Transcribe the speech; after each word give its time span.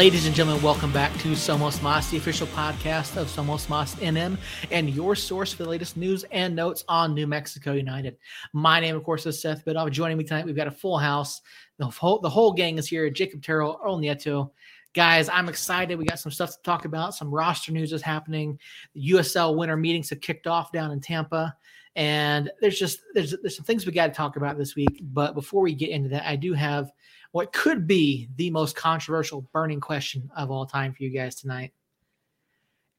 Ladies 0.00 0.24
and 0.24 0.34
gentlemen, 0.34 0.62
welcome 0.62 0.90
back 0.94 1.12
to 1.18 1.32
Somos 1.32 1.82
Mas, 1.82 2.08
the 2.08 2.16
official 2.16 2.46
podcast 2.46 3.18
of 3.18 3.26
Somos 3.26 3.68
Mas 3.68 3.94
NM, 3.96 4.38
and 4.70 4.88
your 4.88 5.14
source 5.14 5.52
for 5.52 5.64
the 5.64 5.68
latest 5.68 5.94
news 5.98 6.24
and 6.30 6.56
notes 6.56 6.86
on 6.88 7.12
New 7.12 7.26
Mexico 7.26 7.74
United. 7.74 8.16
My 8.54 8.80
name, 8.80 8.96
of 8.96 9.04
course, 9.04 9.26
is 9.26 9.42
Seth 9.42 9.62
Bidoff. 9.62 9.90
Joining 9.90 10.16
me 10.16 10.24
tonight, 10.24 10.46
we've 10.46 10.56
got 10.56 10.68
a 10.68 10.70
full 10.70 10.96
house. 10.96 11.42
The 11.76 11.84
whole, 11.84 12.18
the 12.18 12.30
whole 12.30 12.54
gang 12.54 12.78
is 12.78 12.88
here. 12.88 13.10
Jacob 13.10 13.42
Terrell, 13.42 13.78
Earl 13.84 13.98
Nieto. 13.98 14.52
Guys, 14.94 15.28
I'm 15.28 15.50
excited. 15.50 15.98
We 15.98 16.06
got 16.06 16.18
some 16.18 16.32
stuff 16.32 16.52
to 16.52 16.62
talk 16.62 16.86
about. 16.86 17.14
Some 17.14 17.30
roster 17.30 17.70
news 17.70 17.92
is 17.92 18.00
happening. 18.00 18.58
The 18.94 19.10
USL 19.10 19.54
winter 19.54 19.76
meetings 19.76 20.08
have 20.08 20.22
kicked 20.22 20.46
off 20.46 20.72
down 20.72 20.92
in 20.92 21.02
Tampa. 21.02 21.54
And 21.94 22.50
there's 22.62 22.78
just 22.78 23.00
there's 23.12 23.34
there's 23.42 23.56
some 23.56 23.66
things 23.66 23.84
we 23.84 23.92
got 23.92 24.06
to 24.06 24.12
talk 24.14 24.36
about 24.36 24.56
this 24.56 24.74
week. 24.74 24.98
But 25.02 25.34
before 25.34 25.60
we 25.60 25.74
get 25.74 25.90
into 25.90 26.08
that, 26.08 26.26
I 26.26 26.36
do 26.36 26.54
have 26.54 26.90
what 27.32 27.52
could 27.52 27.86
be 27.86 28.28
the 28.36 28.50
most 28.50 28.76
controversial 28.76 29.48
burning 29.52 29.80
question 29.80 30.30
of 30.36 30.50
all 30.50 30.66
time 30.66 30.92
for 30.92 31.02
you 31.02 31.10
guys 31.10 31.36
tonight. 31.36 31.72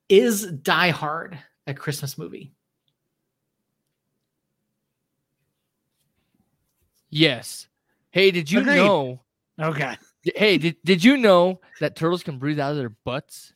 Is 0.10 0.46
Die 0.46 0.90
Hard 0.90 1.38
a 1.68 1.74
Christmas 1.74 2.18
movie? 2.18 2.54
Yes. 7.10 7.68
Hey, 8.12 8.32
did 8.32 8.50
you 8.50 8.62
Agreed. 8.62 8.76
know? 8.78 9.22
Okay. 9.60 9.98
Hey, 10.36 10.58
did, 10.58 10.78
did 10.84 11.04
you 11.04 11.18
know 11.18 11.60
that 11.80 11.96
turtles 11.96 12.24
can 12.24 12.40
breathe 12.40 12.60
out 12.60 12.72
of 12.72 12.78
their 12.78 12.90
butts? 12.90 13.54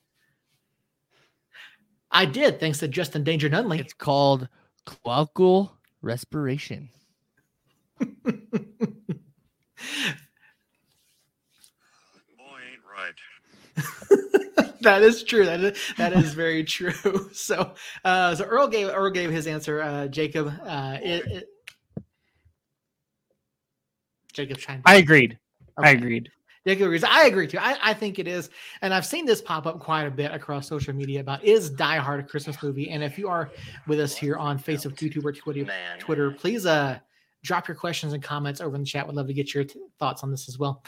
I 2.12 2.26
did, 2.26 2.60
thanks 2.60 2.80
to 2.80 2.88
Justin 2.88 3.24
Danger 3.24 3.50
Nunley. 3.50 3.80
It's 3.80 3.94
called 3.94 4.48
cloacal 4.86 5.72
respiration. 6.02 6.90
Boy, 8.00 8.12
ain't 12.72 12.84
right. 12.90 13.16
that 14.82 15.02
is 15.02 15.24
true. 15.24 15.46
That 15.46 15.62
is 15.62 15.78
that 15.98 16.14
is 16.14 16.34
very 16.34 16.64
true. 16.64 16.94
So, 17.34 17.74
uh, 18.04 18.36
so 18.36 18.46
Earl 18.46 18.68
gave 18.68 18.88
Earl 18.88 19.12
gave 19.12 19.30
his 19.30 19.48
answer. 19.48 19.82
Uh, 19.82 20.08
Jacob, 20.08 20.54
uh, 20.66 20.98
it, 21.02 21.26
it, 21.28 21.50
Jacob's 24.34 24.64
trying. 24.64 24.82
To, 24.82 24.90
I 24.90 24.96
agreed. 24.96 25.38
I 25.78 25.92
agreed. 25.92 26.30
Jacob 26.66 26.86
agrees. 26.86 27.04
I 27.04 27.26
agree 27.26 27.48
too. 27.48 27.60
I, 27.60 27.78
I 27.84 27.94
think 27.94 28.18
it 28.18 28.28
is, 28.28 28.50
and 28.82 28.94
I've 28.94 29.06
seen 29.06 29.26
this 29.26 29.42
pop 29.42 29.68
up 29.68 29.80
quite 29.80 30.06
a 30.06 30.12
bit 30.12 30.32
across 30.32 30.68
social 30.68 30.94
media 30.94 31.20
about 31.20 31.44
is 31.44 31.70
Die 31.70 31.98
Hard 31.98 32.22
a 32.22 32.24
Christmas 32.24 32.62
movie? 32.64 32.90
And 32.90 33.04
if 33.04 33.18
you 33.18 33.28
are 33.28 33.52
with 33.88 34.00
us 34.00 34.16
here 34.16 34.36
on 34.38 34.58
Facebook, 34.58 34.96
YouTube, 34.96 35.26
or 35.26 35.32
Twitter, 35.32 35.66
Man. 35.66 36.00
Twitter, 36.00 36.32
please 36.32 36.66
uh 36.66 37.00
drop 37.44 37.68
your 37.68 37.76
questions 37.76 38.14
and 38.14 38.24
comments 38.24 38.60
over 38.60 38.76
in 38.76 38.82
the 38.82 38.88
chat. 38.88 39.08
We'd 39.08 39.16
love 39.16 39.28
to 39.28 39.34
get 39.34 39.54
your 39.54 39.64
t- 39.64 39.80
thoughts 40.00 40.24
on 40.24 40.32
this 40.32 40.50
as 40.50 40.58
well. 40.58 40.84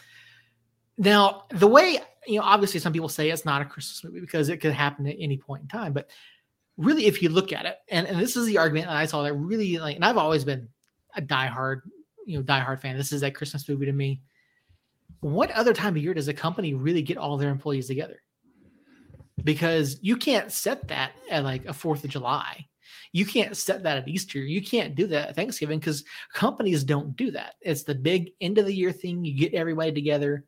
Now, 0.97 1.45
the 1.51 1.67
way 1.67 1.99
you 2.27 2.39
know, 2.39 2.45
obviously, 2.45 2.79
some 2.79 2.93
people 2.93 3.09
say 3.09 3.29
it's 3.29 3.45
not 3.45 3.61
a 3.61 3.65
Christmas 3.65 4.03
movie 4.03 4.19
because 4.19 4.49
it 4.49 4.57
could 4.57 4.73
happen 4.73 5.07
at 5.07 5.15
any 5.19 5.37
point 5.37 5.63
in 5.63 5.67
time. 5.67 5.93
But 5.93 6.09
really, 6.77 7.05
if 7.05 7.21
you 7.21 7.29
look 7.29 7.53
at 7.53 7.65
it, 7.65 7.77
and, 7.89 8.05
and 8.07 8.19
this 8.19 8.35
is 8.35 8.45
the 8.45 8.57
argument 8.57 8.87
that 8.87 8.95
I 8.95 9.05
saw 9.05 9.23
that 9.23 9.33
really 9.33 9.77
like, 9.77 9.95
and 9.95 10.05
I've 10.05 10.17
always 10.17 10.43
been 10.43 10.67
a 11.15 11.21
diehard, 11.21 11.81
you 12.25 12.37
know, 12.37 12.43
diehard 12.43 12.81
fan. 12.81 12.97
This 12.97 13.11
is 13.11 13.23
a 13.23 13.31
Christmas 13.31 13.67
movie 13.67 13.85
to 13.85 13.93
me. 13.93 14.21
What 15.21 15.51
other 15.51 15.73
time 15.73 15.95
of 15.95 16.03
year 16.03 16.13
does 16.13 16.27
a 16.27 16.33
company 16.33 16.73
really 16.73 17.01
get 17.01 17.17
all 17.17 17.37
their 17.37 17.49
employees 17.49 17.87
together? 17.87 18.21
Because 19.43 19.97
you 20.01 20.17
can't 20.17 20.51
set 20.51 20.87
that 20.89 21.11
at 21.29 21.43
like 21.43 21.65
a 21.65 21.73
Fourth 21.73 22.03
of 22.03 22.09
July. 22.09 22.65
You 23.13 23.25
can't 23.25 23.55
set 23.55 23.83
that 23.83 23.97
at 23.97 24.07
Easter. 24.07 24.39
You 24.39 24.61
can't 24.61 24.95
do 24.95 25.07
that 25.07 25.29
at 25.29 25.35
Thanksgiving 25.35 25.79
because 25.79 26.03
companies 26.33 26.83
don't 26.83 27.15
do 27.15 27.31
that. 27.31 27.55
It's 27.61 27.83
the 27.83 27.95
big 27.95 28.31
end 28.41 28.57
of 28.57 28.65
the 28.65 28.73
year 28.73 28.91
thing. 28.91 29.23
You 29.23 29.37
get 29.37 29.53
everybody 29.53 29.91
together. 29.91 30.43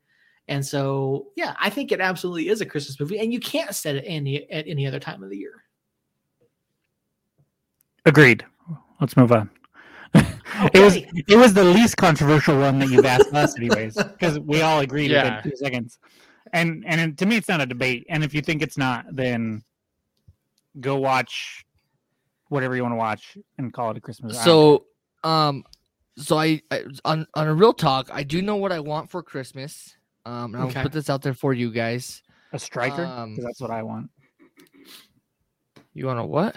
And 0.49 0.65
so, 0.65 1.27
yeah, 1.35 1.55
I 1.61 1.69
think 1.69 1.91
it 1.91 2.01
absolutely 2.01 2.49
is 2.49 2.59
a 2.59 2.65
Christmas 2.65 2.99
movie, 2.99 3.19
and 3.19 3.31
you 3.31 3.39
can't 3.39 3.73
set 3.73 3.95
it 3.95 4.03
any 4.05 4.49
at 4.51 4.67
any 4.67 4.87
other 4.87 4.99
time 4.99 5.21
of 5.21 5.29
the 5.29 5.37
year. 5.37 5.63
Agreed. 8.03 8.43
Let's 8.99 9.15
move 9.15 9.31
on. 9.31 9.51
it 10.15 10.79
was 10.79 10.95
it 10.95 11.37
was 11.37 11.53
the 11.53 11.63
least 11.63 11.97
controversial 11.97 12.59
one 12.59 12.79
that 12.79 12.89
you've 12.89 13.05
asked 13.05 13.31
us, 13.31 13.55
anyways, 13.57 13.93
because 14.03 14.39
we 14.39 14.63
all 14.63 14.79
agreed 14.79 15.11
Yeah. 15.11 15.23
within 15.23 15.51
two 15.51 15.57
seconds. 15.57 15.99
And 16.51 16.83
and 16.87 17.15
to 17.19 17.27
me, 17.27 17.37
it's 17.37 17.47
not 17.47 17.61
a 17.61 17.67
debate. 17.67 18.07
And 18.09 18.23
if 18.23 18.33
you 18.33 18.41
think 18.41 18.63
it's 18.63 18.77
not, 18.77 19.05
then 19.11 19.63
go 20.79 20.95
watch 20.95 21.63
whatever 22.47 22.75
you 22.75 22.81
want 22.81 22.93
to 22.93 22.97
watch 22.97 23.37
and 23.59 23.71
call 23.71 23.91
it 23.91 23.97
a 23.97 24.01
Christmas. 24.01 24.35
I 24.35 24.43
So, 24.45 24.85
um, 25.23 25.63
so 26.17 26.39
I, 26.39 26.63
I 26.71 26.85
on 27.05 27.27
on 27.35 27.47
a 27.47 27.53
real 27.53 27.73
talk, 27.73 28.09
I 28.11 28.23
do 28.23 28.41
know 28.41 28.55
what 28.55 28.71
I 28.71 28.79
want 28.79 29.11
for 29.11 29.21
Christmas. 29.21 29.95
Um, 30.29 30.53
and 30.53 30.61
I'll 30.61 30.69
Okay. 30.69 30.83
put 30.83 30.91
this 30.91 31.09
out 31.09 31.23
there 31.23 31.33
for 31.33 31.53
you 31.53 31.71
guys. 31.71 32.21
a 32.53 32.59
striker, 32.59 33.03
um, 33.05 33.35
that's 33.35 33.59
what 33.61 33.71
I 33.71 33.81
want. 33.83 34.09
You 35.93 36.05
want 36.05 36.19
a 36.19 36.23
what? 36.25 36.55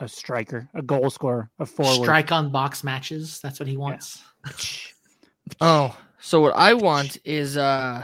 A 0.00 0.08
striker, 0.08 0.68
a 0.74 0.82
goal 0.82 1.10
scorer, 1.10 1.50
a 1.60 1.66
forward. 1.66 2.04
Strike 2.04 2.32
on 2.32 2.50
box 2.50 2.82
matches. 2.82 3.40
That's 3.40 3.58
what 3.60 3.68
he 3.68 3.76
wants. 3.76 4.22
Oh, 5.60 5.94
so 6.20 6.40
what 6.40 6.54
I 6.56 6.72
want 6.72 7.18
is 7.22 7.56
uh, 7.58 8.02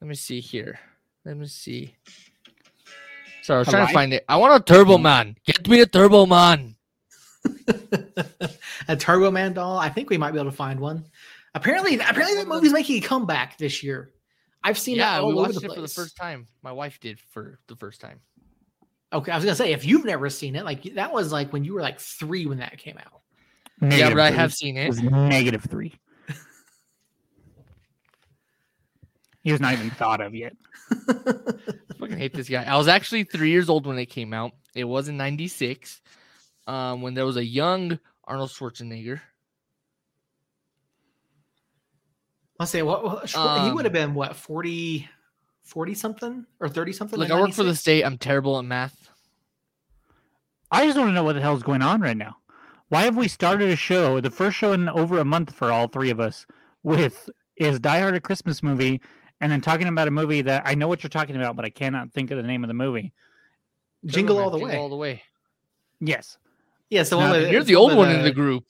let 0.00 0.08
me 0.08 0.16
see 0.16 0.40
here. 0.40 0.78
Let 1.24 1.36
me 1.36 1.46
see. 1.46 1.94
Sorry, 3.42 3.58
I 3.58 3.60
was 3.60 3.68
trying 3.68 3.86
to 3.86 3.92
find 3.92 4.12
it. 4.12 4.24
I 4.28 4.36
want 4.36 4.60
a 4.60 4.64
Turbo 4.64 4.98
Man. 4.98 5.36
Get 5.46 5.68
me 5.68 5.80
a 5.80 5.86
Turbo 5.86 6.26
Man. 6.26 6.74
a 8.88 8.96
Turbo 8.96 9.30
Man 9.30 9.52
doll. 9.54 9.78
I 9.78 9.88
think 9.88 10.10
we 10.10 10.18
might 10.18 10.32
be 10.32 10.40
able 10.40 10.50
to 10.50 10.56
find 10.56 10.80
one. 10.80 11.04
Apparently, 11.54 11.94
apparently 11.98 12.36
that 12.36 12.46
movie's 12.48 12.72
making 12.72 13.02
a 13.02 13.06
comeback 13.06 13.56
this 13.58 13.82
year. 13.82 14.12
I've 14.62 14.78
seen 14.78 14.96
Yeah, 14.96 15.12
that 15.12 15.20
all 15.22 15.28
we 15.28 15.32
over 15.34 15.42
watched 15.42 15.60
the 15.60 15.66
it 15.66 15.74
for 15.74 15.80
the 15.80 15.88
first 15.88 16.16
time. 16.16 16.48
My 16.62 16.72
wife 16.72 16.98
did 17.00 17.18
for 17.20 17.58
the 17.68 17.76
first 17.76 18.00
time. 18.00 18.20
Okay, 19.12 19.32
I 19.32 19.36
was 19.36 19.44
gonna 19.44 19.54
say 19.56 19.72
if 19.72 19.84
you've 19.86 20.04
never 20.04 20.28
seen 20.28 20.54
it, 20.56 20.64
like 20.64 20.82
that 20.94 21.12
was 21.12 21.32
like 21.32 21.52
when 21.52 21.64
you 21.64 21.72
were 21.74 21.80
like 21.80 21.98
three 22.00 22.46
when 22.46 22.58
that 22.58 22.76
came 22.78 22.98
out. 22.98 23.20
yeah, 23.80 23.88
Negative 23.88 24.16
but 24.16 24.22
I 24.22 24.30
have 24.32 24.52
seen 24.52 24.76
It 24.76 24.84
it. 24.84 24.88
was 24.88 25.00
negative 25.02 25.64
three. 25.70 25.94
he 29.42 29.52
was 29.52 29.60
not 29.60 29.72
even 29.72 29.90
thought 29.90 30.20
of 30.20 30.34
yet. 30.34 30.54
fucking 31.98 32.18
hate 32.18 32.34
this 32.34 32.48
guy. 32.48 32.64
I 32.64 32.76
was 32.76 32.88
actually 32.88 33.24
three 33.24 33.50
years 33.50 33.68
old 33.70 33.86
when 33.86 33.98
it 33.98 34.06
came 34.06 34.34
out. 34.34 34.52
It 34.74 34.84
was 34.84 35.08
in 35.08 35.16
'96, 35.16 36.00
um, 36.66 37.00
when 37.02 37.14
there 37.14 37.24
was 37.26 37.36
a 37.36 37.44
young 37.44 37.98
Arnold 38.24 38.50
Schwarzenegger. 38.50 39.20
Let's 42.58 42.72
say 42.72 42.82
what, 42.82 43.04
what 43.04 43.24
Schwar- 43.26 43.62
he 43.62 43.68
Um, 43.68 43.74
would 43.74 43.84
have 43.84 43.92
been 43.92 44.14
what 44.14 44.34
40, 44.34 45.08
40 45.62 45.94
something 45.94 46.46
or 46.60 46.68
thirty 46.68 46.92
something. 46.92 47.18
Like 47.18 47.30
I 47.30 47.40
work 47.40 47.52
for 47.52 47.62
the 47.62 47.74
state. 47.76 48.04
I'm 48.04 48.18
terrible 48.18 48.58
at 48.58 48.64
math. 48.64 49.10
I 50.70 50.84
just 50.86 50.98
want 50.98 51.08
to 51.08 51.12
know 51.14 51.24
what 51.24 51.34
the 51.34 51.40
hell's 51.40 51.62
going 51.62 51.82
on 51.82 52.00
right 52.00 52.16
now. 52.16 52.36
Why 52.88 53.02
have 53.02 53.16
we 53.16 53.28
started 53.28 53.70
a 53.70 53.76
show, 53.76 54.20
the 54.20 54.30
first 54.30 54.56
show 54.56 54.72
in 54.72 54.88
over 54.88 55.18
a 55.18 55.24
month 55.24 55.54
for 55.54 55.70
all 55.70 55.88
three 55.88 56.10
of 56.10 56.20
us, 56.20 56.46
with 56.82 57.28
is 57.56 57.78
Die 57.80 58.00
Hard 58.00 58.14
a 58.14 58.20
Christmas 58.20 58.62
movie, 58.62 59.00
and 59.40 59.52
then 59.52 59.60
talking 59.60 59.86
about 59.88 60.08
a 60.08 60.10
movie 60.10 60.42
that 60.42 60.62
I 60.66 60.74
know 60.74 60.88
what 60.88 61.02
you're 61.02 61.10
talking 61.10 61.36
about, 61.36 61.54
but 61.56 61.64
I 61.64 61.70
cannot 61.70 62.12
think 62.12 62.30
of 62.30 62.36
the 62.38 62.42
name 62.42 62.64
of 62.64 62.68
the 62.68 62.74
movie. 62.74 63.12
Jingle 64.04 64.36
Turbo 64.36 64.44
all 64.44 64.50
Man, 64.50 64.52
the 64.52 64.58
Jingle 64.58 64.68
way. 64.76 64.82
all 64.82 64.88
the 64.88 64.96
way. 64.96 65.22
Yes. 66.00 66.38
Yeah, 66.90 67.02
so 67.02 67.18
No, 67.20 67.30
one 67.30 67.42
with- 67.42 67.50
You're 67.52 67.64
the 67.64 67.74
old 67.76 67.94
one 67.94 68.10
in 68.10 68.22
the 68.22 68.30
group. 68.32 68.64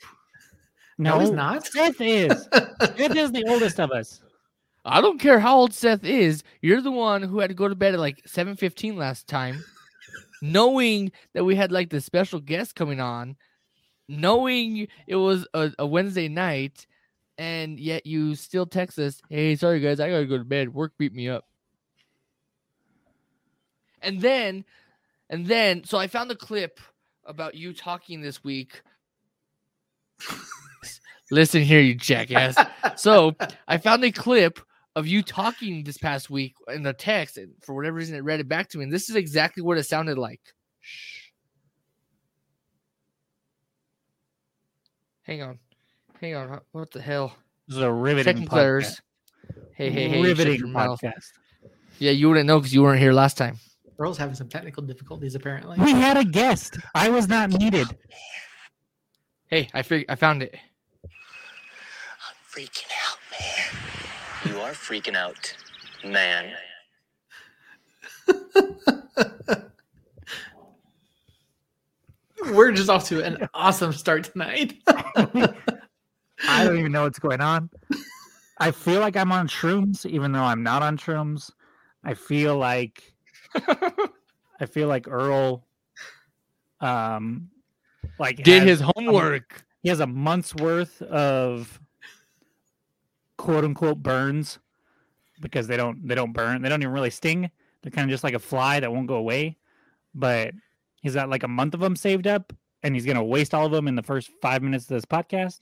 No, 0.98 1.20
he's 1.20 1.30
not. 1.30 1.64
Seth 1.64 2.00
is. 2.00 2.48
Seth 2.52 3.16
is 3.16 3.32
the 3.32 3.44
oldest 3.48 3.78
of 3.78 3.92
us. 3.92 4.20
I 4.84 5.00
don't 5.00 5.20
care 5.20 5.38
how 5.38 5.56
old 5.56 5.74
Seth 5.74 6.04
is. 6.04 6.42
You're 6.60 6.80
the 6.80 6.90
one 6.90 7.22
who 7.22 7.38
had 7.38 7.50
to 7.50 7.54
go 7.54 7.68
to 7.68 7.74
bed 7.74 7.94
at 7.94 8.00
like 8.00 8.24
7:15 8.26 8.96
last 8.96 9.28
time, 9.28 9.62
knowing 10.42 11.12
that 11.34 11.44
we 11.44 11.54
had 11.54 11.70
like 11.70 11.90
the 11.90 12.00
special 12.00 12.40
guest 12.40 12.74
coming 12.74 13.00
on, 13.00 13.36
knowing 14.08 14.88
it 15.06 15.16
was 15.16 15.46
a, 15.54 15.72
a 15.78 15.86
Wednesday 15.86 16.28
night, 16.28 16.86
and 17.36 17.78
yet 17.78 18.06
you 18.06 18.34
still 18.34 18.66
text 18.66 18.98
us, 18.98 19.20
"Hey, 19.28 19.56
sorry 19.56 19.80
guys, 19.80 20.00
I 20.00 20.10
gotta 20.10 20.26
go 20.26 20.38
to 20.38 20.44
bed. 20.44 20.74
Work 20.74 20.92
beat 20.98 21.12
me 21.12 21.28
up." 21.28 21.44
And 24.00 24.20
then, 24.20 24.64
and 25.28 25.46
then, 25.46 25.84
so 25.84 25.98
I 25.98 26.06
found 26.06 26.30
a 26.30 26.36
clip 26.36 26.80
about 27.26 27.54
you 27.54 27.74
talking 27.74 28.20
this 28.20 28.42
week. 28.42 28.82
Listen 31.30 31.62
here, 31.62 31.80
you 31.80 31.94
jackass. 31.94 32.56
so 32.96 33.34
I 33.66 33.78
found 33.78 34.04
a 34.04 34.10
clip 34.10 34.58
of 34.96 35.06
you 35.06 35.22
talking 35.22 35.84
this 35.84 35.98
past 35.98 36.30
week 36.30 36.54
in 36.72 36.82
the 36.82 36.92
text, 36.92 37.38
and 37.38 37.52
for 37.62 37.74
whatever 37.74 37.96
reason, 37.96 38.16
it 38.16 38.24
read 38.24 38.40
it 38.40 38.48
back 38.48 38.68
to 38.70 38.78
me. 38.78 38.84
And 38.84 38.92
this 38.92 39.08
is 39.10 39.16
exactly 39.16 39.62
what 39.62 39.78
it 39.78 39.84
sounded 39.84 40.18
like. 40.18 40.40
Shh. 40.80 41.28
Hang 45.22 45.42
on, 45.42 45.58
hang 46.20 46.34
on. 46.34 46.60
What 46.72 46.90
the 46.90 47.02
hell? 47.02 47.36
This 47.66 47.76
is 47.76 47.82
a 47.82 47.92
riveting 47.92 48.32
Checking 48.32 48.46
podcast. 48.46 48.50
players. 48.50 49.00
Hey, 49.74 49.90
hey, 49.90 50.08
hey! 50.08 50.16
shut 50.16 50.24
riveting 50.24 50.58
your 50.60 50.68
mouth. 50.68 51.00
podcast. 51.02 51.32
Yeah, 51.98 52.12
you 52.12 52.28
wouldn't 52.28 52.46
know 52.46 52.58
because 52.58 52.72
you 52.72 52.82
weren't 52.82 53.00
here 53.00 53.12
last 53.12 53.36
time. 53.36 53.58
Earl's 53.98 54.16
having 54.16 54.34
some 54.34 54.48
technical 54.48 54.82
difficulties 54.82 55.34
apparently. 55.34 55.76
We 55.78 55.90
had 55.92 56.16
a 56.16 56.24
guest. 56.24 56.78
I 56.94 57.10
was 57.10 57.28
not 57.28 57.50
needed. 57.50 57.88
Hey, 59.48 59.68
I 59.74 59.82
fig- 59.82 60.06
I 60.08 60.14
found 60.14 60.42
it. 60.42 60.54
I'm 62.58 62.64
freaking 62.64 62.90
out, 63.06 63.18
man. 63.38 64.52
You 64.52 64.58
are 64.60 64.72
freaking 64.72 65.14
out. 65.14 65.54
man. 66.04 66.52
We're 72.52 72.72
just 72.72 72.88
off 72.88 73.06
to 73.08 73.22
an 73.24 73.48
awesome 73.54 73.92
start 73.92 74.24
tonight. 74.24 74.74
I 74.86 76.64
don't 76.64 76.78
even 76.78 76.92
know 76.92 77.02
what's 77.02 77.18
going 77.18 77.40
on. 77.40 77.68
I 78.58 78.70
feel 78.70 79.00
like 79.00 79.16
I'm 79.16 79.32
on 79.32 79.48
shrooms, 79.48 80.06
even 80.06 80.32
though 80.32 80.42
I'm 80.42 80.62
not 80.62 80.82
on 80.82 80.96
shrooms. 80.98 81.50
I 82.04 82.14
feel 82.14 82.56
like 82.56 83.02
I 83.54 84.66
feel 84.68 84.88
like 84.88 85.08
Earl 85.08 85.64
um 86.80 87.48
like 88.20 88.36
Did 88.36 88.62
has 88.62 88.68
his 88.68 88.80
a- 88.82 88.92
homework. 88.96 89.64
he 89.82 89.88
has 89.88 89.98
a 90.00 90.06
month's 90.06 90.54
worth 90.54 91.02
of 91.02 91.80
quote 93.38 93.64
unquote 93.64 94.02
burns 94.02 94.58
because 95.40 95.66
they 95.66 95.76
don't 95.76 96.06
they 96.06 96.14
don't 96.14 96.32
burn 96.32 96.60
they 96.60 96.68
don't 96.68 96.82
even 96.82 96.92
really 96.92 97.10
sting 97.10 97.50
they're 97.82 97.90
kind 97.90 98.04
of 98.04 98.10
just 98.10 98.24
like 98.24 98.34
a 98.34 98.38
fly 98.38 98.80
that 98.80 98.92
won't 98.92 99.06
go 99.06 99.14
away 99.14 99.56
but 100.14 100.52
he's 101.00 101.14
got 101.14 101.30
like 101.30 101.44
a 101.44 101.48
month 101.48 101.72
of 101.72 101.80
them 101.80 101.96
saved 101.96 102.26
up 102.26 102.52
and 102.82 102.94
he's 102.94 103.06
gonna 103.06 103.24
waste 103.24 103.54
all 103.54 103.66
of 103.66 103.72
them 103.72 103.88
in 103.88 103.94
the 103.94 104.02
first 104.02 104.30
five 104.42 104.62
minutes 104.62 104.84
of 104.84 104.88
this 104.90 105.04
podcast 105.04 105.60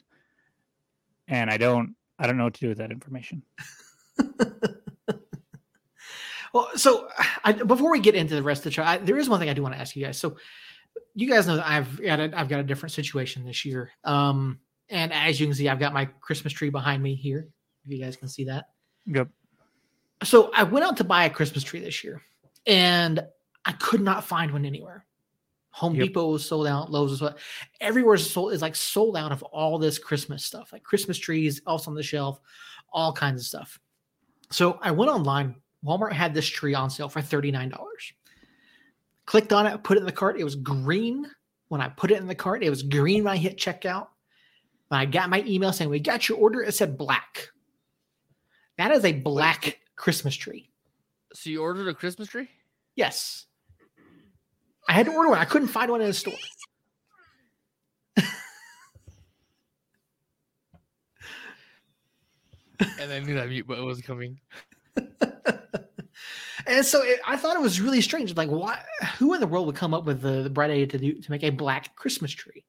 and 1.28 1.50
i 1.50 1.56
don't 1.56 1.94
i 2.18 2.26
don't 2.26 2.36
know 2.36 2.44
what 2.44 2.54
to 2.54 2.60
do 2.60 2.68
with 2.68 2.78
that 2.78 2.90
information 2.90 3.42
Well, 6.56 6.70
so 6.76 7.06
I, 7.44 7.52
before 7.52 7.90
we 7.90 8.00
get 8.00 8.14
into 8.14 8.34
the 8.34 8.42
rest 8.42 8.60
of 8.60 8.64
the 8.64 8.70
show, 8.70 8.82
I, 8.82 8.96
there 8.96 9.18
is 9.18 9.28
one 9.28 9.38
thing 9.38 9.50
I 9.50 9.52
do 9.52 9.62
want 9.62 9.74
to 9.74 9.80
ask 9.80 9.94
you 9.94 10.02
guys. 10.02 10.16
So, 10.16 10.38
you 11.14 11.28
guys 11.28 11.46
know 11.46 11.56
that 11.56 11.68
I've 11.68 12.00
got 12.00 12.18
a, 12.18 12.30
I've 12.34 12.48
got 12.48 12.60
a 12.60 12.62
different 12.62 12.94
situation 12.94 13.44
this 13.44 13.66
year. 13.66 13.90
Um, 14.04 14.60
and 14.88 15.12
as 15.12 15.38
you 15.38 15.46
can 15.46 15.54
see, 15.54 15.68
I've 15.68 15.78
got 15.78 15.92
my 15.92 16.06
Christmas 16.06 16.54
tree 16.54 16.70
behind 16.70 17.02
me 17.02 17.14
here. 17.14 17.48
If 17.86 17.92
you 17.92 18.02
guys 18.02 18.16
can 18.16 18.28
see 18.28 18.44
that. 18.44 18.66
yep 19.06 19.28
So 20.24 20.50
I 20.54 20.64
went 20.64 20.84
out 20.84 20.96
to 20.98 21.04
buy 21.04 21.24
a 21.24 21.30
Christmas 21.30 21.62
tree 21.64 21.80
this 21.80 22.02
year, 22.02 22.20
and 22.66 23.24
I 23.64 23.72
could 23.72 24.00
not 24.00 24.24
find 24.24 24.52
one 24.52 24.64
anywhere. 24.64 25.04
Home 25.70 25.94
Yep. 25.94 26.06
Depot 26.06 26.30
was 26.30 26.44
sold 26.46 26.66
out. 26.66 26.90
Lowe's 26.90 27.10
was 27.10 27.18
sold. 27.20 27.32
out. 27.32 27.38
Everywhere 27.82 28.14
is 28.14 28.30
sold 28.30 28.52
is 28.54 28.62
like 28.62 28.74
sold 28.74 29.16
out 29.16 29.30
of 29.30 29.42
all 29.42 29.78
this 29.78 29.98
Christmas 29.98 30.42
stuff, 30.44 30.72
like 30.72 30.82
Christmas 30.82 31.18
trees, 31.18 31.60
also 31.66 31.90
on 31.90 31.94
the 31.94 32.02
shelf, 32.02 32.40
all 32.92 33.12
kinds 33.12 33.42
of 33.42 33.46
stuff. 33.46 33.78
So 34.50 34.78
I 34.80 34.90
went 34.90 35.10
online. 35.10 35.56
Walmart 35.84 36.12
had 36.12 36.32
this 36.32 36.46
tree 36.46 36.74
on 36.74 36.88
sale 36.88 37.08
for 37.10 37.20
thirty 37.20 37.50
nine 37.50 37.68
dollars. 37.68 38.12
Clicked 39.26 39.52
on 39.52 39.66
it, 39.66 39.82
put 39.84 39.96
it 39.96 40.00
in 40.00 40.06
the 40.06 40.12
cart. 40.12 40.40
It 40.40 40.44
was 40.44 40.54
green. 40.56 41.26
When 41.68 41.80
I 41.80 41.88
put 41.88 42.10
it 42.10 42.18
in 42.18 42.26
the 42.26 42.34
cart, 42.34 42.62
it 42.62 42.70
was 42.70 42.82
green 42.82 43.24
when 43.24 43.32
I 43.32 43.36
hit 43.36 43.58
checkout. 43.58 44.06
When 44.88 45.00
I 45.00 45.04
got 45.04 45.30
my 45.30 45.42
email 45.46 45.72
saying 45.72 45.90
we 45.90 45.98
got 46.00 46.28
your 46.28 46.38
order, 46.38 46.62
it 46.62 46.72
said 46.74 46.96
black. 46.96 47.48
That 48.78 48.90
is 48.92 49.04
a 49.04 49.12
black 49.12 49.80
Christmas 49.96 50.34
tree. 50.34 50.68
So 51.32 51.50
you 51.50 51.62
ordered 51.62 51.88
a 51.88 51.94
Christmas 51.94 52.28
tree? 52.28 52.48
Yes. 52.94 53.46
I 54.88 54.92
had 54.92 55.06
to 55.06 55.12
order 55.12 55.30
one. 55.30 55.38
I 55.38 55.44
couldn't 55.44 55.68
find 55.68 55.90
one 55.90 56.00
in 56.00 56.06
the 56.06 56.14
store. 56.14 56.34
And 63.00 63.12
I 63.12 63.20
knew 63.20 63.34
that 63.34 63.48
mute 63.48 63.66
button 63.66 63.86
was 63.86 64.00
coming. 64.02 64.38
and 66.66 66.84
so 66.84 67.02
it, 67.02 67.20
I 67.26 67.36
thought 67.36 67.56
it 67.56 67.62
was 67.62 67.80
really 67.80 68.00
strange. 68.00 68.36
Like, 68.36 68.50
why? 68.50 68.82
Who 69.18 69.32
in 69.34 69.40
the 69.40 69.46
world 69.46 69.66
would 69.66 69.76
come 69.76 69.94
up 69.94 70.04
with 70.04 70.20
the, 70.20 70.42
the 70.42 70.50
bright 70.50 70.70
idea 70.70 70.86
to 70.88 70.98
do 70.98 71.20
to 71.20 71.30
make 71.30 71.42
a 71.42 71.50
black 71.50 71.96
Christmas 71.96 72.32
tree? 72.32 72.64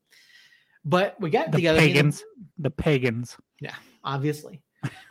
But 0.85 1.19
we 1.19 1.29
got 1.29 1.51
the 1.51 1.57
together. 1.57 1.81
me 1.81 1.87
and 1.87 1.93
the- 1.93 1.99
pagans 1.99 2.23
the 2.57 2.69
pagans 2.69 3.37
Yeah, 3.59 3.75
obviously. 4.03 4.61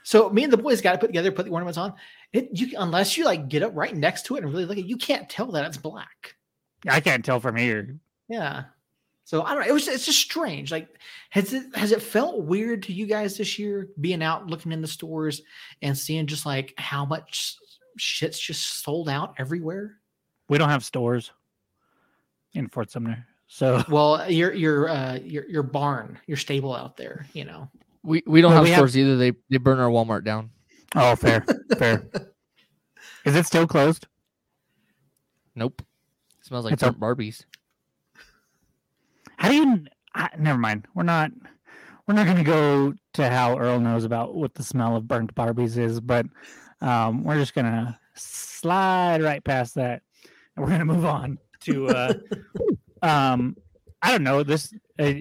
So 0.03 0.31
me 0.31 0.45
and 0.45 0.53
the 0.53 0.57
boys 0.57 0.81
got 0.81 0.93
to 0.93 0.99
put 0.99 1.09
together, 1.09 1.33
put 1.33 1.47
the 1.47 1.51
ornaments 1.51 1.79
on. 1.79 1.95
It 2.33 2.49
you 2.53 2.77
unless 2.79 3.17
you 3.17 3.25
like 3.25 3.49
get 3.49 3.63
up 3.63 3.73
right 3.75 3.95
next 3.95 4.27
to 4.27 4.37
it 4.37 4.43
and 4.43 4.53
really 4.53 4.65
look 4.65 4.79
at, 4.79 4.85
it, 4.85 4.89
you 4.89 4.97
can't 4.97 5.29
tell 5.29 5.51
that 5.53 5.65
it's 5.65 5.77
black. 5.77 6.37
i 6.89 7.01
can't 7.01 7.25
tell 7.25 7.41
from 7.41 7.57
here 7.57 7.99
Yeah. 8.29 8.65
So 9.25 9.43
I 9.43 9.55
don't 9.55 9.63
know. 9.65 9.69
It 9.69 9.73
was 9.73 9.89
it's 9.89 10.07
just 10.07 10.21
strange. 10.21 10.71
Like, 10.71 10.89
has 11.31 11.53
it 11.53 11.75
has 11.75 11.91
it 11.91 12.01
felt 12.01 12.45
weird 12.45 12.85
to 12.85 12.93
you 12.93 13.07
guys 13.07 13.37
this 13.37 13.59
year 13.59 13.89
being 14.01 14.23
out 14.23 14.47
looking 14.47 14.71
in 14.71 14.81
the 14.81 14.87
stores 14.87 15.43
and 15.83 15.99
seeing 15.99 16.27
just 16.27 16.47
like 16.47 16.73
how 16.79 17.05
much 17.05 17.57
shit's 17.99 18.39
just 18.39 18.85
sold 18.85 19.09
out 19.09 19.35
everywhere? 19.39 19.97
we 20.49 20.59
don't 20.59 20.69
have 20.69 20.85
stores 20.85 21.33
in 22.55 22.69
fort 22.69 22.91
sumner 22.91 23.27
so 23.49 23.83
Well, 23.89 24.31
your 24.31 24.53
your 24.53 24.89
uh 24.89 25.19
your 25.23 25.49
your 25.49 25.63
barn, 25.63 26.19
your 26.27 26.37
stable 26.37 26.75
out 26.75 26.97
there, 26.97 27.27
you 27.33 27.45
know. 27.45 27.69
We 28.07 28.23
we 28.27 28.41
don't 28.41 28.53
have 28.53 28.63
we 28.63 28.71
have- 28.71 28.79
stores 28.79 28.97
either. 28.97 29.17
They 29.17 29.33
they 29.51 29.59
burn 29.59 29.79
our 29.81 29.91
Walmart 29.91 30.25
down. 30.25 30.51
oh 30.95 31.17
fair 31.17 31.45
fair 31.77 32.07
is 33.27 33.35
it 33.35 33.45
still 33.47 33.67
closed 33.67 34.07
Nope. 35.55 35.83
smells 36.43 36.65
like 36.65 36.75
It's 36.75 36.83
a- 36.83 36.93
burnt 36.93 37.01
Barbies. 37.19 37.45
How 39.37 39.49
do 39.49 39.55
you? 39.55 39.85
I, 40.15 40.31
never 40.39 40.59
mind. 40.59 40.87
We're 40.95 41.03
not. 41.03 41.31
We're 42.07 42.15
not 42.15 42.25
going 42.27 42.39
to 42.39 42.45
go 42.45 42.95
to 43.15 43.29
how 43.29 43.59
Earl 43.59 43.81
knows 43.81 44.05
about 44.05 44.35
what 44.35 44.55
the 44.55 44.63
smell 44.63 44.97
of 44.97 45.09
burnt 45.09 45.35
Barbies 45.35 45.77
is, 45.77 46.01
but 46.01 46.25
um, 46.81 47.25
we're 47.25 47.35
just 47.39 47.53
going 47.55 47.67
to 47.67 47.99
slide 48.15 49.23
right 49.23 49.43
past 49.45 49.75
that, 49.75 50.03
and 50.55 50.65
we're 50.65 50.69
going 50.71 50.79
to 50.79 50.85
move 50.85 51.05
on 51.05 51.39
to. 51.63 51.89
Uh, 51.89 52.15
um, 53.03 53.57
I 54.03 54.13
don't 54.13 54.23
know 54.23 54.43
this. 54.43 54.73
Uh, 54.99 55.15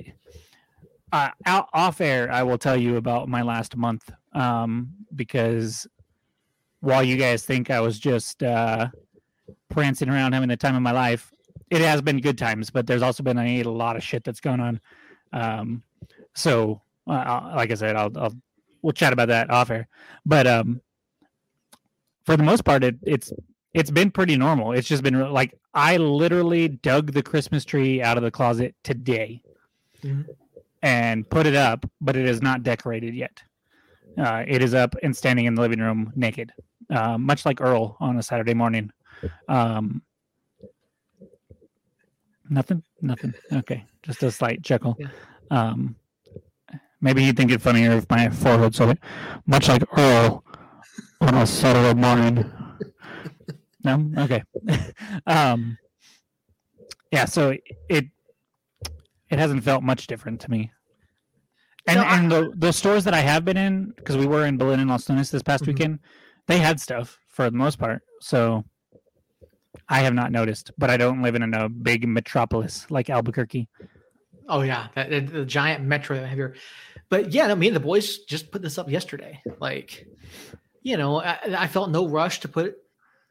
uh, 1.15 1.31
out 1.45 1.69
off 1.73 2.01
air, 2.01 2.29
I 2.29 2.43
will 2.43 2.57
tell 2.57 2.75
you 2.75 2.97
about 2.97 3.29
my 3.29 3.41
last 3.41 3.77
month 3.77 4.11
um, 4.33 4.89
because 5.15 5.87
while 6.81 7.03
you 7.03 7.15
guys 7.15 7.45
think 7.45 7.71
I 7.71 7.79
was 7.79 7.97
just 7.99 8.43
uh, 8.43 8.89
prancing 9.69 10.09
around 10.09 10.33
having 10.33 10.49
the 10.49 10.57
time 10.57 10.75
of 10.75 10.81
my 10.81 10.91
life, 10.91 11.31
it 11.69 11.79
has 11.79 12.01
been 12.01 12.19
good 12.19 12.37
times, 12.37 12.69
but 12.69 12.85
there's 12.85 13.01
also 13.01 13.23
been 13.23 13.37
a, 13.37 13.63
lot 13.63 13.95
of 13.95 14.03
shit 14.03 14.25
that's 14.25 14.41
going 14.41 14.59
on. 14.59 14.81
Um, 15.31 15.83
so, 16.33 16.81
uh, 17.07 17.51
like 17.55 17.71
I 17.71 17.75
said, 17.75 17.95
I'll, 17.95 18.11
I'll 18.17 18.35
we'll 18.81 18.93
chat 18.93 19.13
about 19.13 19.29
that 19.29 19.49
off 19.49 19.71
air. 19.71 19.87
But 20.25 20.47
um, 20.47 20.81
for 22.25 22.35
the 22.35 22.43
most 22.43 22.65
part, 22.65 22.83
it, 22.83 22.97
it's 23.03 23.31
it's 23.73 23.89
been 23.89 24.11
pretty 24.11 24.35
normal. 24.35 24.73
It's 24.73 24.87
just 24.87 25.01
been 25.01 25.31
like 25.31 25.57
I 25.73 25.95
literally 25.95 26.67
dug 26.67 27.13
the 27.13 27.23
Christmas 27.23 27.63
tree 27.63 28.01
out 28.01 28.17
of 28.17 28.23
the 28.23 28.31
closet 28.31 28.75
today 28.83 29.41
Mhm. 30.05 30.25
And 30.85 31.27
put 31.27 31.47
it 31.47 31.55
up, 31.55 31.83
but 31.99 32.15
it 32.15 32.27
is 32.27 32.43
not 32.43 32.61
decorated 32.61 33.15
yet. 33.15 33.41
Uh, 34.19 34.43
it 34.47 34.61
is 34.61 34.75
up 34.75 34.95
and 35.01 35.17
standing 35.17 35.45
in 35.45 35.55
the 35.55 35.61
living 35.61 35.79
room 35.79 36.13
naked, 36.15 36.53
uh, 36.91 37.17
much 37.17 37.43
like 37.43 37.59
Earl 37.59 37.97
on 37.99 38.17
a 38.17 38.23
Saturday 38.23 38.53
morning. 38.53 38.91
Um, 39.49 40.03
nothing, 42.47 42.83
nothing. 43.01 43.33
Okay, 43.51 43.83
just 44.03 44.21
a 44.21 44.29
slight 44.29 44.63
chuckle. 44.63 44.95
Um, 45.49 45.95
maybe 47.01 47.23
you'd 47.23 47.35
think 47.35 47.51
it 47.51 47.63
funnier 47.63 47.93
if 47.93 48.07
my 48.11 48.29
forehead 48.29 48.75
said 48.75 48.89
it, 48.89 48.99
much 49.47 49.67
like 49.67 49.81
Earl 49.97 50.43
on 51.19 51.33
a 51.33 51.47
Saturday 51.47 51.99
morning. 51.99 52.45
No, 53.83 54.11
okay. 54.19 54.43
um, 55.25 55.79
yeah, 57.11 57.25
so 57.25 57.55
it 57.89 58.05
it 59.31 59.39
hasn't 59.39 59.63
felt 59.63 59.81
much 59.81 60.05
different 60.05 60.39
to 60.41 60.51
me. 60.51 60.71
And 61.87 61.99
I- 61.99 62.17
and 62.19 62.31
the 62.31 62.51
the 62.55 62.71
stores 62.73 63.03
that 63.03 63.13
I 63.13 63.19
have 63.21 63.45
been 63.45 63.57
in, 63.57 63.93
because 63.95 64.17
we 64.17 64.25
were 64.25 64.45
in 64.45 64.57
Belen 64.57 64.79
and 64.79 64.89
Los 64.89 65.07
Lunas 65.09 65.29
this 65.31 65.43
past 65.43 65.63
Mhm. 65.63 65.67
weekend, 65.67 65.99
they 66.47 66.57
had 66.57 66.79
stuff 66.79 67.19
for 67.29 67.49
the 67.49 67.57
most 67.57 67.77
part. 67.77 68.01
So 68.21 68.63
I 69.87 69.99
have 69.99 70.13
not 70.13 70.31
noticed, 70.31 70.71
but 70.77 70.89
I 70.89 70.97
don't 70.97 71.21
live 71.21 71.35
in 71.35 71.53
a 71.53 71.69
big 71.69 72.07
metropolis 72.07 72.89
like 72.89 73.09
Albuquerque. 73.09 73.67
Oh 74.47 74.61
yeah, 74.61 74.87
that, 74.95 75.09
that- 75.09 75.27
the 75.31 75.45
giant 75.45 75.83
metro 75.83 76.15
that 76.15 76.23
I 76.25 76.27
have 76.27 76.37
here. 76.37 76.55
But 77.09 77.33
yeah, 77.33 77.51
I 77.51 77.55
mean 77.55 77.73
the 77.73 77.79
boys 77.79 78.19
just 78.19 78.51
put 78.51 78.61
this 78.63 78.77
up 78.77 78.89
yesterday. 78.89 79.41
Like, 79.59 80.07
you 80.81 80.97
know, 80.97 81.21
I, 81.21 81.37
I 81.57 81.67
felt 81.67 81.91
no 81.91 82.07
rush 82.07 82.39
to 82.41 82.47
put. 82.47 82.75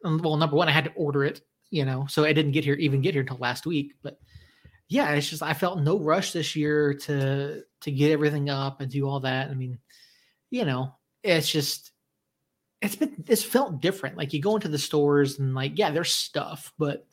Well, 0.03 0.37
number 0.37 0.55
one, 0.55 0.69
I 0.69 0.71
had 0.71 0.85
to 0.85 0.93
order 0.93 1.23
it. 1.25 1.41
You 1.71 1.83
know, 1.83 2.05
so 2.07 2.23
I 2.23 2.31
didn't 2.31 2.51
get 2.53 2.63
here, 2.63 2.75
even 2.75 3.01
get 3.01 3.15
here 3.15 3.21
until 3.21 3.37
last 3.37 3.65
week. 3.65 3.95
But 4.01 4.17
yeah, 4.87 5.11
it's 5.11 5.29
just 5.29 5.41
I 5.41 5.53
felt 5.53 5.79
no 5.79 5.99
rush 5.99 6.31
this 6.31 6.55
year 6.55 6.93
to 6.93 7.63
to 7.81 7.91
get 7.91 8.11
everything 8.11 8.49
up 8.49 8.81
and 8.81 8.91
do 8.91 9.07
all 9.07 9.21
that. 9.21 9.49
I 9.49 9.53
mean, 9.53 9.79
you 10.49 10.65
know, 10.65 10.95
it's 11.23 11.49
just 11.49 11.91
it's 12.81 12.95
been 12.95 13.23
it's 13.27 13.43
felt 13.43 13.81
different. 13.81 14.17
Like 14.17 14.33
you 14.33 14.41
go 14.41 14.55
into 14.55 14.67
the 14.67 14.77
stores 14.77 15.39
and 15.39 15.55
like 15.55 15.77
yeah, 15.77 15.91
there's 15.91 16.13
stuff, 16.13 16.71
but 16.77 17.07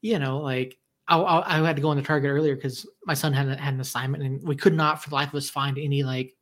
you 0.00 0.18
know, 0.18 0.38
like 0.38 0.78
I, 1.06 1.18
I, 1.18 1.60
I 1.60 1.66
had 1.66 1.76
to 1.76 1.82
go 1.82 1.92
into 1.92 2.04
Target 2.04 2.30
earlier 2.30 2.54
because 2.56 2.86
my 3.06 3.14
son 3.14 3.32
had, 3.32 3.48
had 3.58 3.74
an 3.74 3.80
assignment 3.80 4.22
and 4.22 4.42
we 4.46 4.56
could 4.56 4.74
not 4.74 5.02
for 5.02 5.10
the 5.10 5.14
life 5.14 5.28
of 5.28 5.34
us 5.34 5.50
find 5.50 5.78
any 5.78 6.02
like 6.02 6.34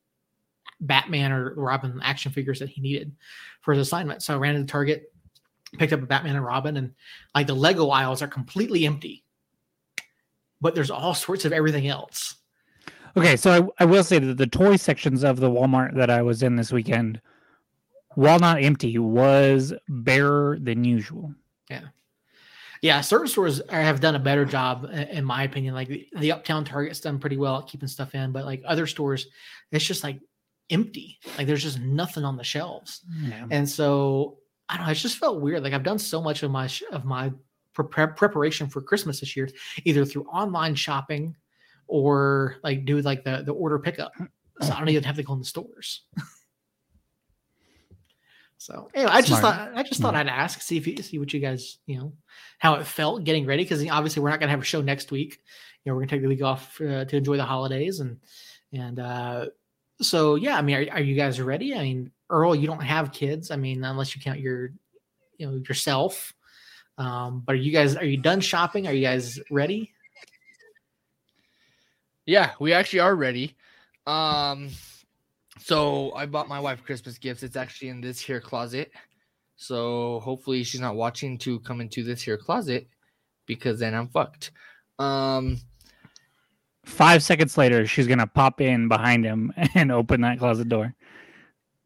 Batman 0.81 1.33
or 1.33 1.55
Robin 1.55 2.01
action 2.03 2.33
figures 2.33 2.61
that 2.61 2.69
he 2.69 2.81
needed 2.81 3.13
for 3.61 3.73
his 3.73 3.87
assignment. 3.87 4.23
So 4.23 4.35
I 4.35 4.39
ran 4.39 4.57
into 4.57 4.71
Target, 4.71 5.13
picked 5.79 5.93
up 5.93 6.03
a 6.03 6.07
Batman 6.07 6.37
and 6.37 6.45
Robin, 6.45 6.77
and 6.77 6.93
like 7.35 7.47
the 7.47 7.55
Lego 7.55 7.89
aisles 7.91 8.23
are 8.23 8.29
completely 8.29 8.87
empty, 8.87 9.22
but 10.63 10.75
there's 10.75 10.91
all 10.91 11.13
sorts 11.13 11.45
of 11.45 11.53
everything 11.53 11.89
else. 11.89 12.37
Okay, 13.15 13.37
so 13.37 13.71
I, 13.79 13.83
I 13.83 13.85
will 13.85 14.05
say 14.05 14.19
that 14.19 14.39
the 14.39 14.47
toy 14.47 14.77
sections 14.77 15.23
of 15.23 15.39
the 15.39 15.51
Walmart 15.51 15.97
that 15.97 16.09
I 16.09 16.23
was 16.23 16.43
in 16.43 16.57
this 16.57 16.73
weekend 16.73 17.21
while 18.15 18.39
not 18.39 18.63
empty, 18.63 18.99
was 18.99 19.73
barer 19.89 20.59
than 20.61 20.85
usual. 20.85 21.35
Yeah, 21.71 21.87
Yeah, 22.83 23.01
certain 23.01 23.29
stores 23.29 23.63
have 23.71 24.01
done 24.01 24.15
a 24.15 24.21
better 24.21 24.45
job, 24.45 24.89
in 24.93 25.25
my 25.25 25.45
opinion. 25.45 25.75
Like 25.75 25.89
the, 25.89 26.09
the 26.19 26.33
Uptown 26.33 26.65
Target's 26.65 27.01
done 27.01 27.19
pretty 27.19 27.37
well 27.37 27.59
at 27.59 27.69
keeping 27.69 27.89
stuff 27.89 28.15
in, 28.15 28.33
but 28.33 28.45
like 28.45 28.63
other 28.67 28.87
stores, 28.87 29.27
it's 29.71 29.85
just 29.85 30.05
like 30.05 30.21
empty. 30.71 31.19
Like 31.39 31.47
there's 31.47 31.63
just 31.63 31.81
nothing 31.81 32.25
on 32.25 32.37
the 32.37 32.45
shelves. 32.45 33.03
Yeah. 33.23 33.47
And 33.51 33.69
so 33.69 34.39
I 34.69 34.77
don't 34.77 34.87
know. 34.87 34.93
It 34.93 34.97
just 34.97 35.19
felt 35.19 35.41
weird. 35.41 35.63
Like 35.63 35.73
I've 35.73 35.83
done 35.83 35.99
so 35.99 36.21
much 36.21 36.43
of 36.43 36.51
my 36.51 36.69
of 36.91 37.05
my 37.05 37.33
pre- 37.75 38.07
preparation 38.09 38.69
for 38.69 38.81
Christmas 38.81 39.21
this 39.21 39.37
year, 39.37 39.49
either 39.85 40.05
through 40.05 40.25
online 40.25 40.75
shopping 40.75 41.37
or 41.87 42.57
like 42.63 42.85
do 42.85 43.01
like 43.01 43.25
the 43.25 43.43
the 43.45 43.53
order 43.53 43.79
pickup. 43.79 44.13
So 44.61 44.73
I 44.73 44.79
don't 44.79 44.89
even 44.89 45.05
have 45.05 45.17
to 45.17 45.23
go 45.23 45.33
in 45.33 45.39
the 45.41 45.45
stores. 45.45 46.03
so 48.59 48.89
anyway, 48.95 49.11
I 49.13 49.23
just 49.23 49.41
thought 49.41 49.73
I 49.75 49.83
just 49.83 50.01
thought 50.01 50.15
I'd 50.15 50.29
ask, 50.29 50.61
see 50.61 50.77
if 50.77 50.87
you 50.87 50.97
see 50.99 51.19
what 51.19 51.33
you 51.33 51.41
guys 51.41 51.79
you 51.87 51.99
know 51.99 52.13
how 52.59 52.75
it 52.75 52.87
felt 52.87 53.25
getting 53.25 53.47
ready 53.47 53.65
because 53.65 53.87
obviously 53.89 54.23
we're 54.23 54.31
not 54.31 54.41
gonna 54.41 54.51
have 54.51 54.61
a 54.61 54.65
show 54.65 54.81
next 54.81 55.11
week. 55.11 55.41
You 55.85 55.91
know 55.91 55.97
we're 55.97 56.03
gonna 56.03 56.11
take 56.11 56.23
the 56.23 56.29
week 56.29 56.43
off 56.43 56.81
uh, 56.81 57.05
to 57.05 57.17
enjoy 57.17 57.37
the 57.37 57.45
holidays 57.45 58.01
and 58.01 58.19
and 58.73 58.99
uh 59.01 59.47
so 60.03 60.35
yeah, 60.35 60.57
I 60.57 60.63
mean, 60.63 60.77
are, 60.77 60.95
are 60.95 61.01
you 61.01 61.15
guys 61.15 61.41
ready? 61.41 61.75
I 61.75 61.83
mean, 61.83 62.11
Earl, 62.31 62.55
you 62.55 62.67
don't 62.67 62.83
have 62.83 63.13
kids. 63.13 63.51
I 63.51 63.57
mean, 63.57 63.85
unless 63.85 64.15
you 64.15 64.23
count 64.23 64.41
your, 64.41 64.73
you 65.39 65.47
know, 65.47 65.63
yourself. 65.69 66.35
Um, 66.99 67.43
but 67.45 67.55
are 67.55 67.59
you 67.59 67.73
guys 67.73 67.97
are 67.97 68.05
you 68.05 68.17
done 68.19 68.41
shopping? 68.41 68.87
Are 68.87 68.93
you 68.93 69.03
guys 69.03 69.39
ready? 69.51 69.93
Yeah, 72.27 72.53
we 72.61 72.73
actually 72.73 73.01
are 73.01 73.15
ready. 73.17 73.57
Um, 74.07 74.69
so 75.59 76.13
I 76.15 76.27
bought 76.27 76.49
my 76.49 76.61
wife 76.61 76.85
Christmas 76.85 77.19
gifts. 77.19 77.43
It's 77.43 77.57
actually 77.57 77.89
in 77.89 78.01
this 78.01 78.21
here 78.21 78.41
closet. 78.41 78.93
So 79.57 80.21
hopefully 80.21 80.65
she's 80.65 80.81
not 80.81 80.97
watching 80.97 81.39
to 81.39 81.61
come 81.61 81.81
into 81.81 82.03
this 82.03 82.23
here 82.23 82.37
closet 82.39 82.89
because 83.47 83.79
then 83.79 83.95
I'm 83.95 84.09
fucked. 84.09 84.51
Um, 84.99 85.59
Five 86.85 87.23
seconds 87.23 87.57
later, 87.57 87.87
she's 87.87 88.09
gonna 88.09 88.27
pop 88.27 88.61
in 88.61 88.89
behind 88.89 89.25
him 89.25 89.53
and 89.75 89.93
open 89.93 90.21
that 90.23 90.39
closet 90.39 90.69
door. 90.69 90.95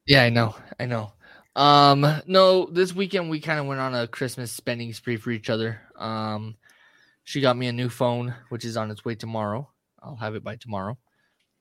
yeah, 0.06 0.22
I 0.22 0.30
know, 0.30 0.54
I 0.80 0.86
know. 0.86 1.12
Um, 1.56 2.06
no, 2.26 2.66
this 2.66 2.94
weekend 2.94 3.30
we 3.30 3.40
kind 3.40 3.58
of 3.58 3.64
went 3.64 3.80
on 3.80 3.94
a 3.94 4.06
Christmas 4.06 4.52
spending 4.52 4.92
spree 4.92 5.16
for 5.16 5.30
each 5.30 5.48
other. 5.48 5.80
Um, 5.98 6.54
she 7.24 7.40
got 7.40 7.56
me 7.56 7.66
a 7.66 7.72
new 7.72 7.88
phone, 7.88 8.34
which 8.50 8.66
is 8.66 8.76
on 8.76 8.90
its 8.90 9.06
way 9.06 9.14
tomorrow. 9.14 9.68
I'll 10.02 10.16
have 10.16 10.34
it 10.34 10.44
by 10.44 10.56
tomorrow. 10.56 10.98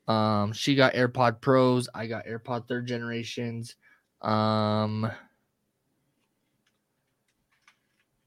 Um, 0.07 0.51
she 0.51 0.75
got 0.75 0.93
AirPod 0.95 1.39
Pros. 1.39 1.87
I 1.95 2.07
got 2.07 2.25
AirPod 2.25 2.67
third 2.67 2.87
generations. 2.87 3.77
Um, 4.21 5.09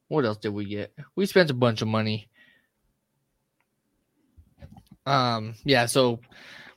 what 0.08 0.24
else 0.24 0.38
did 0.38 0.54
we 0.54 0.64
get? 0.64 0.94
We 1.16 1.26
spent 1.26 1.50
a 1.50 1.54
bunch 1.54 1.82
of 1.82 1.88
money. 1.88 2.30
Um, 5.04 5.54
yeah, 5.64 5.84
so 5.84 6.20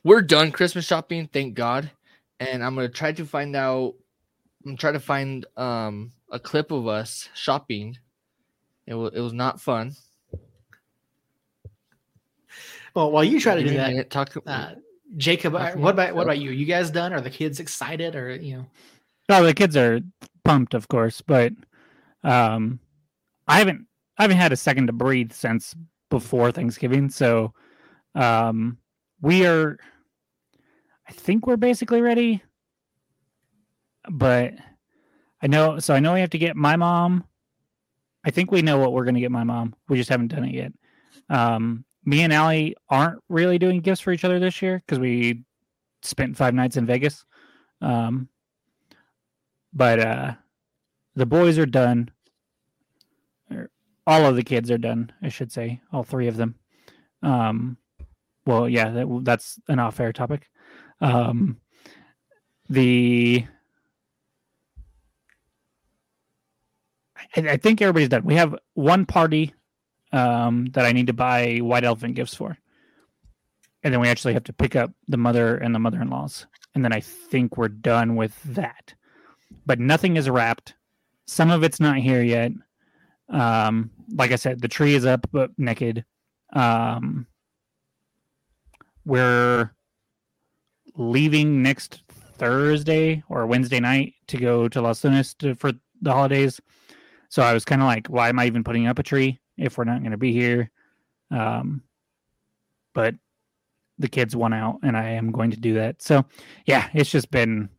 we're 0.04 0.22
done 0.22 0.52
Christmas 0.52 0.84
shopping, 0.84 1.28
thank 1.32 1.54
God. 1.54 1.90
And 2.38 2.62
I'm 2.62 2.74
gonna 2.74 2.90
try 2.90 3.12
to 3.12 3.24
find 3.24 3.56
out. 3.56 3.94
I'm 4.64 4.76
trying 4.76 4.94
to 4.94 5.00
find 5.00 5.46
um 5.56 6.12
a 6.30 6.38
clip 6.38 6.70
of 6.70 6.86
us 6.86 7.28
shopping. 7.34 7.98
It 8.86 8.94
was 8.94 9.12
it 9.14 9.20
was 9.20 9.32
not 9.32 9.60
fun. 9.60 9.94
Well, 12.94 13.10
while 13.10 13.24
you 13.24 13.40
try 13.40 13.54
to 13.54 13.62
Give 13.62 13.72
do 13.72 13.76
that, 13.78 14.10
Talk. 14.10 14.34
uh, 14.46 14.72
Jacob, 15.16 15.54
Talk 15.54 15.76
uh, 15.76 15.78
what 15.78 15.90
about 15.90 16.14
what 16.14 16.22
about 16.22 16.22
about 16.22 16.38
you? 16.40 16.50
You 16.50 16.66
guys 16.66 16.90
done? 16.90 17.12
Are 17.12 17.20
the 17.20 17.30
kids 17.30 17.60
excited? 17.60 18.14
Or 18.14 18.34
you 18.34 18.56
know? 18.56 18.66
Oh, 19.28 19.44
the 19.44 19.54
kids 19.54 19.76
are 19.76 20.00
pumped, 20.44 20.74
of 20.74 20.88
course, 20.88 21.20
but 21.22 21.52
um, 22.22 22.80
I 23.48 23.58
haven't 23.58 23.86
I 24.18 24.24
haven't 24.24 24.36
had 24.36 24.52
a 24.52 24.56
second 24.56 24.88
to 24.88 24.92
breathe 24.92 25.32
since 25.32 25.74
before 26.10 26.52
Thanksgiving. 26.52 27.08
So, 27.08 27.54
um, 28.14 28.78
we 29.20 29.46
are. 29.46 29.78
I 31.08 31.12
think 31.12 31.46
we're 31.46 31.56
basically 31.56 32.00
ready, 32.00 32.42
but 34.10 34.54
I 35.42 35.46
know. 35.46 35.78
So 35.78 35.94
I 35.94 36.00
know 36.00 36.14
we 36.14 36.20
have 36.20 36.30
to 36.30 36.38
get 36.38 36.56
my 36.56 36.76
mom. 36.76 37.24
I 38.24 38.30
think 38.30 38.52
we 38.52 38.62
know 38.62 38.78
what 38.78 38.92
we're 38.92 39.04
going 39.04 39.16
to 39.16 39.20
get 39.20 39.32
my 39.32 39.44
mom. 39.44 39.74
We 39.88 39.96
just 39.96 40.10
haven't 40.10 40.28
done 40.28 40.44
it 40.44 40.54
yet. 40.54 40.72
Um, 41.28 41.84
me 42.04 42.22
and 42.22 42.32
Allie 42.32 42.76
aren't 42.88 43.20
really 43.28 43.58
doing 43.58 43.80
gifts 43.80 44.00
for 44.00 44.12
each 44.12 44.24
other 44.24 44.38
this 44.38 44.62
year 44.62 44.82
because 44.84 44.98
we 44.98 45.44
spent 46.02 46.36
five 46.36 46.54
nights 46.54 46.76
in 46.76 46.86
Vegas. 46.86 47.24
Um, 47.80 48.28
but 49.72 49.98
uh 49.98 50.34
the 51.14 51.26
boys 51.26 51.58
are 51.58 51.66
done 51.66 52.10
all 54.06 54.26
of 54.26 54.36
the 54.36 54.42
kids 54.42 54.70
are 54.70 54.78
done 54.78 55.12
i 55.22 55.28
should 55.28 55.52
say 55.52 55.80
all 55.92 56.02
three 56.02 56.28
of 56.28 56.36
them 56.36 56.54
um 57.22 57.76
well 58.46 58.68
yeah 58.68 58.90
that, 58.90 59.20
that's 59.22 59.58
an 59.68 59.78
off-air 59.78 60.12
topic 60.12 60.48
um 61.00 61.56
the 62.68 63.44
I, 67.36 67.56
think 67.56 67.80
everybody's 67.80 68.08
done 68.08 68.24
we 68.24 68.34
have 68.34 68.54
one 68.74 69.06
party 69.06 69.54
um 70.12 70.66
that 70.72 70.84
i 70.84 70.92
need 70.92 71.06
to 71.06 71.12
buy 71.12 71.58
white 71.58 71.84
elephant 71.84 72.14
gifts 72.14 72.34
for 72.34 72.58
and 73.82 73.92
then 73.92 74.00
we 74.00 74.08
actually 74.08 74.34
have 74.34 74.44
to 74.44 74.52
pick 74.52 74.76
up 74.76 74.92
the 75.08 75.16
mother 75.16 75.56
and 75.56 75.74
the 75.74 75.78
mother-in-laws 75.78 76.46
and 76.74 76.84
then 76.84 76.92
i 76.92 77.00
think 77.00 77.56
we're 77.56 77.68
done 77.68 78.16
with 78.16 78.40
that 78.42 78.94
but 79.66 79.78
nothing 79.78 80.16
is 80.16 80.28
wrapped. 80.28 80.74
Some 81.26 81.50
of 81.50 81.62
it's 81.62 81.80
not 81.80 81.96
here 81.96 82.22
yet. 82.22 82.52
Um, 83.28 83.90
like 84.14 84.32
I 84.32 84.36
said, 84.36 84.60
the 84.60 84.68
tree 84.68 84.94
is 84.94 85.06
up 85.06 85.26
but 85.32 85.50
naked. 85.58 86.04
Um, 86.52 87.26
we're 89.04 89.74
leaving 90.96 91.62
next 91.62 92.02
Thursday 92.36 93.22
or 93.28 93.46
Wednesday 93.46 93.80
night 93.80 94.14
to 94.28 94.36
go 94.36 94.68
to 94.68 94.80
Los 94.80 95.02
Lunas 95.02 95.34
to, 95.34 95.54
for 95.54 95.72
the 96.02 96.12
holidays. 96.12 96.60
So 97.32 97.40
I 97.40 97.54
was 97.54 97.64
kind 97.64 97.80
of 97.80 97.86
like, 97.86 98.08
why 98.08 98.28
am 98.28 98.38
I 98.38 98.44
even 98.44 98.62
putting 98.62 98.86
up 98.86 98.98
a 98.98 99.02
tree 99.02 99.40
if 99.56 99.78
we're 99.78 99.84
not 99.84 100.00
going 100.00 100.10
to 100.10 100.18
be 100.18 100.34
here? 100.34 100.70
Um, 101.30 101.82
but 102.92 103.14
the 103.98 104.08
kids 104.08 104.36
won 104.36 104.52
out, 104.52 104.80
and 104.82 104.98
I 104.98 105.12
am 105.12 105.32
going 105.32 105.50
to 105.52 105.56
do 105.56 105.72
that. 105.76 106.02
So 106.02 106.26
yeah, 106.66 106.90
it's 106.92 107.10
just 107.10 107.30
been 107.30 107.70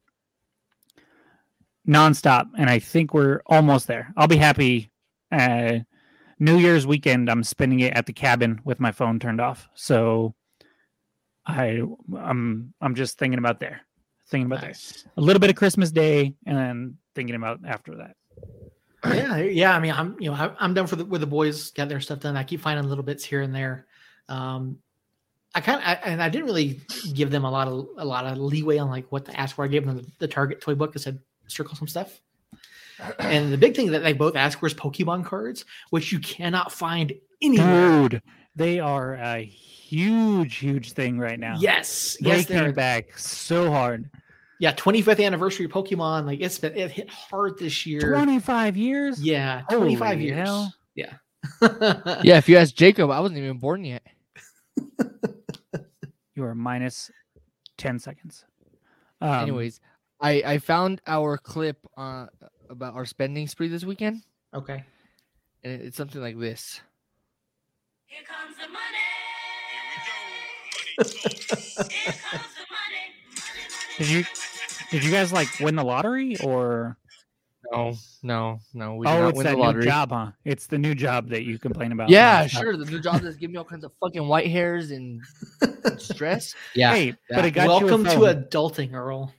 nonstop, 1.88 2.48
and 2.58 2.68
I 2.68 2.80
think 2.80 3.14
we're 3.14 3.44
almost 3.46 3.86
there. 3.86 4.12
I'll 4.18 4.28
be 4.28 4.38
happy. 4.38 4.90
Uh, 5.32 5.82
New 6.40 6.58
Year's 6.58 6.88
weekend, 6.88 7.30
I'm 7.30 7.44
spending 7.44 7.82
it 7.82 7.94
at 7.94 8.08
the 8.08 8.14
cabin 8.14 8.60
with 8.64 8.80
my 8.80 8.92
phone 8.92 9.20
turned 9.20 9.40
off. 9.40 9.70
So 9.76 10.34
I, 11.46 11.84
I'm, 12.18 12.74
I'm 12.82 12.96
just 12.96 13.20
thinking 13.20 13.38
about 13.38 13.60
there, 13.60 13.82
thinking 14.30 14.48
about 14.48 14.62
there. 14.62 14.70
Nice. 14.70 15.06
A 15.16 15.22
little 15.22 15.40
bit 15.40 15.52
of 15.52 15.56
Christmas 15.58 15.92
Day, 15.92 16.34
and 16.48 16.58
then 16.58 16.98
thinking 17.14 17.36
about 17.36 17.60
after 17.68 17.98
that. 17.98 18.16
Yeah, 19.06 19.38
yeah. 19.38 19.76
I 19.76 19.80
mean, 19.80 19.92
I'm 19.92 20.16
you 20.20 20.30
know 20.30 20.36
I- 20.36 20.56
I'm 20.60 20.74
done 20.74 20.88
for 20.88 20.96
the 20.96 21.06
with 21.06 21.22
the 21.22 21.28
boys 21.28 21.72
got 21.72 21.90
their 21.90 22.00
stuff 22.02 22.20
done. 22.20 22.38
I 22.38 22.44
keep 22.44 22.62
finding 22.62 22.88
little 22.88 23.04
bits 23.04 23.24
here 23.24 23.42
and 23.42 23.54
there. 23.54 23.86
Um, 24.30 24.80
I 25.56 25.62
kind 25.62 25.82
of 25.82 25.98
and 26.04 26.22
I 26.22 26.30
didn't 26.30 26.48
really 26.48 26.82
give 27.14 27.30
them 27.30 27.46
a 27.46 27.52
lot 27.52 27.68
of 27.68 27.88
a 27.98 28.06
lot 28.06 28.26
of 28.26 28.38
leeway 28.38 28.78
on 28.78 28.90
like 28.90 29.12
what 29.12 29.26
to 29.26 29.40
ask 29.40 29.56
for. 29.56 29.66
I 29.66 29.68
gave 29.68 29.86
them 29.86 29.98
the, 29.98 30.06
the 30.20 30.28
Target 30.28 30.62
toy 30.62 30.76
book. 30.76 30.94
I 30.96 31.00
said 31.00 31.20
circle 31.48 31.76
some 31.76 31.88
stuff. 31.88 32.20
And 33.20 33.52
the 33.52 33.58
big 33.58 33.76
thing 33.76 33.92
that 33.92 34.00
they 34.00 34.14
both 34.14 34.36
asked 34.36 34.60
for 34.60 34.68
is 34.68 34.74
Pokemon 34.74 35.26
cards, 35.26 35.66
which 35.90 36.12
you 36.12 36.20
cannot 36.20 36.72
find 36.72 37.14
anywhere. 37.42 38.08
Dude, 38.10 38.22
they 38.56 38.80
are 38.80 39.16
a 39.16 39.44
huge, 39.44 40.56
huge 40.56 40.94
thing 40.94 41.20
right 41.20 41.40
now. 41.40 41.58
Yes, 41.60 42.18
they 42.22 42.30
yes, 42.30 42.46
came 42.46 42.58
they're 42.58 42.74
back 42.74 43.18
so 43.18 43.72
hard. 43.72 44.10
Yeah. 44.60 44.74
25th 44.74 45.24
anniversary 45.24 45.66
of 45.66 45.72
Pokemon. 45.72 46.26
Like 46.26 46.40
it's 46.42 46.60
been 46.60 46.76
it 46.78 46.92
hit 46.92 47.10
hard 47.10 47.58
this 47.60 47.86
year. 47.86 48.14
25 48.14 48.78
years. 48.78 49.22
Yeah, 49.22 49.62
Holy 49.70 49.96
25 49.96 50.22
years. 50.22 50.36
hell. 50.48 50.74
Yeah. 50.96 51.14
Yeah, 52.24 52.38
if 52.38 52.48
you 52.48 52.58
ask 52.58 52.74
Jacob, 52.74 53.10
I 53.12 53.20
wasn't 53.20 53.40
even 53.40 53.58
born 53.58 53.84
yet. 53.86 54.04
You 56.36 56.44
are 56.46 56.56
minus 56.56 57.12
10 57.78 58.00
seconds. 58.00 58.44
Um, 59.22 59.30
Anyways, 59.44 59.80
I 60.20 60.42
I 60.44 60.58
found 60.58 61.00
our 61.06 61.38
clip 61.38 61.78
uh 61.96 62.26
about 62.72 62.96
our 62.96 63.06
spending 63.06 63.48
spree 63.48 63.68
this 63.68 63.84
weekend, 63.84 64.24
Okay. 64.52 64.84
and 65.64 65.80
it's 65.82 65.96
something 65.96 66.22
like 66.22 66.40
this. 66.40 66.82
Here 68.08 68.22
comes 68.26 68.58
the 68.58 68.68
money. 68.68 69.08
Here 70.98 71.04
comes 71.06 71.76
the 71.76 71.84
money. 71.84 72.00
Money, 72.00 72.24
money, 72.72 73.98
Did 74.00 74.08
you- 74.10 74.16
money, 74.22 74.28
did 74.94 75.04
you 75.04 75.10
guys 75.10 75.34
like 75.34 75.48
win 75.60 75.76
the 75.76 75.84
lottery 75.84 76.38
or? 76.42 76.98
No, 77.72 77.96
no, 78.22 78.60
no. 78.76 78.96
We 78.96 79.08
oh, 79.08 79.30
it's 79.30 79.38
win 79.38 79.46
that 79.48 79.58
the 79.58 79.72
new 79.72 79.82
job, 79.82 80.10
huh? 80.12 80.32
It's 80.46 80.68
the 80.68 80.78
new 80.78 80.94
job 80.94 81.30
that 81.30 81.44
you 81.44 81.58
complain 81.58 81.92
about. 81.92 82.10
Yeah, 82.10 82.46
sure. 82.46 82.78
The 82.78 82.86
new 82.86 83.00
job 83.00 83.22
that's 83.22 83.36
giving 83.38 83.54
me 83.54 83.58
all 83.58 83.66
kinds 83.66 83.84
of 83.84 83.92
fucking 84.00 84.28
white 84.28 84.48
hairs 84.52 84.92
and 84.92 85.22
stress. 85.98 86.54
Yeah. 86.76 86.94
Hey, 86.94 87.12
but 87.30 87.38
yeah. 87.38 87.46
it 87.46 87.52
got 87.52 87.68
Welcome 87.68 88.06
you 88.06 88.26
a 88.26 88.36
to 88.36 88.42
adulting, 88.42 88.94
Earl. 88.94 89.34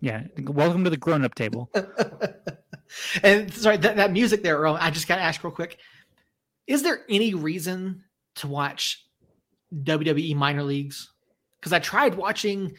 Yeah. 0.00 0.24
Welcome 0.38 0.84
to 0.84 0.90
the 0.90 0.96
grown-up 0.96 1.34
table. 1.34 1.70
and 3.22 3.52
sorry, 3.52 3.78
that, 3.78 3.96
that 3.96 4.12
music 4.12 4.44
there, 4.44 4.58
Earl, 4.58 4.78
I 4.80 4.90
just 4.90 5.08
got 5.08 5.16
to 5.16 5.22
ask 5.22 5.42
real 5.42 5.52
quick. 5.52 5.78
Is 6.68 6.82
there 6.82 7.00
any 7.08 7.34
reason 7.34 8.04
to 8.36 8.46
watch 8.46 9.04
WWE 9.74 10.36
minor 10.36 10.62
leagues? 10.62 11.10
Because 11.58 11.72
I 11.72 11.80
tried 11.80 12.14
watching 12.14 12.74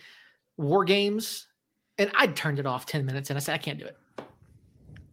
War 0.57 0.85
Games 0.85 1.47
and 1.97 2.11
I 2.15 2.27
turned 2.27 2.59
it 2.59 2.65
off 2.65 2.85
10 2.85 3.05
minutes 3.05 3.29
and 3.29 3.37
I 3.37 3.39
said, 3.39 3.53
I 3.53 3.57
can't 3.57 3.79
do 3.79 3.85
it. 3.85 3.97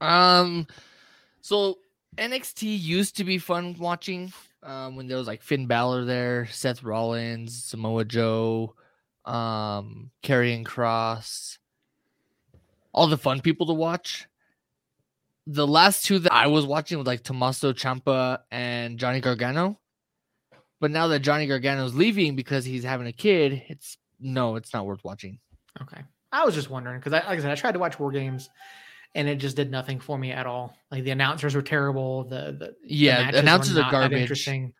Um, 0.00 0.66
so 1.40 1.78
NXT 2.16 2.80
used 2.80 3.16
to 3.16 3.24
be 3.24 3.38
fun 3.38 3.76
watching. 3.78 4.32
Um, 4.64 4.94
when 4.94 5.08
there 5.08 5.16
was 5.16 5.26
like 5.26 5.42
Finn 5.42 5.66
Balor 5.66 6.04
there, 6.04 6.46
Seth 6.46 6.84
Rollins, 6.84 7.64
Samoa 7.64 8.04
Joe, 8.04 8.74
um, 9.24 10.10
Karrion 10.22 10.64
Kross, 10.64 11.58
all 12.92 13.08
the 13.08 13.18
fun 13.18 13.40
people 13.40 13.66
to 13.66 13.72
watch. 13.72 14.28
The 15.48 15.66
last 15.66 16.04
two 16.04 16.20
that 16.20 16.32
I 16.32 16.46
was 16.46 16.64
watching 16.64 16.98
was 16.98 17.08
like 17.08 17.24
Tommaso 17.24 17.72
Ciampa 17.72 18.38
and 18.52 18.98
Johnny 18.98 19.20
Gargano. 19.20 19.80
But 20.80 20.92
now 20.92 21.08
that 21.08 21.20
Johnny 21.20 21.46
Gargano's 21.46 21.94
leaving 21.94 22.36
because 22.36 22.64
he's 22.64 22.84
having 22.84 23.08
a 23.08 23.12
kid, 23.12 23.64
it's 23.68 23.98
no, 24.22 24.56
it's 24.56 24.72
not 24.72 24.86
worth 24.86 25.02
watching. 25.04 25.38
Okay. 25.80 26.00
I 26.32 26.44
was 26.44 26.54
just 26.54 26.70
wondering 26.70 26.98
because, 26.98 27.12
I, 27.12 27.18
like 27.26 27.38
I 27.38 27.42
said, 27.42 27.50
I 27.50 27.54
tried 27.54 27.72
to 27.72 27.78
watch 27.78 27.98
War 27.98 28.10
Games 28.10 28.48
and 29.14 29.28
it 29.28 29.36
just 29.36 29.56
did 29.56 29.70
nothing 29.70 30.00
for 30.00 30.16
me 30.16 30.32
at 30.32 30.46
all. 30.46 30.74
Like 30.90 31.04
the 31.04 31.10
announcers 31.10 31.54
were 31.54 31.62
terrible. 31.62 32.24
The, 32.24 32.56
the, 32.58 32.66
the 32.66 32.74
Yeah, 32.84 33.18
matches 33.18 33.34
were 33.34 33.40
announcers 33.40 33.76
are 33.76 33.90
garbage. 33.90 34.20
Interesting. 34.20 34.72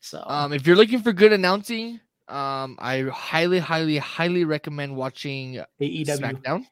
So, 0.00 0.22
Um, 0.26 0.52
if 0.52 0.66
you're 0.66 0.76
looking 0.76 1.00
for 1.00 1.12
good 1.12 1.32
announcing, 1.32 2.00
um, 2.28 2.76
I 2.78 3.02
highly, 3.12 3.58
highly, 3.58 3.98
highly 3.98 4.44
recommend 4.44 4.94
watching 4.96 5.60
AEW. 5.80 6.06
SmackDown. 6.06 6.64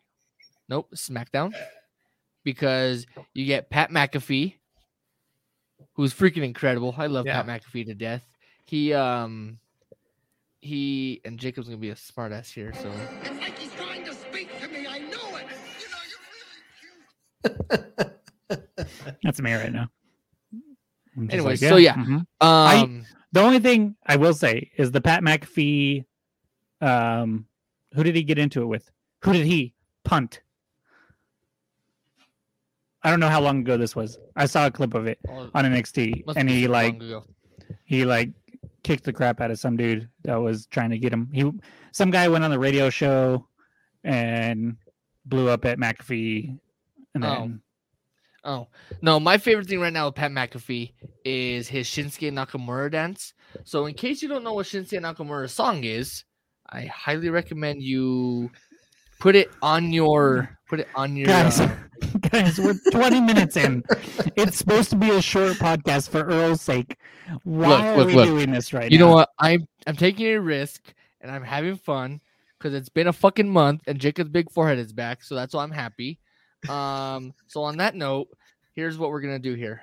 Nope, 0.69 0.91
SmackDown, 0.95 1.53
because 2.45 3.07
you 3.35 3.47
get 3.47 3.71
Pat 3.71 3.91
McAfee, 3.91 4.55
who's 5.95 6.15
freaking 6.15 6.45
incredible. 6.45 6.95
I 6.97 7.07
love 7.09 7.27
Yeah. 7.27 7.43
Pat 7.43 7.63
McAfee 7.63 7.87
to 7.87 7.95
death. 7.95 8.25
He, 8.67 8.93
um, 8.93 9.59
he 10.61 11.21
and 11.25 11.39
Jacob's 11.39 11.69
gonna 11.69 11.79
be 11.79 11.91
a 11.91 11.95
smartass 11.95 12.53
here, 12.53 12.73
so 12.75 12.91
It's 13.23 13.31
like 13.41 13.59
he's 13.59 13.73
trying 13.75 14.05
to 14.05 14.15
speak 14.15 14.49
to 14.61 14.69
me. 14.69 14.87
I 14.87 14.99
know 14.99 15.37
it. 15.37 15.47
You 15.81 15.89
know, 15.89 16.03
you're 16.11 17.49
really 17.49 17.97
cute. 18.49 19.17
That's 19.23 19.41
me 19.41 19.55
right 19.55 19.73
now. 19.73 19.89
I'm 21.17 21.29
just 21.29 21.35
Anyway, 21.35 21.57
so 21.57 21.77
yeah. 21.77 21.95
mhm. 21.95 22.27
um, 22.41 23.05
The 23.33 23.41
only 23.41 23.59
thing 23.59 23.97
I 24.07 24.17
will 24.17 24.35
say 24.35 24.71
is 24.77 24.91
the 24.93 25.01
Pat 25.01 25.23
McAfee. 25.23 26.05
Um, 26.81 27.47
who 27.95 28.03
did 28.05 28.15
he 28.17 28.23
get 28.23 28.39
into 28.39 28.63
it 28.63 28.67
with? 28.67 28.91
Who 29.23 29.33
did 29.33 29.45
he 29.47 29.75
punt? 30.05 30.41
I 33.03 33.11
don't 33.11 33.21
know 33.21 33.29
how 33.29 33.41
long 33.41 33.61
ago 33.61 33.77
this 33.77 33.97
was. 33.97 34.19
I 34.37 34.47
saw 34.47 34.67
a 34.67 34.71
clip 34.71 34.95
of 34.95 35.07
it 35.07 35.19
on 35.29 35.51
NXT, 35.65 36.25
and 36.37 36.49
he 36.51 36.69
like 36.69 37.01
he 37.85 38.05
like 38.05 38.31
kicked 38.83 39.05
the 39.05 39.13
crap 39.13 39.41
out 39.41 39.51
of 39.51 39.59
some 39.59 39.77
dude 39.77 40.09
that 40.25 40.37
was 40.37 40.67
trying 40.67 40.91
to 40.91 40.99
get 40.99 41.13
him. 41.13 41.29
He 41.33 41.51
some 41.93 42.11
guy 42.11 42.29
went 42.29 42.45
on 42.45 42.51
the 42.51 42.59
radio 42.59 42.91
show 42.91 43.47
and 44.05 44.77
blew 45.27 45.49
up 45.49 45.65
at 45.65 45.79
McAfee, 45.79 46.59
and 47.15 47.25
Oh. 47.25 47.29
then 47.29 47.63
Oh 48.43 48.69
no, 49.03 49.21
my 49.21 49.37
favorite 49.37 49.67
thing 49.69 49.81
right 49.81 49.93
now 49.93 50.07
with 50.07 50.15
Pat 50.15 50.31
McAfee 50.31 50.93
is 51.27 51.69
his 51.69 51.87
Shinsuke 51.87 52.33
Nakamura 52.33 52.91
dance. 52.91 53.35
So 53.65 53.85
in 53.85 53.93
case 53.93 54.23
you 54.23 54.29
don't 54.31 54.43
know 54.45 54.55
what 54.55 54.65
Shinsuke 54.67 54.99
Nakamura's 54.99 55.53
song 55.53 55.85
is, 55.85 56.25
I 56.67 56.87
highly 56.87 57.29
recommend 57.29 57.83
you 57.83 58.51
put 59.19 59.37
it 59.37 59.51
on 59.61 59.93
your 59.93 60.57
put 60.71 60.81
it 60.81 60.89
on 60.95 61.17
your 61.17 61.27
guys, 61.27 61.61
uh, 61.61 61.69
guys, 62.31 62.59
we're 62.61 62.75
20 62.93 63.21
minutes 63.21 63.57
in. 63.57 63.83
It's 64.37 64.57
supposed 64.59 64.91
to 64.91 64.97
be 64.97 65.11
a 65.11 65.21
short 65.23 65.55
podcast 65.55 66.09
for 66.11 66.25
Earl's 66.25 66.61
sake. 66.61 66.97
Why 67.45 67.69
Look, 67.69 67.81
are 67.81 67.97
look, 67.99 68.07
we 68.09 68.15
look. 68.15 68.27
doing 68.27 68.51
this 68.53 68.73
right 68.73 68.91
You 68.91 68.99
now? 68.99 69.05
You 69.05 69.11
know 69.11 69.15
what? 69.17 69.31
I'm 69.39 69.67
I'm 69.87 69.97
taking 69.97 70.27
a 70.27 70.41
risk 70.41 70.93
and 71.21 71.31
I'm 71.31 71.43
having 71.45 71.77
fun 71.77 72.21
because 72.59 72.75
it's 72.75 72.89
been 72.89 73.07
a 73.09 73.13
fucking 73.13 73.49
month 73.49 73.83
and 73.87 73.99
Jacob's 73.99 74.31
big 74.31 74.51
forehead 74.51 74.79
is 74.79 74.93
back, 74.93 75.23
so 75.23 75.35
that's 75.35 75.55
why 75.55 75.63
I'm 75.63 75.71
happy. 75.71 76.19
Um, 76.69 77.33
so 77.47 77.63
on 77.63 77.79
that 77.79 77.95
note, 77.95 78.29
here's 78.75 78.99
what 78.99 79.11
we're 79.11 79.21
gonna 79.21 79.39
do 79.39 79.55
here. 79.55 79.83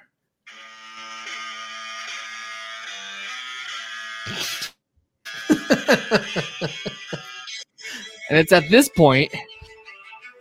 And 8.29 8.37
it's 8.37 8.51
at 8.51 8.69
this 8.69 8.89
point. 8.89 9.33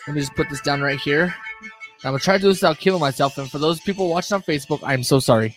Let 0.06 0.14
me 0.14 0.20
just 0.20 0.34
put 0.34 0.48
this 0.50 0.60
down 0.60 0.82
right 0.82 0.98
here. 0.98 1.34
I'm 2.06 2.12
gonna 2.12 2.20
try 2.20 2.36
to 2.36 2.40
do 2.40 2.46
this 2.46 2.62
without 2.62 2.78
killing 2.78 3.00
myself. 3.00 3.36
And 3.36 3.50
for 3.50 3.58
those 3.58 3.80
people 3.80 4.08
watching 4.08 4.36
on 4.36 4.42
Facebook, 4.42 4.78
I'm 4.84 5.02
so 5.02 5.18
sorry. 5.18 5.56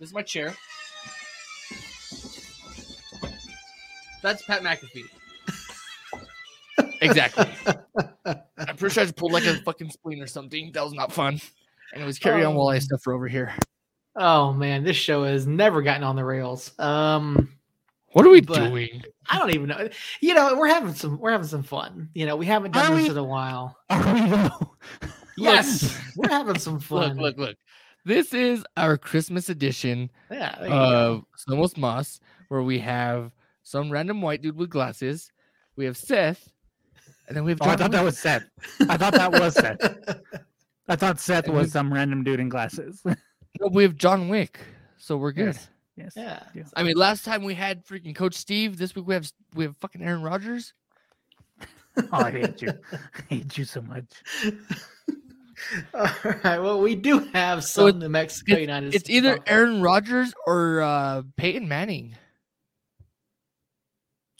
This 0.00 0.08
is 0.08 0.14
my 0.14 0.22
chair. 0.22 0.54
That's 4.22 4.42
Pat 4.44 4.62
McAfee. 4.62 5.04
exactly. 7.02 7.46
I'm 8.24 8.76
pretty 8.78 8.94
sure 8.94 9.02
I 9.02 9.04
just 9.04 9.16
pulled 9.16 9.32
like 9.32 9.44
a 9.44 9.56
fucking 9.56 9.90
spleen 9.90 10.22
or 10.22 10.26
something. 10.26 10.72
That 10.72 10.84
was 10.84 10.94
not 10.94 11.12
fun. 11.12 11.42
Anyways, 11.94 12.18
carry 12.18 12.46
on 12.46 12.54
while 12.54 12.68
I 12.68 12.78
stuff 12.78 13.06
over 13.06 13.28
here. 13.28 13.52
oh 14.16 14.54
man, 14.54 14.84
this 14.84 14.96
show 14.96 15.24
has 15.24 15.46
never 15.46 15.82
gotten 15.82 16.02
on 16.02 16.16
the 16.16 16.24
rails. 16.24 16.72
Um, 16.78 17.57
What 18.12 18.24
are 18.26 18.30
we 18.30 18.40
But- 18.40 18.68
doing? 18.70 19.02
I 19.28 19.38
don't 19.38 19.50
even 19.54 19.68
know. 19.68 19.88
You 20.20 20.34
know, 20.34 20.56
we're 20.56 20.68
having 20.68 20.94
some 20.94 21.18
we're 21.18 21.30
having 21.32 21.46
some 21.46 21.62
fun. 21.62 22.08
You 22.14 22.26
know, 22.26 22.36
we 22.36 22.46
haven't 22.46 22.72
done 22.72 22.92
Are 22.92 22.96
this 22.96 23.04
we? 23.04 23.10
in 23.10 23.18
a 23.18 23.24
while. 23.24 23.76
Are 23.90 24.14
we 24.14 24.30
though? 24.30 24.76
Yes, 25.40 25.96
we're 26.16 26.28
having 26.30 26.58
some 26.58 26.80
fun. 26.80 27.16
look, 27.16 27.36
look. 27.36 27.48
Look. 27.48 27.56
This 28.04 28.34
is 28.34 28.64
our 28.76 28.96
Christmas 28.98 29.48
edition 29.50 30.10
Yeah, 30.30 30.56
there 30.60 30.70
of 30.70 31.20
go. 31.20 31.26
Snowmost 31.54 31.76
Moss, 31.76 32.18
where 32.48 32.62
we 32.62 32.80
have 32.80 33.30
some 33.62 33.88
random 33.90 34.20
white 34.20 34.42
dude 34.42 34.56
with 34.56 34.68
glasses. 34.70 35.30
We 35.76 35.84
have 35.84 35.96
Seth, 35.96 36.50
and 37.28 37.36
then 37.36 37.44
we 37.44 37.52
have 37.52 37.58
Oh, 37.62 37.66
I 37.68 37.76
thought 37.76 37.92
that 37.92 38.02
was 38.02 38.18
Seth. 38.18 38.44
I 38.88 38.96
thought 38.96 39.12
that 39.12 39.30
was 39.30 39.54
Seth. 39.54 39.78
I 40.88 40.96
thought 40.96 41.20
Seth 41.20 41.44
And 41.46 41.54
was 41.54 41.66
we- 41.68 41.70
some 41.70 41.92
random 41.94 42.24
dude 42.24 42.40
in 42.40 42.48
glasses. 42.48 43.02
No, 43.60 43.68
we 43.72 43.82
have 43.82 43.96
John 43.96 44.28
Wick, 44.28 44.58
so 44.98 45.16
we're 45.16 45.32
good. 45.32 45.54
Yes. 45.54 45.68
Yes. 45.98 46.14
yeah. 46.16 46.42
Yes. 46.54 46.72
I 46.76 46.82
mean, 46.82 46.96
last 46.96 47.24
time 47.24 47.42
we 47.44 47.54
had 47.54 47.84
freaking 47.84 48.14
Coach 48.14 48.34
Steve. 48.34 48.78
This 48.78 48.94
week 48.94 49.06
we 49.06 49.14
have 49.14 49.30
we 49.54 49.64
have 49.64 49.76
fucking 49.78 50.02
Aaron 50.02 50.22
Rodgers. 50.22 50.72
Oh, 52.12 52.18
I 52.18 52.30
hate 52.30 52.62
you. 52.62 52.70
I 52.92 53.22
hate 53.28 53.58
you 53.58 53.64
so 53.64 53.82
much. 53.82 54.04
All 55.94 56.06
right. 56.44 56.58
Well, 56.60 56.80
we 56.80 56.94
do 56.94 57.18
have 57.34 57.64
So 57.64 57.80
some 57.82 57.88
it- 57.88 57.96
New 57.96 58.08
Mexico 58.08 58.56
United. 58.56 58.94
It's 58.94 59.10
either. 59.10 59.40
Aaron 59.48 59.82
Rodgers 59.82 60.32
or 60.46 60.80
uh, 60.80 61.22
Peyton 61.36 61.66
Manning. 61.66 62.14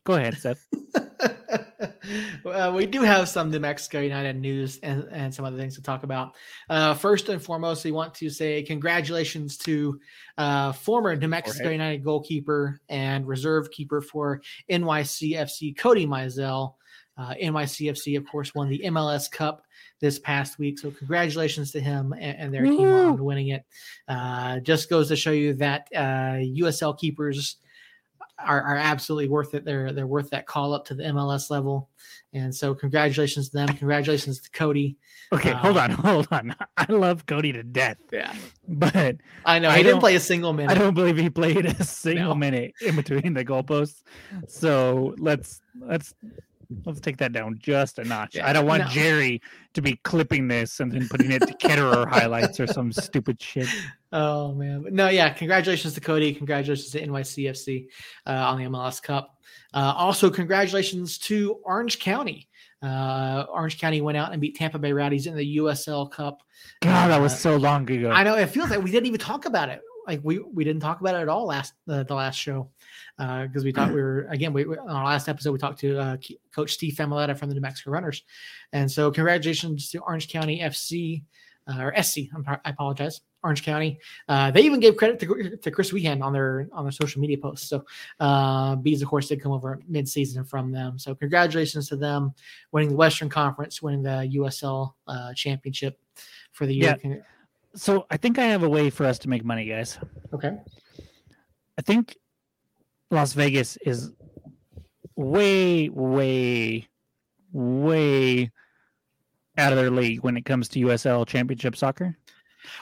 Go 0.09 0.14
ahead, 0.14 0.38
Seth. 0.38 0.66
well, 2.42 2.73
we 2.73 2.87
do 2.87 3.03
have 3.03 3.29
some 3.29 3.51
New 3.51 3.61
Mexico 3.61 4.01
United 4.01 4.40
news 4.40 4.79
and, 4.83 5.07
and 5.12 5.35
some 5.35 5.44
other 5.44 5.59
things 5.59 5.75
to 5.75 5.83
talk 5.83 6.03
about. 6.03 6.35
Uh, 6.71 6.94
first 6.94 7.29
and 7.29 7.42
foremost, 7.42 7.85
we 7.85 7.92
want 7.92 8.14
to 8.14 8.31
say 8.31 8.62
congratulations 8.62 9.59
to 9.59 10.01
uh, 10.38 10.73
former 10.73 11.14
New 11.14 11.29
Mexico. 11.29 11.68
United 11.68 12.03
goalkeeper 12.03 12.81
and 12.88 13.29
reserve 13.29 13.71
keeper 13.71 14.01
for 14.01 14.40
NYCFC, 14.71 15.77
Cody 15.77 16.07
Mizell. 16.07 16.77
Uh, 17.18 17.35
NYCFC, 17.35 18.16
of 18.16 18.27
course, 18.27 18.55
won 18.55 18.71
the 18.71 18.81
MLS 18.87 19.31
Cup 19.31 19.61
this 20.01 20.18
past 20.18 20.59
week. 20.59 20.79
So, 20.79 20.90
congratulations 20.90 21.71
to 21.73 21.81
him 21.81 22.14
and, 22.14 22.38
and 22.38 22.55
their 22.55 22.64
team 22.64 22.88
on 22.88 23.23
winning 23.23 23.49
it. 23.49 23.66
Uh, 24.09 24.61
just 24.61 24.88
goes 24.88 25.09
to 25.09 25.16
show 25.16 25.33
you 25.33 25.53
that 25.55 25.87
uh, 25.94 26.38
USL 26.38 26.99
keepers 26.99 27.57
are, 28.38 28.62
are 28.62 28.77
absolutely 28.77 29.29
worth 29.29 29.55
it. 29.55 29.64
They're 29.64 29.92
they're 29.92 30.07
worth 30.07 30.31
that 30.31 30.46
call 30.46 30.72
up 30.74 30.85
to 30.87 30.94
the 30.94 31.03
MLS 31.05 31.51
level. 31.51 31.88
And 32.33 32.55
so 32.55 32.74
congratulations 32.74 33.48
to 33.51 33.57
them. 33.57 33.68
Congratulations 33.68 34.40
to 34.42 34.51
Cody. 34.51 34.96
Okay, 35.33 35.51
hold 35.53 35.77
Uh, 35.77 35.81
on, 35.81 35.90
hold 36.07 36.29
on. 36.31 36.55
I 36.77 36.87
love 36.92 37.27
Cody 37.27 37.53
to 37.53 37.62
death, 37.62 37.96
Yeah. 38.12 38.33
but 38.68 39.16
I 39.44 39.59
know 39.59 39.70
I 39.70 39.79
he 39.79 39.83
didn't 39.83 40.01
play 40.01 40.14
a 40.14 40.20
single 40.20 40.53
minute. 40.53 40.77
I 40.77 40.79
don't 40.79 40.94
believe 40.94 41.16
he 41.16 41.31
played 41.31 41.64
a 41.66 41.85
single 41.85 42.29
No. 42.31 42.35
minute 42.35 42.74
in 42.81 42.96
between 42.96 43.35
the 43.35 43.44
goalposts. 43.44 44.03
So 44.46 45.14
let's 45.18 45.61
let's 45.81 46.14
let's 46.85 47.00
take 47.00 47.16
that 47.18 47.33
down 47.33 47.59
just 47.61 47.98
a 47.98 48.04
notch. 48.04 48.37
Yeah, 48.37 48.48
I 48.48 48.52
don't 48.52 48.66
want 48.66 48.85
no. 48.85 48.88
Jerry 48.88 49.40
to 49.74 49.83
be 49.83 49.96
clipping 50.04 50.48
this 50.48 50.81
and 50.81 50.92
then 50.92 51.09
putting 51.09 51.31
it 51.31 51.40
to 51.46 51.54
Ketterer 51.54 52.09
highlights 52.11 52.61
or 52.61 52.66
some 52.66 52.92
stupid 52.92 53.40
shit. 53.40 53.68
Oh 54.12 54.52
man, 54.54 54.83
but 54.83 54.92
no, 54.92 55.09
yeah. 55.09 55.31
Congratulations 55.31 55.94
to 55.94 56.00
Cody. 56.00 56.35
Congratulations 56.35 56.90
to 56.90 57.07
NYCFC 57.07 57.87
uh, 58.26 58.31
on 58.31 58.59
the 58.59 58.64
MLS 58.64 59.02
Cup. 59.02 59.38
Uh, 59.74 59.94
also, 59.96 60.31
congratulations 60.31 61.18
to 61.18 61.59
Orange 61.64 61.98
County. 61.98 62.48
Uh, 62.83 63.44
Orange 63.50 63.78
County 63.81 64.00
went 64.00 64.16
out 64.16 64.33
and 64.33 64.40
beat 64.40 64.54
Tampa 64.57 64.78
Bay 64.78 64.92
Rowdies 64.92 65.26
in 65.26 65.35
the 65.37 65.57
USL 65.59 66.11
Cup. 66.11 66.42
God, 66.81 67.09
that 67.09 67.20
was 67.20 67.33
Uh, 67.33 67.37
so 67.37 67.57
long 67.57 67.90
ago. 67.90 68.11
I 68.11 68.22
know 68.22 68.37
it 68.37 68.46
feels 68.46 68.70
like 68.70 68.83
we 68.83 68.90
didn't 68.90 69.07
even 69.07 69.20
talk 69.20 69.46
about 69.46 69.68
it 69.68 69.81
like 70.09 70.20
we 70.24 70.38
we 70.38 70.64
didn't 70.64 70.81
talk 70.81 71.00
about 71.00 71.14
it 71.14 71.18
at 71.18 71.28
all 71.28 71.46
last 71.46 71.74
uh, 71.88 72.02
the 72.02 72.14
last 72.14 72.37
show 72.37 72.70
because 73.18 73.64
we 73.64 73.72
thought 73.72 73.88
we 73.92 74.00
were 74.00 74.26
again 74.31 74.52
we, 74.52 74.64
we 74.64 74.78
on 74.78 74.90
our 74.90 75.04
last 75.04 75.28
episode 75.28 75.52
we 75.52 75.59
talked 75.59 75.81
to 75.81 75.98
uh, 75.98 76.16
Coach 76.54 76.72
Steve 76.72 76.94
Familetta 76.94 77.37
from 77.37 77.48
the 77.48 77.54
New 77.54 77.61
Mexico 77.61 77.90
Runners, 77.90 78.22
and 78.72 78.90
so 78.90 79.11
congratulations 79.11 79.90
to 79.90 79.98
Orange 79.98 80.28
County 80.28 80.61
FC 80.61 81.24
uh, 81.68 81.83
or 81.83 82.02
SC. 82.02 82.18
I'm, 82.35 82.44
I 82.46 82.70
apologize, 82.70 83.20
Orange 83.42 83.62
County. 83.62 83.98
Uh, 84.28 84.50
they 84.50 84.62
even 84.62 84.81
gave 84.81 84.96
credit 84.96 85.20
to, 85.20 85.57
to 85.57 85.70
Chris 85.70 85.92
Wehan 85.92 86.22
on 86.22 86.33
their 86.33 86.68
on 86.72 86.85
their 86.85 86.92
social 86.92 87.20
media 87.20 87.38
posts. 87.38 87.68
So 87.68 87.85
uh, 88.20 88.76
Bees, 88.76 89.02
of 89.02 89.09
course, 89.09 89.28
did 89.28 89.42
come 89.42 89.52
over 89.52 89.81
mid 89.88 90.09
season 90.09 90.44
from 90.44 90.72
them. 90.72 90.98
So 90.98 91.14
congratulations 91.14 91.88
to 91.88 91.96
them 91.96 92.35
winning 92.72 92.90
the 92.90 92.96
Western 92.96 93.28
Conference, 93.28 93.83
winning 93.83 94.02
the 94.02 94.31
USL 94.37 94.94
uh, 95.07 95.35
championship 95.35 95.98
for 96.52 96.66
the 96.66 96.74
year. 96.74 97.24
So 97.74 98.07
I 98.11 98.16
think 98.16 98.38
I 98.38 98.44
have 98.46 98.62
a 98.62 98.68
way 98.68 98.90
for 98.90 99.07
us 99.07 99.18
to 99.20 99.28
make 99.28 99.44
money, 99.44 99.66
guys. 99.66 99.98
Okay. 100.33 100.57
I 101.76 101.83
think 101.83 102.16
Las 103.11 103.33
Vegas 103.33 103.77
is 103.79 104.12
way, 105.16 105.88
way, 105.88 106.87
way 107.53 108.51
out 109.57 109.73
of 109.73 109.79
their 109.79 109.90
league 109.90 110.21
when 110.23 110.37
it 110.37 110.44
comes 110.44 110.68
to 110.68 110.81
USL 110.81 111.27
Championship 111.27 111.75
soccer. 111.77 112.16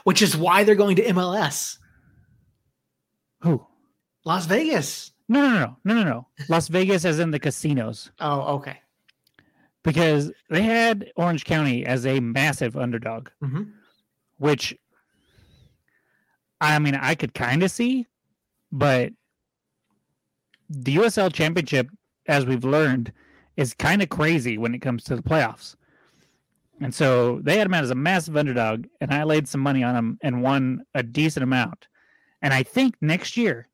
Which 0.05 0.21
is 0.23 0.37
why 0.37 0.65
they're 0.65 0.75
going 0.75 0.97
to 0.97 1.05
MLS. 1.05 1.79
Who? 3.43 3.65
Las 4.25 4.47
Vegas. 4.47 5.12
No, 5.29 5.41
no, 5.41 5.59
no, 5.59 5.77
no, 5.85 5.95
no, 5.95 6.03
no. 6.05 6.29
Las 6.49 6.69
Vegas, 6.69 7.05
as 7.05 7.19
in 7.21 7.31
the 7.31 7.39
casinos, 7.39 8.11
Oh, 8.21 8.57
okay. 8.57 8.81
because 9.85 10.33
they 10.51 10.62
had 10.62 11.11
Orange 11.17 11.45
County 11.45 11.85
as 11.87 12.07
a 12.07 12.21
massive 12.21 12.77
underdog, 12.77 13.29
hmm 13.41 13.62
which 14.39 14.77
I 16.61 16.79
mean, 16.79 16.95
I 16.95 17.15
could 17.15 17.33
kind 17.33 17.62
of 17.62 17.71
see, 17.71 18.07
but 18.71 19.12
the 20.68 20.96
USL 20.96 21.33
Championship, 21.33 21.88
as 22.26 22.46
we've 22.46 22.64
learned, 22.64 23.12
is 23.57 23.74
kind 23.74 24.02
of 24.02 24.09
crazy 24.09 24.59
when 24.59 24.74
it 24.74 24.81
comes 24.81 25.05
to 25.05 25.16
the 25.16 25.22
playoffs. 25.22 25.76
And 26.81 26.94
so 26.94 27.40
they 27.42 27.57
had 27.57 27.66
him 27.66 27.74
out 27.74 27.85
as 27.85 27.90
a 27.90 27.94
massive 27.94 28.37
underdog, 28.37 28.87
and 29.00 29.12
I 29.12 29.22
laid 29.22 29.48
some 29.48 29.61
money 29.61 29.83
on 29.83 29.96
him 29.96 30.18
and 30.22 30.42
won 30.42 30.85
a 30.94 31.02
decent 31.02 31.42
amount. 31.42 31.88
And 32.42 32.52
I 32.52 32.62
think 32.62 32.96
next 33.00 33.37
year, 33.37 33.66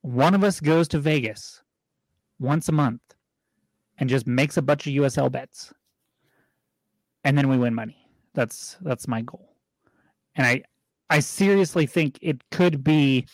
one 0.00 0.34
of 0.34 0.42
us 0.42 0.58
goes 0.58 0.88
to 0.88 0.98
Vegas 0.98 1.62
once 2.40 2.68
a 2.68 2.72
month 2.72 3.00
and 3.98 4.10
just 4.10 4.26
makes 4.26 4.56
a 4.56 4.62
bunch 4.62 4.86
of 4.86 4.94
USL 4.94 5.30
bets. 5.30 5.72
And 7.22 7.38
then 7.38 7.48
we 7.48 7.56
win 7.56 7.74
money. 7.74 7.96
That's 8.34 8.76
that's 8.80 9.06
my 9.06 9.22
goal. 9.22 9.54
And 10.34 10.44
I 10.44 10.62
I 11.08 11.20
seriously 11.20 11.86
think 11.86 12.18
it 12.20 12.42
could 12.50 12.82
be 12.82 13.26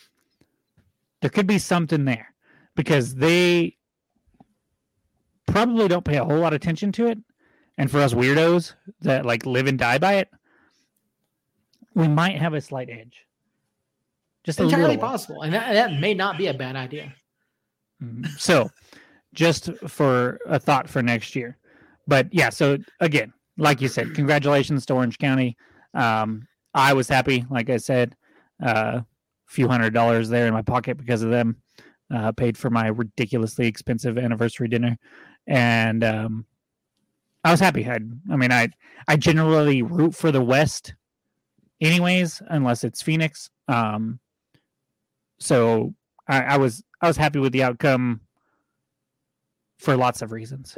there 1.21 1.29
could 1.31 1.47
be 1.47 1.57
something 1.57 2.05
there 2.05 2.28
because 2.79 3.13
they 3.13 3.75
probably 5.45 5.89
don't 5.89 6.05
pay 6.05 6.15
a 6.15 6.23
whole 6.23 6.39
lot 6.39 6.53
of 6.53 6.55
attention 6.61 6.93
to 6.93 7.07
it. 7.07 7.17
And 7.77 7.91
for 7.91 7.99
us 7.99 8.13
weirdos 8.13 8.73
that 9.01 9.25
like 9.25 9.45
live 9.45 9.67
and 9.67 9.77
die 9.77 9.97
by 9.97 10.13
it, 10.13 10.29
we 11.93 12.07
might 12.07 12.37
have 12.37 12.53
a 12.53 12.61
slight 12.61 12.89
edge. 12.89 13.25
Just 14.45 14.61
Entirely 14.61 14.95
possible. 14.95 15.41
And 15.41 15.53
that, 15.53 15.73
that 15.73 15.99
may 15.99 16.13
not 16.13 16.37
be 16.37 16.47
a 16.47 16.53
bad 16.53 16.77
idea. 16.77 17.13
Mhm. 18.01 18.25
So, 18.39 18.69
just 19.33 19.73
for 19.89 20.39
a 20.45 20.57
thought 20.57 20.89
for 20.89 21.03
next 21.03 21.35
year. 21.35 21.57
But 22.07 22.33
yeah, 22.33 22.49
so 22.49 22.77
again, 23.01 23.33
like 23.57 23.81
you 23.81 23.89
said, 23.89 24.15
congratulations 24.15 24.85
to 24.85 24.93
Orange 24.93 25.17
County. 25.17 25.57
Um, 25.93 26.47
I 26.73 26.93
was 26.93 27.09
happy, 27.09 27.45
like 27.49 27.69
I 27.69 27.75
said, 27.75 28.15
a 28.61 28.69
uh, 28.69 29.01
few 29.47 29.67
hundred 29.67 29.93
dollars 29.93 30.29
there 30.29 30.47
in 30.47 30.53
my 30.53 30.61
pocket 30.61 30.95
because 30.95 31.23
of 31.23 31.29
them. 31.29 31.57
Uh, 32.11 32.31
paid 32.31 32.57
for 32.57 32.71
my 32.71 32.87
ridiculously 32.87 33.67
expensive 33.67 34.17
anniversary 34.17 34.67
dinner, 34.67 34.97
and 35.45 36.03
um, 36.03 36.45
I 37.43 37.51
was 37.51 37.59
happy. 37.59 37.87
I, 37.87 37.99
I 38.31 38.35
mean, 38.35 38.51
I 38.51 38.69
I 39.07 39.15
generally 39.15 39.83
root 39.83 40.15
for 40.15 40.31
the 40.31 40.41
West, 40.41 40.95
anyways, 41.79 42.41
unless 42.47 42.83
it's 42.83 43.03
Phoenix. 43.03 43.51
Um, 43.67 44.19
so 45.39 45.93
I, 46.27 46.41
I 46.41 46.57
was 46.57 46.83
I 47.01 47.07
was 47.07 47.17
happy 47.17 47.39
with 47.39 47.53
the 47.53 47.63
outcome 47.63 48.21
for 49.77 49.95
lots 49.95 50.21
of 50.21 50.31
reasons. 50.31 50.77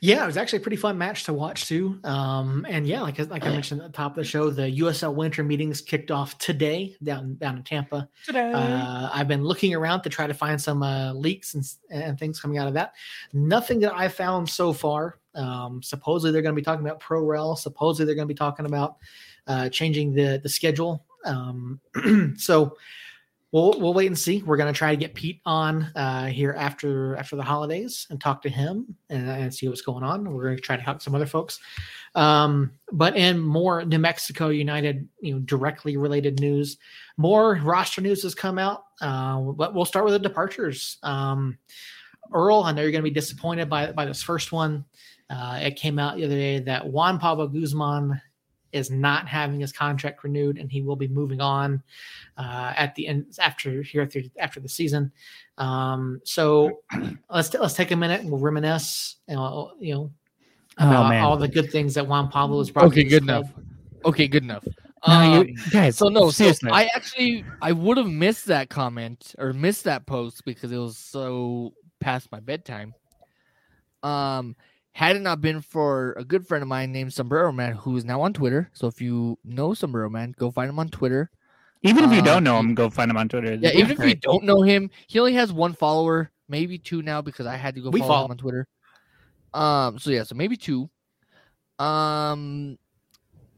Yeah, 0.00 0.24
it 0.24 0.26
was 0.26 0.36
actually 0.36 0.58
a 0.58 0.62
pretty 0.62 0.76
fun 0.76 0.98
match 0.98 1.24
to 1.24 1.32
watch 1.32 1.66
too. 1.66 1.98
Um, 2.04 2.66
and 2.68 2.86
yeah, 2.86 3.00
like 3.02 3.18
like 3.18 3.44
I 3.44 3.50
mentioned 3.50 3.80
at 3.80 3.92
the 3.92 3.96
top 3.96 4.12
of 4.12 4.16
the 4.16 4.24
show, 4.24 4.50
the 4.50 4.80
USL 4.80 5.14
Winter 5.14 5.42
meetings 5.42 5.80
kicked 5.80 6.10
off 6.10 6.36
today 6.38 6.96
down 7.02 7.36
down 7.36 7.56
in 7.56 7.62
Tampa. 7.62 8.08
Uh, 8.54 9.10
I've 9.12 9.28
been 9.28 9.44
looking 9.44 9.74
around 9.74 10.02
to 10.02 10.08
try 10.08 10.26
to 10.26 10.34
find 10.34 10.60
some 10.60 10.82
uh, 10.82 11.12
leaks 11.12 11.54
and, 11.54 11.64
and 11.90 12.18
things 12.18 12.40
coming 12.40 12.58
out 12.58 12.68
of 12.68 12.74
that. 12.74 12.94
Nothing 13.32 13.80
that 13.80 13.94
I 13.94 14.08
found 14.08 14.48
so 14.48 14.72
far. 14.72 15.18
Um, 15.34 15.82
supposedly 15.82 16.32
they're 16.32 16.42
going 16.42 16.54
to 16.54 16.60
be 16.60 16.64
talking 16.64 16.84
about 16.84 17.00
pro 17.00 17.22
rel. 17.24 17.56
Supposedly 17.56 18.06
they're 18.06 18.14
going 18.14 18.28
to 18.28 18.34
be 18.34 18.38
talking 18.38 18.66
about 18.66 18.96
uh, 19.46 19.68
changing 19.68 20.14
the 20.14 20.40
the 20.42 20.48
schedule. 20.48 21.04
Um, 21.24 21.80
so 22.36 22.76
we'll 23.54 23.78
we'll 23.78 23.94
wait 23.94 24.08
and 24.08 24.18
see. 24.18 24.42
We're 24.42 24.56
to 24.72 24.76
try 24.76 24.90
to 24.90 24.96
get 24.96 25.14
Pete 25.14 25.40
on 25.46 25.84
uh, 25.94 26.26
here 26.26 26.56
after 26.58 27.14
after 27.16 27.36
the 27.36 27.42
holidays 27.42 28.06
and 28.10 28.20
talk 28.20 28.42
to 28.42 28.48
him 28.48 28.96
and, 29.08 29.30
and 29.30 29.54
see 29.54 29.68
what's 29.68 29.80
going 29.80 30.02
on. 30.02 30.30
We're 30.30 30.56
to 30.56 30.60
try 30.60 30.76
to 30.76 30.82
to 30.98 31.04
some 31.04 31.14
other 31.14 31.24
folks. 31.24 31.60
Um, 32.16 32.72
but 32.92 33.16
in 33.16 33.38
more 33.38 33.84
New 33.84 34.00
Mexico 34.00 34.48
United, 34.48 35.08
you 35.20 35.34
know, 35.34 35.40
directly 35.40 35.96
related 35.96 36.40
news, 36.40 36.78
more 37.16 37.60
roster 37.62 38.00
news 38.00 38.24
has 38.24 38.34
come 38.34 38.58
out. 38.58 38.86
Uh, 39.00 39.40
but 39.40 39.72
we'll 39.72 39.84
start 39.84 40.04
with 40.04 40.14
the 40.14 40.18
departures. 40.18 40.98
Um, 41.04 41.56
Earl, 42.32 42.64
I 42.64 42.72
know 42.72 42.82
you're 42.82 42.90
to 43.04 43.08
be 43.08 43.14
disappointed 43.14 43.70
by 43.70 43.92
by 43.92 44.04
this 44.04 44.22
first 44.22 44.50
one. 44.50 44.84
Uh, 45.30 45.60
it 45.62 45.76
came 45.76 46.00
out 46.00 46.16
the 46.16 46.24
other 46.24 46.34
day 46.34 46.58
that 46.58 46.86
Juan 46.86 47.20
Pablo 47.20 47.46
Guzman 47.46 48.20
is 48.74 48.90
not 48.90 49.28
having 49.28 49.60
his 49.60 49.72
contract 49.72 50.24
renewed, 50.24 50.58
and 50.58 50.70
he 50.70 50.82
will 50.82 50.96
be 50.96 51.08
moving 51.08 51.40
on 51.40 51.82
uh, 52.36 52.72
at 52.76 52.94
the 52.94 53.06
end 53.06 53.26
after 53.38 53.82
here 53.82 54.02
after, 54.02 54.22
after 54.38 54.60
the 54.60 54.68
season. 54.68 55.12
Um, 55.58 56.20
so 56.24 56.80
let's 57.30 57.54
let's 57.54 57.74
take 57.74 57.90
a 57.92 57.96
minute 57.96 58.20
and 58.22 58.30
we'll 58.30 58.40
reminisce. 58.40 59.16
You 59.28 59.36
know, 59.36 59.72
you 59.78 59.94
know 59.94 60.10
Oh 60.78 60.88
about 60.88 61.08
man, 61.10 61.24
all 61.24 61.36
the 61.36 61.48
good 61.48 61.70
things 61.70 61.94
that 61.94 62.06
Juan 62.06 62.28
Pablo 62.28 62.58
has 62.58 62.70
brought. 62.70 62.86
Okay, 62.86 63.04
this 63.04 63.12
good 63.12 63.26
club. 63.26 63.44
enough. 63.44 63.54
Okay, 64.04 64.26
good 64.26 64.42
enough. 64.42 64.64
no, 65.06 65.14
Um, 65.14 65.48
you, 65.48 65.56
guys. 65.70 65.96
so 65.96 66.08
no, 66.08 66.26
so 66.26 66.30
seriously. 66.30 66.70
I 66.72 66.88
actually 66.94 67.44
I 67.62 67.72
would 67.72 67.96
have 67.96 68.08
missed 68.08 68.46
that 68.46 68.70
comment 68.70 69.34
or 69.38 69.52
missed 69.52 69.84
that 69.84 70.06
post 70.06 70.44
because 70.44 70.72
it 70.72 70.78
was 70.78 70.96
so 70.98 71.74
past 72.00 72.30
my 72.32 72.40
bedtime. 72.40 72.94
Um, 74.02 74.56
had 74.94 75.16
it 75.16 75.22
not 75.22 75.40
been 75.40 75.60
for 75.60 76.12
a 76.12 76.24
good 76.24 76.46
friend 76.46 76.62
of 76.62 76.68
mine 76.68 76.92
named 76.92 77.12
Sombrero 77.12 77.50
Man, 77.50 77.72
who 77.74 77.96
is 77.96 78.04
now 78.04 78.20
on 78.22 78.32
Twitter. 78.32 78.70
So 78.74 78.86
if 78.86 79.00
you 79.00 79.36
know 79.44 79.74
Sombrero 79.74 80.08
Man, 80.08 80.32
go 80.38 80.52
find 80.52 80.70
him 80.70 80.78
on 80.78 80.88
Twitter. 80.88 81.30
even 81.82 82.04
if 82.04 82.12
you 82.12 82.22
don't 82.22 82.44
know 82.44 82.58
him, 82.60 82.76
go 82.76 82.88
find 82.88 83.10
him 83.10 83.16
on 83.16 83.28
Twitter. 83.28 83.54
Yeah, 83.54 83.70
even 83.74 84.00
if 84.00 84.08
you 84.08 84.14
don't 84.14 84.44
know 84.44 84.62
him, 84.62 84.88
he 85.08 85.18
only 85.18 85.34
has 85.34 85.52
one 85.52 85.72
follower, 85.74 86.30
maybe 86.48 86.78
two 86.78 87.02
now 87.02 87.20
because 87.20 87.44
I 87.44 87.56
had 87.56 87.74
to 87.74 87.80
go 87.80 87.90
We 87.90 87.98
follow, 88.00 88.12
follow. 88.12 88.24
him 88.26 88.30
on 88.30 88.36
Twitter. 88.38 88.68
Um, 89.52 89.98
so 89.98 90.10
yeah, 90.10 90.22
so 90.22 90.36
maybe 90.36 90.56
two. 90.56 90.88
Um, 91.80 92.78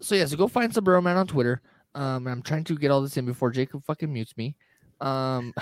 so 0.00 0.14
yeah, 0.14 0.24
so 0.24 0.38
go 0.38 0.48
find 0.48 0.72
Sombrero 0.72 1.02
Man 1.02 1.18
on 1.18 1.26
Twitter. 1.26 1.60
Um, 1.94 2.26
and 2.26 2.28
I'm 2.28 2.42
trying 2.42 2.64
to 2.64 2.76
get 2.78 2.90
all 2.90 3.02
this 3.02 3.16
in 3.18 3.26
before 3.26 3.50
Jacob 3.50 3.84
fucking 3.84 4.10
mutes 4.10 4.34
me. 4.38 4.56
Um, 5.02 5.52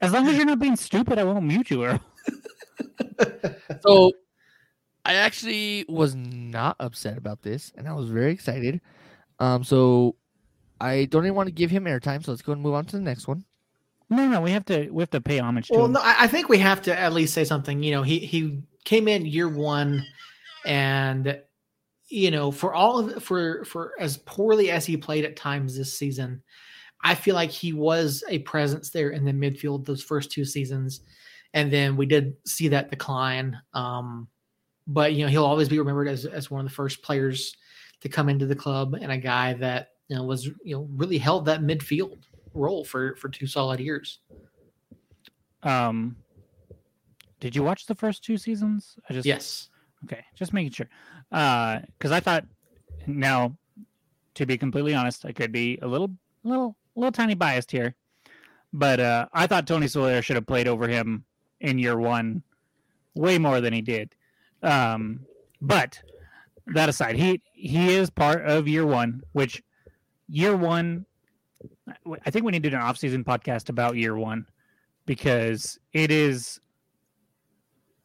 as 0.00 0.12
long 0.12 0.26
as 0.28 0.34
you're 0.36 0.46
not 0.46 0.58
being 0.58 0.76
stupid, 0.76 1.18
I 1.18 1.24
won't 1.24 1.44
mute 1.44 1.70
you. 1.70 1.84
Earl. 1.84 2.00
so 3.86 4.12
I 5.04 5.14
actually 5.14 5.84
was 5.88 6.14
not 6.14 6.76
upset 6.80 7.18
about 7.18 7.42
this, 7.42 7.72
and 7.76 7.86
I 7.88 7.92
was 7.92 8.08
very 8.08 8.32
excited. 8.32 8.80
Um, 9.38 9.62
so 9.64 10.16
I 10.80 11.04
don't 11.06 11.24
even 11.24 11.34
want 11.34 11.48
to 11.48 11.52
give 11.54 11.70
him 11.70 11.84
airtime, 11.84 12.24
so 12.24 12.32
let's 12.32 12.42
go 12.42 12.52
and 12.52 12.62
move 12.62 12.74
on 12.74 12.86
to 12.86 12.96
the 12.96 13.02
next 13.02 13.28
one. 13.28 13.44
No, 14.10 14.28
no, 14.28 14.40
we 14.40 14.50
have 14.52 14.64
to 14.66 14.88
we 14.90 15.02
have 15.02 15.10
to 15.10 15.20
pay 15.20 15.38
homage 15.40 15.68
to 15.68 15.74
Well, 15.74 15.86
him. 15.86 15.92
no, 15.92 16.00
I, 16.00 16.24
I 16.24 16.26
think 16.26 16.48
we 16.48 16.58
have 16.58 16.82
to 16.82 16.98
at 16.98 17.12
least 17.12 17.34
say 17.34 17.44
something. 17.44 17.82
You 17.82 17.92
know, 17.92 18.02
he 18.02 18.18
he 18.18 18.62
came 18.84 19.08
in 19.08 19.26
year 19.26 19.48
one, 19.48 20.04
and 20.64 21.40
you 22.08 22.30
know, 22.30 22.50
for 22.50 22.74
all 22.74 22.98
of 22.98 23.22
for 23.22 23.64
for 23.64 23.92
as 23.98 24.18
poorly 24.18 24.70
as 24.70 24.86
he 24.86 24.96
played 24.96 25.24
at 25.24 25.36
times 25.36 25.76
this 25.76 25.98
season, 25.98 26.42
I 27.02 27.14
feel 27.14 27.34
like 27.34 27.50
he 27.50 27.72
was 27.72 28.22
a 28.28 28.40
presence 28.40 28.90
there 28.90 29.10
in 29.10 29.24
the 29.24 29.32
midfield 29.32 29.84
those 29.84 30.02
first 30.02 30.30
two 30.30 30.44
seasons, 30.44 31.00
and 31.54 31.72
then 31.72 31.96
we 31.96 32.06
did 32.06 32.36
see 32.46 32.68
that 32.68 32.90
decline. 32.90 33.58
Um, 33.72 34.28
but 34.86 35.14
you 35.14 35.24
know, 35.24 35.30
he'll 35.30 35.44
always 35.44 35.68
be 35.68 35.78
remembered 35.78 36.08
as 36.08 36.24
as 36.24 36.50
one 36.50 36.60
of 36.60 36.66
the 36.66 36.74
first 36.74 37.02
players 37.02 37.56
to 38.00 38.08
come 38.08 38.28
into 38.28 38.46
the 38.46 38.56
club 38.56 38.94
and 38.94 39.10
a 39.10 39.18
guy 39.18 39.54
that 39.54 39.90
you 40.08 40.16
know 40.16 40.24
was 40.24 40.46
you 40.46 40.76
know 40.76 40.88
really 40.94 41.18
held 41.18 41.46
that 41.46 41.62
midfield 41.62 42.18
role 42.52 42.84
for 42.84 43.16
for 43.16 43.28
two 43.28 43.46
solid 43.46 43.80
years. 43.80 44.20
Um, 45.62 46.16
did 47.40 47.56
you 47.56 47.62
watch 47.62 47.86
the 47.86 47.94
first 47.94 48.24
two 48.24 48.36
seasons? 48.36 48.96
I 49.08 49.14
just 49.14 49.26
Yes. 49.26 49.68
Okay, 50.04 50.24
just 50.34 50.52
making 50.52 50.72
sure. 50.72 50.88
Because 51.30 52.12
I 52.12 52.20
thought 52.20 52.44
now, 53.06 53.56
to 54.34 54.46
be 54.46 54.58
completely 54.58 54.94
honest, 54.94 55.24
I 55.24 55.32
could 55.32 55.50
be 55.50 55.78
a 55.80 55.86
little, 55.86 56.10
little 56.42 56.76
little 56.94 57.12
tiny 57.12 57.34
biased 57.34 57.70
here, 57.70 57.94
but 58.72 59.00
uh, 59.00 59.26
I 59.32 59.46
thought 59.46 59.66
Tony 59.66 59.88
Soler 59.88 60.20
should 60.22 60.36
have 60.36 60.46
played 60.46 60.68
over 60.68 60.86
him 60.86 61.24
in 61.60 61.78
year 61.78 61.98
one, 61.98 62.42
way 63.14 63.38
more 63.38 63.60
than 63.60 63.72
he 63.72 63.80
did. 63.80 64.14
Um, 64.64 65.20
but 65.60 66.02
that 66.68 66.88
aside, 66.88 67.16
he 67.16 67.42
he 67.52 67.94
is 67.94 68.10
part 68.10 68.44
of 68.44 68.66
year 68.66 68.86
one, 68.86 69.22
which 69.32 69.62
year 70.28 70.56
one. 70.56 71.06
I 72.24 72.30
think 72.30 72.44
we 72.44 72.52
need 72.52 72.62
to 72.62 72.70
do 72.70 72.76
an 72.76 72.82
off-season 72.82 73.24
podcast 73.24 73.68
about 73.68 73.96
year 73.96 74.16
one 74.16 74.46
because 75.06 75.78
it 75.92 76.10
is 76.10 76.60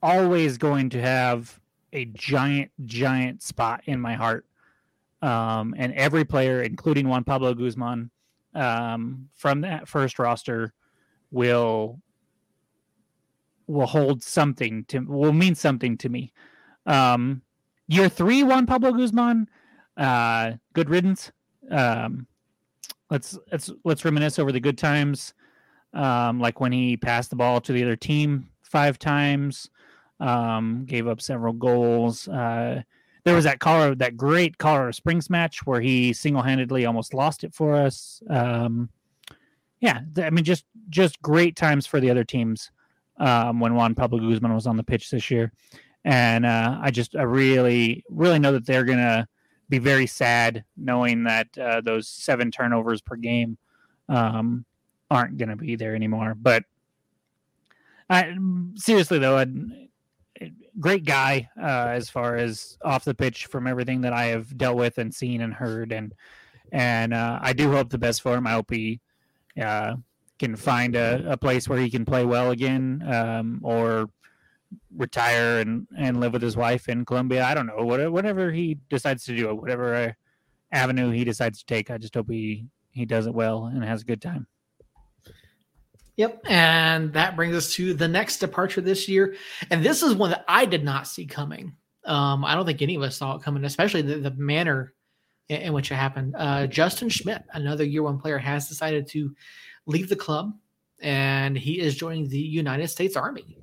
always 0.03 0.57
going 0.57 0.89
to 0.89 1.01
have 1.01 1.59
a 1.93 2.05
giant, 2.05 2.71
giant 2.85 3.41
spot 3.41 3.81
in 3.85 3.99
my 3.99 4.13
heart. 4.13 4.45
Um, 5.21 5.75
and 5.77 5.93
every 5.93 6.23
player, 6.23 6.61
including 6.61 7.07
Juan 7.07 7.23
Pablo 7.23 7.53
Guzman, 7.53 8.09
um, 8.53 9.29
from 9.35 9.61
that 9.61 9.87
first 9.87 10.19
roster, 10.19 10.73
will 11.31 11.99
will 13.69 13.85
hold 13.85 14.23
something 14.23 14.83
to 14.85 14.99
will 14.99 15.33
mean 15.33 15.55
something 15.55 15.97
to 15.97 16.09
me. 16.09 16.33
Um, 16.85 17.41
year 17.87 18.09
three, 18.09 18.43
Juan 18.43 18.65
Pablo 18.65 18.91
Guzman, 18.91 19.47
uh, 19.95 20.53
good 20.73 20.89
riddance. 20.89 21.31
Um, 21.69 22.27
let's 23.09 23.37
let's 23.51 23.71
let's 23.85 24.03
reminisce 24.03 24.39
over 24.39 24.51
the 24.51 24.59
good 24.59 24.77
times, 24.77 25.33
um, 25.93 26.39
like 26.39 26.59
when 26.59 26.71
he 26.71 26.97
passed 26.97 27.29
the 27.29 27.35
ball 27.35 27.61
to 27.61 27.71
the 27.71 27.83
other 27.83 27.95
team 27.95 28.49
five 28.63 28.99
times 28.99 29.69
um, 30.19 30.85
gave 30.85 31.07
up 31.07 31.21
several 31.21 31.53
goals. 31.53 32.27
Uh, 32.27 32.81
there 33.23 33.35
was 33.35 33.43
that 33.43 33.59
Colorado, 33.59 33.95
that 33.95 34.17
great 34.17 34.57
Colorado 34.57 34.91
Springs 34.91 35.29
match 35.29 35.65
where 35.65 35.81
he 35.81 36.13
single-handedly 36.13 36.85
almost 36.85 37.13
lost 37.13 37.43
it 37.43 37.53
for 37.53 37.75
us. 37.75 38.21
Um, 38.29 38.89
yeah, 39.79 40.01
I 40.17 40.29
mean, 40.31 40.43
just 40.43 40.65
just 40.89 41.21
great 41.21 41.55
times 41.55 41.85
for 41.85 41.99
the 41.99 42.09
other 42.09 42.23
teams 42.23 42.71
um, 43.19 43.59
when 43.59 43.75
Juan 43.75 43.95
Pablo 43.95 44.19
Guzman 44.19 44.53
was 44.53 44.67
on 44.67 44.77
the 44.77 44.83
pitch 44.83 45.09
this 45.09 45.29
year, 45.29 45.51
and 46.05 46.45
uh, 46.45 46.79
I 46.81 46.91
just 46.91 47.15
I 47.15 47.23
really 47.23 48.03
really 48.09 48.39
know 48.39 48.53
that 48.53 48.65
they're 48.65 48.85
gonna 48.85 49.27
be 49.69 49.77
very 49.77 50.07
sad 50.07 50.63
knowing 50.77 51.23
that 51.25 51.47
uh, 51.57 51.81
those 51.81 52.07
seven 52.07 52.51
turnovers 52.51 53.01
per 53.01 53.15
game 53.15 53.57
um, 54.07 54.65
aren't 55.11 55.37
gonna 55.37 55.55
be 55.55 55.75
there 55.75 55.95
anymore. 55.95 56.35
But 56.35 56.63
I, 58.09 58.35
seriously 58.75 59.19
though, 59.19 59.37
I'd, 59.37 59.53
great 60.79 61.05
guy 61.05 61.49
uh, 61.61 61.89
as 61.89 62.09
far 62.09 62.35
as 62.37 62.77
off 62.83 63.05
the 63.05 63.13
pitch 63.13 63.47
from 63.47 63.67
everything 63.67 64.01
that 64.01 64.13
I 64.13 64.25
have 64.27 64.57
dealt 64.57 64.77
with 64.77 64.97
and 64.97 65.13
seen 65.13 65.41
and 65.41 65.53
heard 65.53 65.91
and 65.91 66.13
and 66.71 67.13
uh, 67.13 67.39
I 67.41 67.53
do 67.53 67.71
hope 67.71 67.89
the 67.89 67.97
best 67.97 68.21
for 68.21 68.35
him. 68.35 68.45
I 68.45 68.51
hope 68.51 68.71
he 68.71 68.99
uh, 69.61 69.95
can 70.39 70.55
find 70.55 70.95
a, 70.95 71.33
a, 71.33 71.37
place 71.37 71.67
where 71.67 71.77
he 71.77 71.89
can 71.89 72.05
play 72.05 72.25
well 72.25 72.51
again 72.51 73.03
um, 73.05 73.59
or 73.61 74.09
retire 74.95 75.59
and, 75.59 75.87
and 75.97 76.19
live 76.19 76.33
with 76.33 76.41
his 76.41 76.55
wife 76.55 76.89
in 76.89 77.05
Colombia. 77.05 77.43
I 77.45 77.53
don't 77.53 77.67
know 77.67 77.83
whatever, 77.83 78.11
whatever 78.11 78.51
he 78.51 78.79
decides 78.89 79.25
to 79.25 79.35
do, 79.35 79.53
whatever 79.53 79.93
uh, 79.93 80.11
avenue 80.71 81.11
he 81.11 81.23
decides 81.23 81.59
to 81.59 81.65
take. 81.65 81.91
I 81.91 81.97
just 81.97 82.15
hope 82.15 82.29
he 82.29 82.65
he 82.91 83.05
does 83.05 83.27
it 83.27 83.33
well 83.33 83.65
and 83.65 83.83
has 83.83 84.01
a 84.01 84.05
good 84.05 84.21
time. 84.21 84.47
Yep. 86.17 86.41
And 86.49 87.13
that 87.13 87.37
brings 87.37 87.55
us 87.55 87.73
to 87.75 87.93
the 87.93 88.07
next 88.07 88.39
departure 88.39 88.81
this 88.81 89.07
year. 89.07 89.35
And 89.69 89.85
this 89.85 90.03
is 90.03 90.13
one 90.13 90.31
that 90.31 90.43
I 90.49 90.65
did 90.65 90.83
not 90.83 91.07
see 91.07 91.25
coming. 91.25 91.77
Um, 92.03 92.43
I 92.43 92.55
don't 92.55 92.65
think 92.65 92.81
any 92.81 92.95
of 92.95 93.03
us 93.03 93.15
saw 93.15 93.35
it 93.35 93.43
coming, 93.43 93.63
especially 93.63 94.01
the, 94.01 94.17
the 94.17 94.31
manner 94.31 94.93
in, 95.47 95.61
in, 95.61 95.73
which 95.73 95.91
it 95.91 95.95
happened. 95.95 96.35
Uh, 96.37 96.67
Justin 96.67 97.07
Schmidt, 97.07 97.45
another 97.53 97.85
year 97.85 98.03
one 98.03 98.19
player, 98.19 98.37
has 98.37 98.67
decided 98.67 99.07
to 99.11 99.33
leave 99.89 100.09
the 100.09 100.15
club 100.15 100.53
and 101.01 101.57
he 101.57 101.79
is 101.79 101.95
joining 101.95 102.27
the 102.27 102.39
United 102.39 102.87
States 102.87 103.15
Army. 103.15 103.57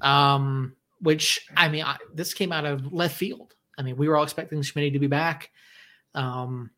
Um, 0.00 0.76
which, 1.00 1.46
I 1.56 1.68
mean, 1.68 1.84
I, 1.84 1.96
this 2.14 2.34
came 2.34 2.52
out 2.52 2.64
of 2.66 2.92
left 2.92 3.16
field. 3.16 3.54
I 3.78 3.82
mean, 3.82 3.96
we 3.96 4.08
were 4.08 4.16
all 4.16 4.22
expecting 4.22 4.60
Schmidt 4.62 4.92
to 4.92 4.98
be 4.98 5.06
back. 5.06 5.50
Um, 6.14 6.70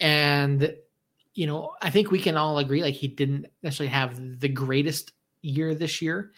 and 0.00 0.74
you 1.34 1.46
know, 1.46 1.72
I 1.80 1.90
think 1.90 2.10
we 2.10 2.18
can 2.18 2.36
all 2.36 2.58
agree 2.58 2.82
like 2.82 2.94
he 2.94 3.06
didn't 3.06 3.46
necessarily 3.62 3.92
have 3.92 4.40
the 4.40 4.48
greatest 4.48 5.12
year 5.40 5.72
this 5.72 6.02
year, 6.02 6.32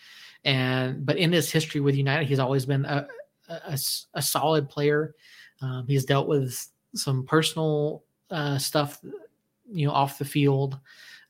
and 0.44 1.06
but 1.06 1.16
in 1.16 1.32
his 1.32 1.50
history 1.50 1.80
with 1.80 1.94
United, 1.94 2.28
he's 2.28 2.38
always 2.38 2.66
been 2.66 2.84
a 2.84 3.06
a, 3.48 3.78
a 4.14 4.20
solid 4.20 4.68
player. 4.68 5.14
Um, 5.62 5.86
he's 5.86 6.04
dealt 6.04 6.28
with 6.28 6.68
some 6.94 7.24
personal 7.24 8.04
uh, 8.30 8.58
stuff, 8.58 9.00
you 9.72 9.86
know, 9.86 9.92
off 9.92 10.18
the 10.18 10.24
field, 10.24 10.78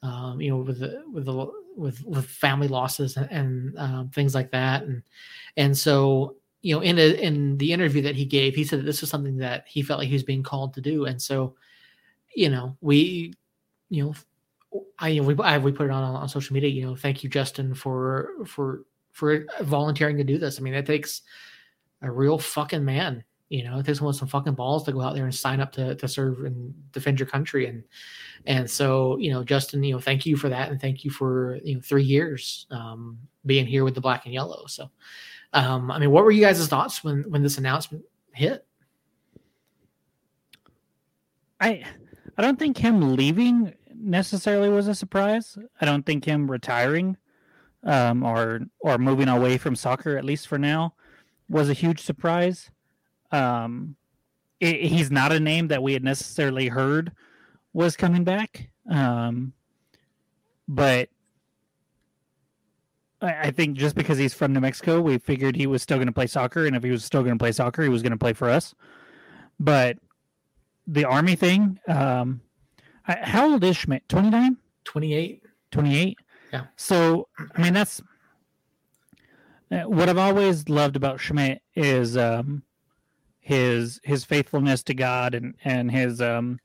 um, 0.03 0.41
you 0.41 0.51
know, 0.51 0.59
with 0.59 0.81
the 0.81 1.03
with 1.13 1.27
the 1.27 1.51
with, 1.77 2.05
with 2.05 2.27
family 2.27 2.69
losses 2.69 3.17
and, 3.17 3.31
and 3.31 3.79
um, 3.79 4.09
things 4.11 4.35
like 4.35 4.51
that, 4.53 4.83
and 4.83 5.03
and 5.57 5.77
so 5.77 6.37
you 6.63 6.75
know, 6.75 6.81
in 6.83 6.99
a, 6.99 7.15
in 7.21 7.57
the 7.59 7.73
interview 7.73 8.03
that 8.03 8.17
he 8.17 8.25
gave, 8.25 8.55
he 8.55 8.65
said 8.65 8.81
that 8.81 8.85
this 8.85 9.01
was 9.01 9.11
something 9.11 9.39
that 9.39 9.65
he 9.67 9.83
felt 9.83 9.99
like 9.99 10.09
he 10.09 10.15
was 10.15 10.23
being 10.23 10.43
called 10.43 10.75
to 10.75 10.81
do, 10.81 11.05
and 11.05 11.21
so 11.21 11.55
you 12.35 12.49
know, 12.49 12.77
we 12.81 13.35
you 13.89 14.05
know, 14.05 14.83
I 14.99 15.09
you 15.09 15.21
know, 15.21 15.27
we 15.27 15.35
we 15.35 15.73
put 15.73 15.87
it 15.87 15.93
on 15.93 16.03
on 16.03 16.29
social 16.29 16.55
media. 16.55 16.71
You 16.71 16.87
know, 16.87 16.97
thank 16.97 17.23
you, 17.23 17.31
Justin, 17.31 17.75
for 17.75 18.31
for 18.47 18.83
for 19.13 19.47
volunteering 19.61 20.17
to 20.17 20.25
do 20.25 20.39
this. 20.39 20.59
I 20.59 20.63
mean, 20.63 20.75
it 20.75 20.87
takes 20.87 21.23
a 22.03 22.11
real 22.11 22.39
fucking 22.39 22.85
man. 22.85 23.25
You 23.51 23.65
know, 23.65 23.79
it 23.79 23.85
takes 23.85 23.99
someone 23.99 24.15
some 24.15 24.29
fucking 24.29 24.55
balls 24.55 24.85
to 24.85 24.93
go 24.93 25.01
out 25.01 25.15
there 25.15 25.25
and 25.25 25.35
sign 25.35 25.61
up 25.61 25.73
to 25.73 25.97
to 25.97 26.09
serve 26.09 26.45
and 26.45 26.73
defend 26.93 27.19
your 27.19 27.27
country. 27.27 27.67
And 27.67 27.83
and 28.47 28.71
so 28.71 29.19
you 29.19 29.33
know, 29.33 29.43
Justin, 29.43 29.83
you 29.83 29.93
know, 29.93 30.01
thank 30.01 30.25
you 30.25 30.37
for 30.37 30.49
that, 30.49 30.71
and 30.71 30.81
thank 30.81 31.05
you 31.05 31.11
for 31.11 31.59
you 31.65 31.75
know 31.75 31.81
three 31.81 32.05
years 32.05 32.67
um, 32.71 33.19
being 33.45 33.67
here 33.67 33.85
with 33.85 33.97
the 33.97 34.01
black 34.01 34.25
and 34.25 34.33
yellow. 34.33 34.67
So, 34.67 34.89
um, 35.53 35.91
I 35.91 35.99
mean, 35.99 36.13
what 36.13 36.25
were 36.25 36.31
you 36.31 36.41
guys' 36.41 36.67
thoughts 36.69 37.03
when 37.03 37.25
when 37.29 37.43
this 37.43 37.59
announcement 37.59 38.05
hit? 38.33 38.65
I 41.61 41.85
I 42.39 42.43
don't 42.43 42.59
think 42.59 42.79
him 42.79 43.17
leaving 43.17 43.75
necessarily 43.95 44.69
was 44.69 44.87
a 44.87 44.95
surprise. 44.95 45.59
I 45.81 45.85
don't 45.85 46.07
think 46.07 46.25
him 46.25 46.51
retiring 46.51 47.17
um, 47.85 48.23
or 48.23 48.61
or 48.81 48.97
moving 48.99 49.29
away 49.29 49.59
from 49.59 49.75
soccer, 49.75 50.17
at 50.17 50.25
least 50.25 50.49
for 50.49 50.59
now, 50.59 50.95
was 51.49 51.69
a 51.69 51.75
huge 51.75 52.01
surprise. 52.01 52.71
Um, 53.33 53.97
it, 54.59 54.83
he's 54.83 55.11
not 55.11 55.33
a 55.33 55.41
name 55.41 55.69
that 55.69 55.83
we 55.83 55.93
had 55.93 56.05
necessarily 56.05 56.69
heard 56.69 57.13
was 57.73 57.97
coming 57.97 58.25
back, 58.25 58.69
um, 58.91 59.53
but 60.69 61.09
I, 63.23 63.35
I 63.35 63.51
think 63.51 63.77
just 63.77 63.95
because 63.95 64.19
he's 64.19 64.35
from 64.35 64.53
New 64.53 64.61
Mexico, 64.61 65.01
we 65.01 65.19
figured 65.19 65.57
he 65.57 65.67
was 65.67 65.83
still 65.83 65.97
going 65.97 66.09
to 66.09 66.13
play 66.13 66.27
soccer, 66.27 66.67
and 66.67 66.77
if 66.77 66.83
he 66.83 66.91
was 66.91 67.05
still 67.05 67.23
going 67.23 67.39
to 67.39 67.43
play 67.43 67.53
soccer, 67.53 67.83
he 67.83 67.89
was 67.89 68.03
going 68.03 68.13
to 68.13 68.19
play 68.19 68.33
for 68.33 68.49
us. 68.49 68.75
But 69.59 69.99
the 70.87 71.05
army 71.05 71.37
thing, 71.37 71.79
um, 71.87 72.41
how 73.05 73.53
old 73.53 73.65
is 73.65 73.77
Schmidt? 73.77 74.09
29? 74.09 74.57
28. 74.85 75.43
28? 75.71 76.19
Yeah. 76.53 76.65
So, 76.77 77.29
I 77.55 77.63
mean, 77.63 77.75
that's 77.75 78.03
uh, 79.71 79.83
what 79.83 80.09
I've 80.09 80.19
always 80.19 80.69
loved 80.69 80.97
about 80.97 81.21
Schmidt 81.21 81.63
is 81.77 82.17
um, 82.17 82.63
his 83.51 84.01
his 84.05 84.25
faithfulness 84.25 84.85
to 84.85 84.95
God 84.95 85.35
and 85.35 85.57
and 85.65 85.91
his 85.91 86.21
um, 86.21 86.61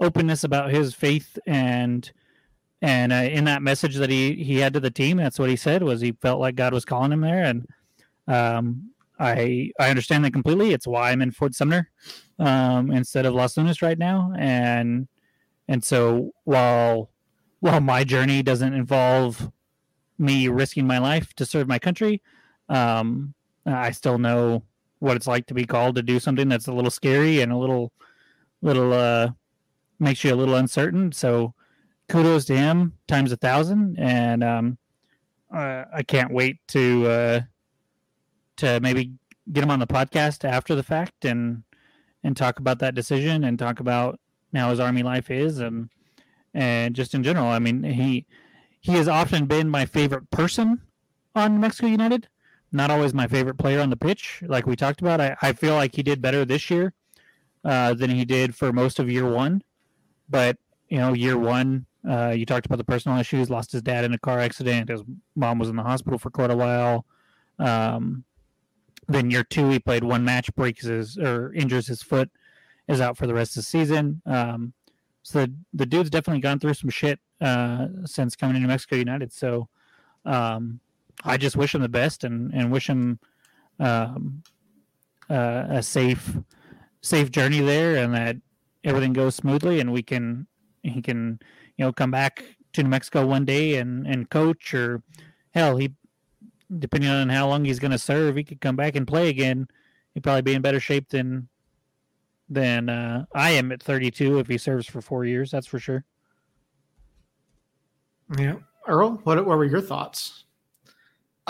openness 0.00 0.42
about 0.42 0.70
his 0.70 0.94
faith 0.94 1.38
and 1.46 2.10
and 2.80 3.12
uh, 3.12 3.16
in 3.16 3.44
that 3.44 3.60
message 3.60 3.96
that 3.96 4.08
he 4.08 4.32
he 4.42 4.56
had 4.56 4.72
to 4.72 4.80
the 4.80 4.90
team, 4.90 5.18
that's 5.18 5.38
what 5.38 5.50
he 5.50 5.56
said 5.56 5.82
was 5.82 6.00
he 6.00 6.12
felt 6.12 6.40
like 6.40 6.54
God 6.54 6.72
was 6.72 6.86
calling 6.86 7.12
him 7.12 7.20
there, 7.20 7.44
and 7.44 7.68
um, 8.26 8.90
I 9.18 9.70
I 9.78 9.90
understand 9.90 10.24
that 10.24 10.32
completely. 10.32 10.72
It's 10.72 10.86
why 10.86 11.10
I'm 11.10 11.20
in 11.20 11.30
Fort 11.30 11.54
Sumner 11.54 11.90
um, 12.38 12.90
instead 12.90 13.26
of 13.26 13.34
Los 13.34 13.58
Lunas 13.58 13.82
right 13.82 13.98
now, 13.98 14.32
and 14.38 15.08
and 15.68 15.84
so 15.84 16.32
while 16.44 17.10
while 17.58 17.82
my 17.82 18.02
journey 18.02 18.42
doesn't 18.42 18.72
involve 18.72 19.52
me 20.16 20.48
risking 20.48 20.86
my 20.86 20.96
life 20.96 21.34
to 21.34 21.44
serve 21.44 21.68
my 21.68 21.78
country, 21.78 22.22
um, 22.70 23.34
I 23.66 23.90
still 23.90 24.16
know 24.16 24.62
what 25.00 25.16
it's 25.16 25.26
like 25.26 25.46
to 25.46 25.54
be 25.54 25.66
called 25.66 25.96
to 25.96 26.02
do 26.02 26.20
something 26.20 26.48
that's 26.48 26.68
a 26.68 26.72
little 26.72 26.90
scary 26.90 27.40
and 27.40 27.50
a 27.52 27.56
little 27.56 27.92
little 28.62 28.92
uh, 28.92 29.30
makes 29.98 30.22
you 30.22 30.32
a 30.32 30.36
little 30.36 30.54
uncertain. 30.54 31.12
So 31.12 31.54
kudos 32.08 32.44
to 32.46 32.56
him 32.56 32.94
times 33.08 33.32
a 33.32 33.36
thousand, 33.36 33.98
and 33.98 34.44
um, 34.44 34.78
uh, 35.52 35.84
I 35.92 36.02
can't 36.02 36.32
wait 36.32 36.58
to 36.68 37.06
uh, 37.06 37.40
to 38.58 38.80
maybe 38.80 39.12
get 39.52 39.64
him 39.64 39.70
on 39.70 39.80
the 39.80 39.86
podcast 39.86 40.44
after 40.44 40.74
the 40.74 40.82
fact 40.82 41.24
and 41.24 41.64
and 42.22 42.36
talk 42.36 42.58
about 42.58 42.78
that 42.80 42.94
decision 42.94 43.44
and 43.44 43.58
talk 43.58 43.80
about 43.80 44.20
now 44.52 44.70
his 44.70 44.80
army 44.80 45.02
life 45.02 45.30
is 45.30 45.58
and 45.58 45.88
and 46.54 46.94
just 46.94 47.14
in 47.14 47.22
general. 47.22 47.46
I 47.46 47.58
mean, 47.58 47.82
he 47.82 48.26
he 48.80 48.92
has 48.92 49.08
often 49.08 49.46
been 49.46 49.68
my 49.68 49.86
favorite 49.86 50.30
person 50.30 50.80
on 51.34 51.60
Mexico 51.60 51.88
United. 51.88 52.28
Not 52.72 52.90
always 52.90 53.12
my 53.12 53.26
favorite 53.26 53.58
player 53.58 53.80
on 53.80 53.90
the 53.90 53.96
pitch, 53.96 54.42
like 54.46 54.66
we 54.66 54.76
talked 54.76 55.00
about. 55.00 55.20
I, 55.20 55.36
I 55.42 55.52
feel 55.52 55.74
like 55.74 55.96
he 55.96 56.02
did 56.02 56.22
better 56.22 56.44
this 56.44 56.70
year 56.70 56.92
uh, 57.64 57.94
than 57.94 58.10
he 58.10 58.24
did 58.24 58.54
for 58.54 58.72
most 58.72 58.98
of 58.98 59.10
year 59.10 59.28
one. 59.28 59.62
But 60.28 60.56
you 60.88 60.98
know, 60.98 61.12
year 61.12 61.38
one 61.38 61.86
Uh, 62.08 62.30
you 62.30 62.46
talked 62.46 62.66
about 62.66 62.78
the 62.78 62.84
personal 62.84 63.18
issues. 63.18 63.50
Lost 63.50 63.72
his 63.72 63.82
dad 63.82 64.04
in 64.04 64.14
a 64.14 64.18
car 64.18 64.38
accident. 64.40 64.88
His 64.88 65.02
mom 65.34 65.58
was 65.58 65.68
in 65.68 65.76
the 65.76 65.82
hospital 65.82 66.18
for 66.18 66.30
quite 66.30 66.50
a 66.50 66.56
while. 66.56 67.04
Um, 67.58 68.24
then 69.06 69.30
year 69.30 69.44
two, 69.44 69.68
he 69.68 69.78
played 69.78 70.04
one 70.04 70.24
match, 70.24 70.54
breaks 70.54 70.84
his 70.84 71.18
or 71.18 71.52
injures 71.52 71.86
his 71.88 72.02
foot, 72.02 72.30
is 72.88 73.00
out 73.00 73.18
for 73.18 73.26
the 73.26 73.34
rest 73.34 73.52
of 73.52 73.62
the 73.62 73.62
season. 73.64 74.22
Um, 74.24 74.72
so 75.22 75.44
the, 75.44 75.52
the 75.74 75.86
dude's 75.86 76.10
definitely 76.10 76.40
gone 76.40 76.58
through 76.58 76.74
some 76.74 76.90
shit 76.90 77.20
uh, 77.40 77.88
since 78.06 78.34
coming 78.34 78.54
to 78.54 78.60
New 78.60 78.68
Mexico 78.68 78.96
United. 78.96 79.32
So 79.32 79.68
um, 80.24 80.80
I 81.24 81.36
just 81.36 81.56
wish 81.56 81.74
him 81.74 81.82
the 81.82 81.88
best 81.88 82.24
and 82.24 82.52
and 82.54 82.70
wish 82.70 82.88
him 82.88 83.18
um, 83.78 84.42
uh, 85.28 85.66
a 85.68 85.82
safe 85.82 86.36
safe 87.02 87.30
journey 87.30 87.60
there 87.60 87.96
and 87.96 88.14
that 88.14 88.36
everything 88.84 89.12
goes 89.12 89.34
smoothly 89.34 89.80
and 89.80 89.92
we 89.92 90.02
can 90.02 90.46
he 90.82 91.00
can 91.00 91.38
you 91.76 91.84
know 91.84 91.92
come 91.92 92.10
back 92.10 92.44
to 92.72 92.82
New 92.82 92.88
Mexico 92.88 93.26
one 93.26 93.44
day 93.44 93.76
and 93.76 94.06
and 94.06 94.30
coach 94.30 94.74
or 94.74 95.02
hell 95.52 95.76
he 95.76 95.92
depending 96.78 97.10
on 97.10 97.28
how 97.28 97.48
long 97.48 97.64
he's 97.64 97.78
going 97.78 97.90
to 97.90 97.98
serve 97.98 98.36
he 98.36 98.44
could 98.44 98.60
come 98.60 98.76
back 98.76 98.94
and 98.96 99.06
play 99.06 99.28
again 99.28 99.66
he'd 100.14 100.22
probably 100.22 100.42
be 100.42 100.54
in 100.54 100.62
better 100.62 100.80
shape 100.80 101.08
than 101.08 101.48
than 102.48 102.88
uh, 102.88 103.24
I 103.34 103.50
am 103.50 103.72
at 103.72 103.82
32 103.82 104.38
if 104.38 104.48
he 104.48 104.58
serves 104.58 104.86
for 104.86 105.00
four 105.00 105.24
years 105.24 105.50
that's 105.50 105.66
for 105.66 105.78
sure 105.78 106.04
Yeah. 108.38 108.56
Earl, 108.86 109.20
what, 109.24 109.44
what 109.44 109.58
were 109.58 109.64
your 109.64 109.80
thoughts? 109.80 110.44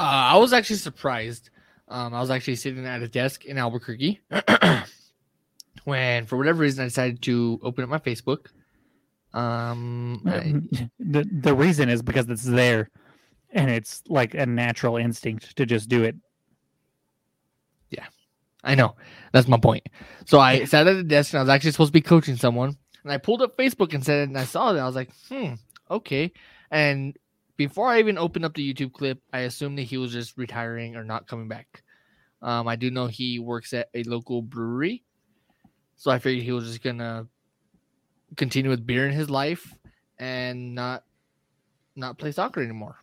Uh, 0.00 0.32
I 0.34 0.36
was 0.38 0.52
actually 0.54 0.76
surprised. 0.76 1.50
Um, 1.88 2.14
I 2.14 2.20
was 2.20 2.30
actually 2.30 2.56
sitting 2.56 2.86
at 2.86 3.02
a 3.02 3.08
desk 3.08 3.44
in 3.44 3.58
Albuquerque 3.58 4.20
when, 5.84 6.24
for 6.26 6.36
whatever 6.38 6.60
reason, 6.62 6.82
I 6.82 6.86
decided 6.86 7.20
to 7.22 7.60
open 7.62 7.84
up 7.84 7.90
my 7.90 7.98
Facebook. 7.98 8.46
Um, 9.34 10.22
I- 10.26 10.88
the 10.98 11.24
the 11.30 11.54
reason 11.54 11.88
is 11.88 12.02
because 12.02 12.28
it's 12.30 12.44
there 12.44 12.90
and 13.52 13.70
it's 13.70 14.02
like 14.08 14.34
a 14.34 14.46
natural 14.46 14.96
instinct 14.96 15.56
to 15.56 15.66
just 15.66 15.88
do 15.88 16.02
it 16.02 16.16
Yeah, 17.90 18.06
I 18.64 18.74
know. 18.74 18.96
That's 19.32 19.48
my 19.48 19.58
point. 19.58 19.86
So 20.24 20.40
I 20.40 20.64
sat 20.64 20.86
at 20.88 20.94
the 20.96 21.04
desk 21.04 21.32
and 21.32 21.38
I 21.40 21.42
was 21.42 21.48
actually 21.50 21.72
supposed 21.72 21.90
to 21.90 21.92
be 21.92 22.00
coaching 22.00 22.36
someone. 22.36 22.76
And 23.04 23.12
I 23.12 23.18
pulled 23.18 23.42
up 23.42 23.56
Facebook 23.56 23.94
and 23.94 24.04
said, 24.04 24.28
and 24.28 24.38
I 24.38 24.44
saw 24.44 24.72
that. 24.72 24.80
I 24.80 24.86
was 24.86 24.96
like, 24.96 25.10
hmm, 25.28 25.54
okay. 25.90 26.32
And 26.70 27.16
before 27.60 27.88
I 27.88 27.98
even 27.98 28.16
opened 28.16 28.44
up 28.44 28.54
the 28.54 28.74
YouTube 28.74 28.92
clip, 28.92 29.20
I 29.32 29.40
assumed 29.40 29.76
that 29.78 29.82
he 29.82 29.98
was 29.98 30.12
just 30.12 30.38
retiring 30.38 30.96
or 30.96 31.04
not 31.04 31.26
coming 31.26 31.46
back. 31.46 31.82
Um, 32.40 32.66
I 32.66 32.76
do 32.76 32.90
know 32.90 33.06
he 33.06 33.38
works 33.38 33.74
at 33.74 33.88
a 33.94 34.02
local 34.04 34.40
brewery. 34.40 35.04
So 35.96 36.10
I 36.10 36.18
figured 36.18 36.44
he 36.44 36.52
was 36.52 36.66
just 36.66 36.82
to 36.82 37.26
continue 38.36 38.70
with 38.70 38.86
beer 38.86 39.06
in 39.06 39.12
his 39.12 39.28
life 39.28 39.74
and 40.18 40.74
not 40.74 41.04
not 41.96 42.16
play 42.16 42.32
soccer 42.32 42.62
anymore. 42.62 42.96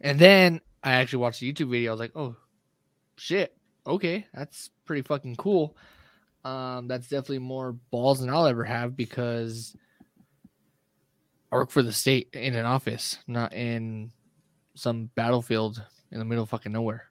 And 0.00 0.18
then 0.18 0.60
I 0.84 0.92
actually 0.92 1.18
watched 1.18 1.40
the 1.40 1.52
YouTube 1.52 1.70
video. 1.70 1.90
I 1.90 1.94
was 1.94 2.00
like, 2.00 2.12
oh, 2.14 2.36
shit 3.16 3.56
okay, 3.86 4.26
that's 4.34 4.70
pretty 4.84 5.02
fucking 5.02 5.36
cool. 5.36 5.76
Um, 6.44 6.88
that's 6.88 7.08
definitely 7.08 7.40
more 7.40 7.72
balls 7.72 8.20
than 8.20 8.30
I'll 8.30 8.46
ever 8.46 8.64
have 8.64 8.96
because 8.96 9.76
I 11.50 11.56
work 11.56 11.70
for 11.70 11.82
the 11.82 11.92
state 11.92 12.28
in 12.32 12.54
an 12.54 12.66
office, 12.66 13.18
not 13.26 13.52
in 13.52 14.10
some 14.74 15.10
battlefield 15.14 15.82
in 16.10 16.18
the 16.18 16.24
middle 16.24 16.44
of 16.44 16.50
fucking 16.50 16.72
nowhere. 16.72 17.10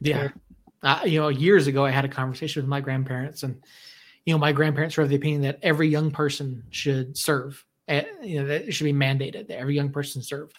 Yeah. 0.00 0.28
Uh, 0.82 1.00
you 1.04 1.20
know, 1.20 1.28
years 1.28 1.66
ago, 1.66 1.84
I 1.84 1.90
had 1.90 2.04
a 2.04 2.08
conversation 2.08 2.62
with 2.62 2.68
my 2.68 2.80
grandparents, 2.80 3.42
and 3.42 3.62
you 4.24 4.32
know, 4.32 4.38
my 4.38 4.52
grandparents 4.52 4.96
were 4.96 5.02
of 5.02 5.10
the 5.10 5.16
opinion 5.16 5.42
that 5.42 5.58
every 5.62 5.88
young 5.88 6.10
person 6.10 6.64
should 6.70 7.16
serve. 7.16 7.64
Uh, 7.88 8.02
you 8.22 8.40
know, 8.40 8.46
that 8.46 8.68
it 8.68 8.72
should 8.72 8.84
be 8.84 8.92
mandated 8.92 9.48
that 9.48 9.58
every 9.58 9.74
young 9.74 9.90
person 9.90 10.22
serve. 10.22 10.50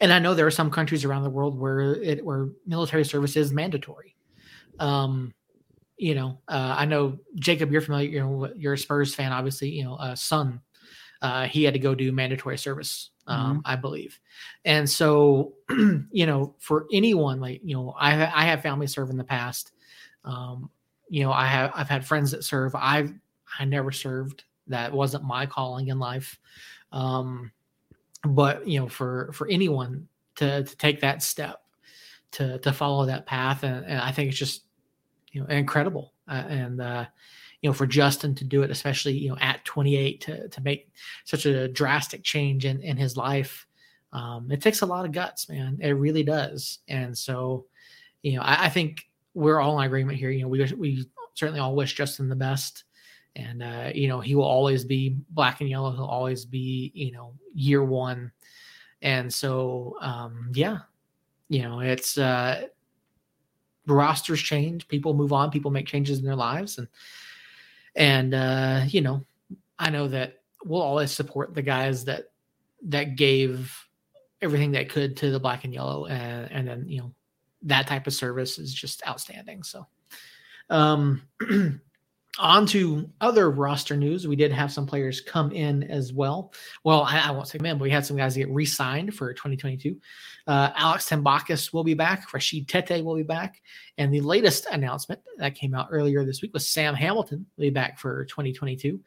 And 0.00 0.12
I 0.12 0.18
know 0.18 0.34
there 0.34 0.46
are 0.46 0.50
some 0.50 0.70
countries 0.70 1.04
around 1.04 1.22
the 1.22 1.30
world 1.30 1.58
where 1.58 1.94
it 1.94 2.24
where 2.24 2.48
military 2.66 3.04
service 3.04 3.36
is 3.36 3.52
mandatory. 3.52 4.14
Um, 4.78 5.32
you 5.96 6.14
know, 6.14 6.38
uh, 6.48 6.74
I 6.76 6.84
know 6.84 7.18
Jacob, 7.36 7.72
you're 7.72 7.80
familiar. 7.80 8.10
You 8.10 8.20
know, 8.20 8.52
you're 8.54 8.74
a 8.74 8.78
Spurs 8.78 9.14
fan, 9.14 9.32
obviously. 9.32 9.70
You 9.70 9.84
know, 9.84 9.94
uh, 9.94 10.14
son, 10.14 10.60
uh, 11.24 11.46
he 11.46 11.64
had 11.64 11.72
to 11.72 11.80
go 11.80 11.94
do 11.94 12.12
mandatory 12.12 12.58
service, 12.58 13.08
um, 13.26 13.62
I 13.64 13.76
believe. 13.76 14.20
And 14.66 14.88
so, 14.88 15.54
you 15.70 16.26
know, 16.26 16.54
for 16.58 16.84
anyone 16.92 17.40
like 17.40 17.62
you 17.64 17.74
know, 17.74 17.94
I 17.98 18.12
I 18.12 18.44
have 18.44 18.60
family 18.60 18.86
serve 18.86 19.08
in 19.08 19.16
the 19.16 19.24
past. 19.24 19.72
Um, 20.26 20.68
you 21.08 21.24
know, 21.24 21.32
I 21.32 21.46
have 21.46 21.72
I've 21.74 21.88
had 21.88 22.06
friends 22.06 22.32
that 22.32 22.44
serve. 22.44 22.74
I've 22.74 23.10
I 23.58 23.64
never 23.64 23.90
served. 23.90 24.44
That 24.66 24.92
wasn't 24.92 25.24
my 25.24 25.46
calling 25.46 25.88
in 25.88 25.98
life. 25.98 26.38
Um, 26.92 27.52
but 28.22 28.68
you 28.68 28.80
know, 28.80 28.88
for 28.88 29.32
for 29.32 29.48
anyone 29.48 30.08
to 30.34 30.64
to 30.64 30.76
take 30.76 31.00
that 31.00 31.22
step, 31.22 31.62
to 32.32 32.58
to 32.58 32.70
follow 32.70 33.06
that 33.06 33.24
path, 33.24 33.62
and, 33.62 33.86
and 33.86 33.98
I 33.98 34.12
think 34.12 34.28
it's 34.28 34.38
just 34.38 34.64
you 35.32 35.40
know 35.40 35.46
incredible. 35.46 36.12
Uh, 36.28 36.44
and 36.48 36.82
uh, 36.82 37.06
you 37.64 37.70
know, 37.70 37.72
for 37.72 37.86
Justin 37.86 38.34
to 38.34 38.44
do 38.44 38.62
it, 38.62 38.70
especially 38.70 39.14
you 39.14 39.30
know 39.30 39.38
at 39.40 39.64
28, 39.64 40.20
to 40.20 40.48
to 40.48 40.60
make 40.60 40.90
such 41.24 41.46
a 41.46 41.66
drastic 41.66 42.22
change 42.22 42.66
in 42.66 42.82
in 42.82 42.98
his 42.98 43.16
life, 43.16 43.66
um, 44.12 44.52
it 44.52 44.60
takes 44.60 44.82
a 44.82 44.86
lot 44.86 45.06
of 45.06 45.12
guts, 45.12 45.48
man. 45.48 45.78
It 45.80 45.92
really 45.92 46.22
does. 46.22 46.80
And 46.88 47.16
so, 47.16 47.64
you 48.20 48.36
know, 48.36 48.42
I, 48.42 48.66
I 48.66 48.68
think 48.68 49.08
we're 49.32 49.60
all 49.60 49.80
in 49.80 49.86
agreement 49.86 50.18
here. 50.18 50.28
You 50.28 50.42
know, 50.42 50.48
we 50.48 50.62
we 50.74 51.06
certainly 51.32 51.58
all 51.58 51.74
wish 51.74 51.94
Justin 51.94 52.28
the 52.28 52.36
best 52.36 52.84
and 53.34 53.62
uh, 53.62 53.90
you 53.94 54.08
know 54.08 54.20
he 54.20 54.34
will 54.34 54.44
always 54.44 54.84
be 54.84 55.16
black 55.30 55.62
and 55.62 55.70
yellow. 55.70 55.90
He'll 55.90 56.04
always 56.04 56.44
be 56.44 56.92
you 56.94 57.12
know 57.12 57.32
year 57.54 57.82
one, 57.82 58.30
and 59.00 59.32
so 59.32 59.96
um, 60.02 60.52
yeah, 60.52 60.80
you 61.48 61.62
know 61.62 61.80
it's 61.80 62.18
uh, 62.18 62.66
rosters 63.86 64.42
change, 64.42 64.86
people 64.86 65.14
move 65.14 65.32
on, 65.32 65.50
people 65.50 65.70
make 65.70 65.86
changes 65.86 66.18
in 66.18 66.26
their 66.26 66.36
lives, 66.36 66.76
and 66.76 66.88
and 67.94 68.34
uh, 68.34 68.82
you 68.86 69.00
know 69.00 69.24
I 69.78 69.90
know 69.90 70.08
that 70.08 70.40
we'll 70.64 70.82
always 70.82 71.10
support 71.10 71.54
the 71.54 71.62
guys 71.62 72.04
that 72.06 72.30
that 72.82 73.16
gave 73.16 73.76
everything 74.42 74.72
they 74.72 74.84
could 74.84 75.16
to 75.18 75.30
the 75.30 75.40
black 75.40 75.64
and 75.64 75.72
yellow, 75.72 76.06
and 76.06 76.50
and 76.50 76.68
then 76.68 76.88
you 76.88 77.00
know 77.00 77.14
that 77.62 77.86
type 77.86 78.06
of 78.06 78.14
service 78.14 78.58
is 78.58 78.72
just 78.72 79.06
outstanding. 79.06 79.62
So. 79.62 79.86
Um, 80.70 81.22
on 82.38 82.66
to 82.66 83.08
other 83.20 83.50
roster 83.50 83.96
news. 83.96 84.26
We 84.26 84.36
did 84.36 84.52
have 84.52 84.72
some 84.72 84.86
players 84.86 85.20
come 85.20 85.52
in 85.52 85.84
as 85.84 86.12
well. 86.12 86.52
Well, 86.82 87.02
I, 87.02 87.28
I 87.28 87.30
won't 87.30 87.48
say 87.48 87.58
in, 87.58 87.78
but 87.78 87.80
we 87.80 87.90
had 87.90 88.04
some 88.04 88.16
guys 88.16 88.36
get 88.36 88.50
re 88.50 88.64
signed 88.64 89.14
for 89.14 89.32
2022. 89.32 89.96
Uh, 90.46 90.70
Alex 90.74 91.08
Tambakis 91.08 91.72
will 91.72 91.84
be 91.84 91.94
back. 91.94 92.32
Rashid 92.32 92.66
Tetteh 92.66 93.04
will 93.04 93.16
be 93.16 93.22
back. 93.22 93.62
And 93.98 94.12
the 94.12 94.20
latest 94.20 94.66
announcement 94.66 95.20
that 95.38 95.54
came 95.54 95.74
out 95.74 95.88
earlier 95.90 96.24
this 96.24 96.42
week 96.42 96.52
was 96.52 96.68
Sam 96.68 96.94
Hamilton 96.94 97.46
will 97.56 97.62
be 97.62 97.70
back 97.70 97.98
for 97.98 98.24
2022. 98.26 99.00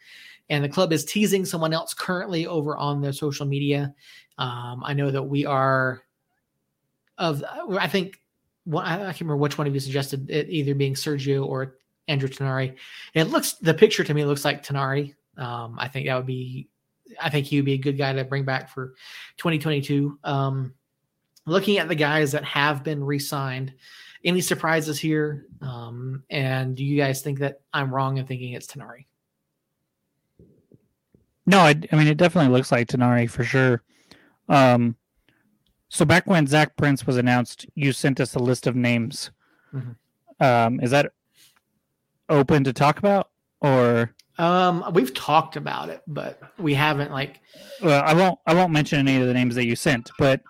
And 0.49 0.63
the 0.63 0.69
club 0.69 0.93
is 0.93 1.03
teasing 1.03 1.45
someone 1.45 1.73
else 1.73 1.93
currently 1.93 2.47
over 2.47 2.77
on 2.77 3.01
their 3.01 3.13
social 3.13 3.45
media. 3.45 3.93
Um, 4.37 4.83
I 4.85 4.93
know 4.93 5.11
that 5.11 5.23
we 5.23 5.45
are 5.45 6.01
of, 7.17 7.43
I 7.77 7.87
think, 7.87 8.21
one, 8.63 8.85
I 8.85 8.97
can't 8.97 9.21
remember 9.21 9.37
which 9.37 9.57
one 9.57 9.67
of 9.67 9.73
you 9.73 9.79
suggested 9.79 10.29
it 10.29 10.49
either 10.49 10.75
being 10.75 10.93
Sergio 10.93 11.45
or 11.45 11.77
Andrew 12.07 12.29
Tinari. 12.29 12.75
And 13.15 13.27
it 13.27 13.31
looks 13.31 13.53
the 13.53 13.73
picture 13.73 14.03
to 14.03 14.13
me 14.13 14.25
looks 14.25 14.45
like 14.45 14.63
Tinari. 14.63 15.15
Um, 15.37 15.77
I 15.77 15.87
think 15.87 16.07
that 16.07 16.15
would 16.15 16.25
be 16.25 16.69
I 17.21 17.29
think 17.29 17.45
he 17.45 17.57
would 17.57 17.65
be 17.65 17.73
a 17.73 17.77
good 17.77 17.97
guy 17.97 18.13
to 18.13 18.23
bring 18.23 18.43
back 18.43 18.69
for 18.69 18.95
2022. 19.37 20.19
Um, 20.23 20.73
looking 21.45 21.77
at 21.77 21.87
the 21.87 21.95
guys 21.95 22.33
that 22.33 22.43
have 22.43 22.83
been 22.83 23.03
re-signed, 23.03 23.73
any 24.23 24.41
surprises 24.41 24.99
here? 24.99 25.45
Um, 25.61 26.23
and 26.29 26.75
do 26.75 26.83
you 26.83 26.97
guys 26.97 27.21
think 27.21 27.39
that 27.39 27.61
I'm 27.73 27.93
wrong 27.93 28.17
in 28.17 28.25
thinking 28.25 28.53
it's 28.53 28.67
Tinari? 28.67 29.05
No, 31.45 31.59
I, 31.59 31.75
I 31.91 31.95
mean 31.95 32.07
it 32.07 32.17
definitely 32.17 32.51
looks 32.51 32.71
like 32.71 32.87
Tinari 32.87 33.29
for 33.29 33.43
sure. 33.43 33.83
Um, 34.49 34.95
so 35.89 36.03
back 36.03 36.27
when 36.27 36.47
Zach 36.47 36.75
Prince 36.75 37.07
was 37.07 37.15
announced, 37.15 37.65
you 37.75 37.93
sent 37.93 38.19
us 38.19 38.35
a 38.35 38.39
list 38.39 38.67
of 38.67 38.75
names. 38.75 39.31
Mhm. 39.73 39.95
Um, 40.39 40.79
is 40.81 40.91
that 40.91 41.13
open 42.29 42.63
to 42.65 42.73
talk 42.73 42.99
about, 42.99 43.29
or 43.61 44.13
Um, 44.37 44.83
we've 44.93 45.13
talked 45.13 45.55
about 45.55 45.89
it, 45.89 46.01
but 46.07 46.39
we 46.57 46.73
haven't 46.75 47.11
like 47.11 47.39
well, 47.81 48.03
I 48.05 48.13
won't 48.13 48.39
I 48.45 48.53
won't 48.53 48.71
mention 48.71 48.99
any 48.99 49.19
of 49.21 49.27
the 49.27 49.33
names 49.33 49.55
that 49.55 49.65
you 49.65 49.75
sent, 49.75 50.09
but 50.19 50.41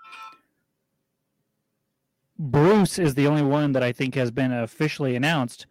Bruce 2.39 2.99
is 2.99 3.15
the 3.15 3.28
only 3.28 3.41
one 3.41 3.71
that 3.71 3.84
I 3.84 3.91
think 3.91 4.15
has 4.15 4.30
been 4.32 4.51
officially 4.51 5.15
announced 5.15 5.65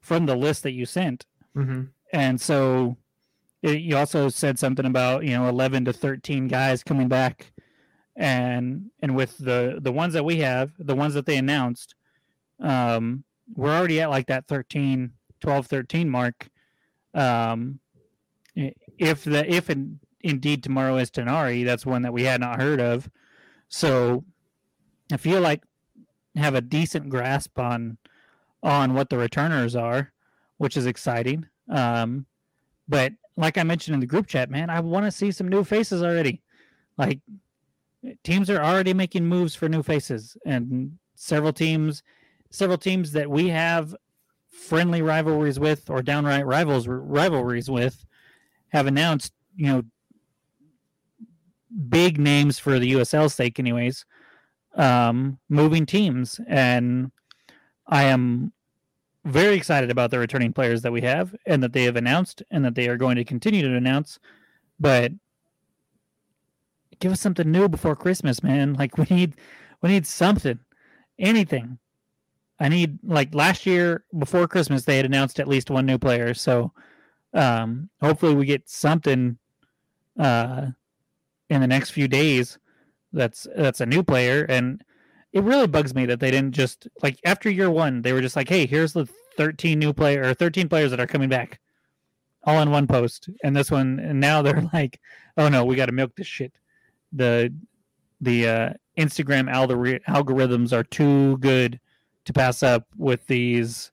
from 0.00 0.26
the 0.26 0.36
list 0.36 0.62
that 0.62 0.72
you 0.72 0.86
sent. 0.86 1.26
mhm. 1.56 1.90
and 2.12 2.40
so 2.40 2.96
it, 3.62 3.80
you 3.80 3.96
also 3.96 4.28
said 4.28 4.58
something 4.58 4.84
about 4.86 5.24
you 5.24 5.30
know 5.30 5.48
11 5.48 5.84
to 5.86 5.92
13 5.92 6.48
guys 6.48 6.82
coming 6.82 7.08
back 7.08 7.52
and 8.16 8.90
and 9.00 9.14
with 9.16 9.38
the 9.38 9.78
the 9.80 9.92
ones 9.92 10.12
that 10.14 10.24
we 10.24 10.38
have 10.38 10.72
the 10.78 10.94
ones 10.96 11.14
that 11.14 11.26
they 11.26 11.36
announced 11.36 11.94
um 12.60 13.24
we're 13.54 13.74
already 13.74 14.00
at 14.00 14.10
like 14.10 14.26
that 14.26 14.46
13 14.48 15.12
12 15.42 15.66
13 15.66 16.08
mark 16.08 16.48
um 17.14 17.78
if 18.56 19.24
the 19.24 19.52
if 19.52 19.68
and 19.68 19.98
indeed 20.22 20.62
tomorrow 20.62 20.96
is 20.96 21.10
Tinari. 21.10 21.64
That's 21.64 21.86
one 21.86 22.02
that 22.02 22.12
we 22.12 22.22
had 22.22 22.40
not 22.40 22.60
heard 22.60 22.80
of. 22.80 23.08
So 23.68 24.24
I 25.12 25.16
feel 25.16 25.40
like 25.40 25.62
have 26.36 26.54
a 26.54 26.60
decent 26.60 27.08
grasp 27.08 27.58
on 27.58 27.98
on 28.62 28.94
what 28.94 29.10
the 29.10 29.18
returners 29.18 29.74
are, 29.74 30.12
which 30.58 30.76
is 30.76 30.86
exciting. 30.86 31.46
Um, 31.68 32.26
but 32.88 33.12
like 33.36 33.58
I 33.58 33.62
mentioned 33.62 33.94
in 33.94 34.00
the 34.00 34.06
group 34.06 34.26
chat, 34.26 34.50
man, 34.50 34.70
I 34.70 34.80
want 34.80 35.06
to 35.06 35.10
see 35.10 35.32
some 35.32 35.48
new 35.48 35.64
faces 35.64 36.02
already. 36.02 36.42
Like 36.96 37.20
teams 38.22 38.50
are 38.50 38.62
already 38.62 38.94
making 38.94 39.26
moves 39.26 39.54
for 39.54 39.68
new 39.68 39.82
faces, 39.82 40.36
and 40.46 40.98
several 41.14 41.52
teams, 41.52 42.02
several 42.50 42.78
teams 42.78 43.12
that 43.12 43.28
we 43.28 43.48
have 43.48 43.94
friendly 44.52 45.02
rivalries 45.02 45.58
with 45.58 45.90
or 45.90 46.02
downright 46.02 46.46
rivals 46.46 46.86
rivalries 46.86 47.68
with, 47.68 48.04
have 48.68 48.86
announced, 48.86 49.32
you 49.56 49.66
know, 49.66 49.82
big 51.88 52.18
names 52.18 52.58
for 52.58 52.78
the 52.78 52.92
USL 52.92 53.32
sake, 53.32 53.58
anyways, 53.58 54.04
um, 54.76 55.38
moving 55.48 55.86
teams, 55.86 56.40
and 56.46 57.10
I 57.86 58.04
am 58.04 58.52
very 59.24 59.54
excited 59.54 59.90
about 59.90 60.10
the 60.10 60.18
returning 60.18 60.52
players 60.52 60.82
that 60.82 60.92
we 60.92 61.00
have 61.02 61.34
and 61.46 61.62
that 61.62 61.72
they 61.72 61.84
have 61.84 61.96
announced 61.96 62.42
and 62.50 62.64
that 62.64 62.74
they 62.74 62.88
are 62.88 62.96
going 62.96 63.16
to 63.16 63.24
continue 63.24 63.62
to 63.62 63.76
announce. 63.76 64.18
But 64.80 65.12
give 66.98 67.12
us 67.12 67.20
something 67.20 67.50
new 67.50 67.68
before 67.68 67.94
Christmas, 67.94 68.42
man. 68.42 68.74
Like 68.74 68.98
we 68.98 69.06
need 69.10 69.36
we 69.80 69.90
need 69.90 70.06
something. 70.06 70.58
Anything. 71.18 71.78
I 72.62 72.68
need 72.68 73.00
like 73.02 73.34
last 73.34 73.66
year 73.66 74.04
before 74.16 74.46
Christmas 74.46 74.84
they 74.84 74.96
had 74.96 75.04
announced 75.04 75.40
at 75.40 75.48
least 75.48 75.68
one 75.68 75.84
new 75.84 75.98
player. 75.98 76.32
So 76.32 76.72
um 77.34 77.90
hopefully 78.00 78.36
we 78.36 78.46
get 78.46 78.70
something 78.70 79.36
uh 80.16 80.68
in 81.50 81.60
the 81.60 81.66
next 81.66 81.90
few 81.90 82.06
days 82.06 82.58
that's 83.12 83.48
that's 83.56 83.80
a 83.80 83.86
new 83.86 84.04
player. 84.04 84.46
And 84.48 84.84
it 85.32 85.42
really 85.42 85.66
bugs 85.66 85.92
me 85.92 86.06
that 86.06 86.20
they 86.20 86.30
didn't 86.30 86.54
just 86.54 86.86
like 87.02 87.18
after 87.24 87.50
year 87.50 87.68
one 87.68 88.00
they 88.00 88.12
were 88.12 88.20
just 88.20 88.36
like 88.36 88.48
hey 88.48 88.64
here's 88.64 88.92
the 88.92 89.08
13 89.36 89.76
new 89.76 89.92
player 89.92 90.22
or 90.22 90.32
13 90.32 90.68
players 90.68 90.92
that 90.92 91.00
are 91.00 91.06
coming 91.06 91.28
back 91.28 91.58
all 92.44 92.60
in 92.62 92.70
one 92.70 92.86
post. 92.86 93.28
And 93.42 93.56
this 93.56 93.72
one 93.72 93.98
and 93.98 94.20
now 94.20 94.40
they're 94.40 94.68
like 94.72 95.00
oh 95.36 95.48
no 95.48 95.64
we 95.64 95.74
got 95.74 95.86
to 95.86 95.92
milk 95.92 96.14
this 96.14 96.28
shit. 96.28 96.52
The 97.12 97.52
the 98.20 98.48
uh, 98.48 98.72
instagram 98.96 99.52
algori- 99.52 100.04
algorithms 100.04 100.72
are 100.72 100.84
too 100.84 101.38
good 101.38 101.80
to 102.24 102.32
pass 102.32 102.62
up 102.62 102.86
with 102.96 103.26
these. 103.26 103.90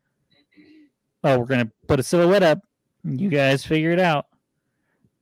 Oh 1.24 1.40
we're 1.40 1.46
gonna 1.46 1.72
put 1.88 2.00
a 2.00 2.04
silhouette 2.04 2.44
up. 2.44 2.60
You 3.04 3.30
guys 3.30 3.66
figure 3.66 3.92
it 3.92 4.00
out. 4.00 4.28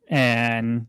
And 0.10 0.88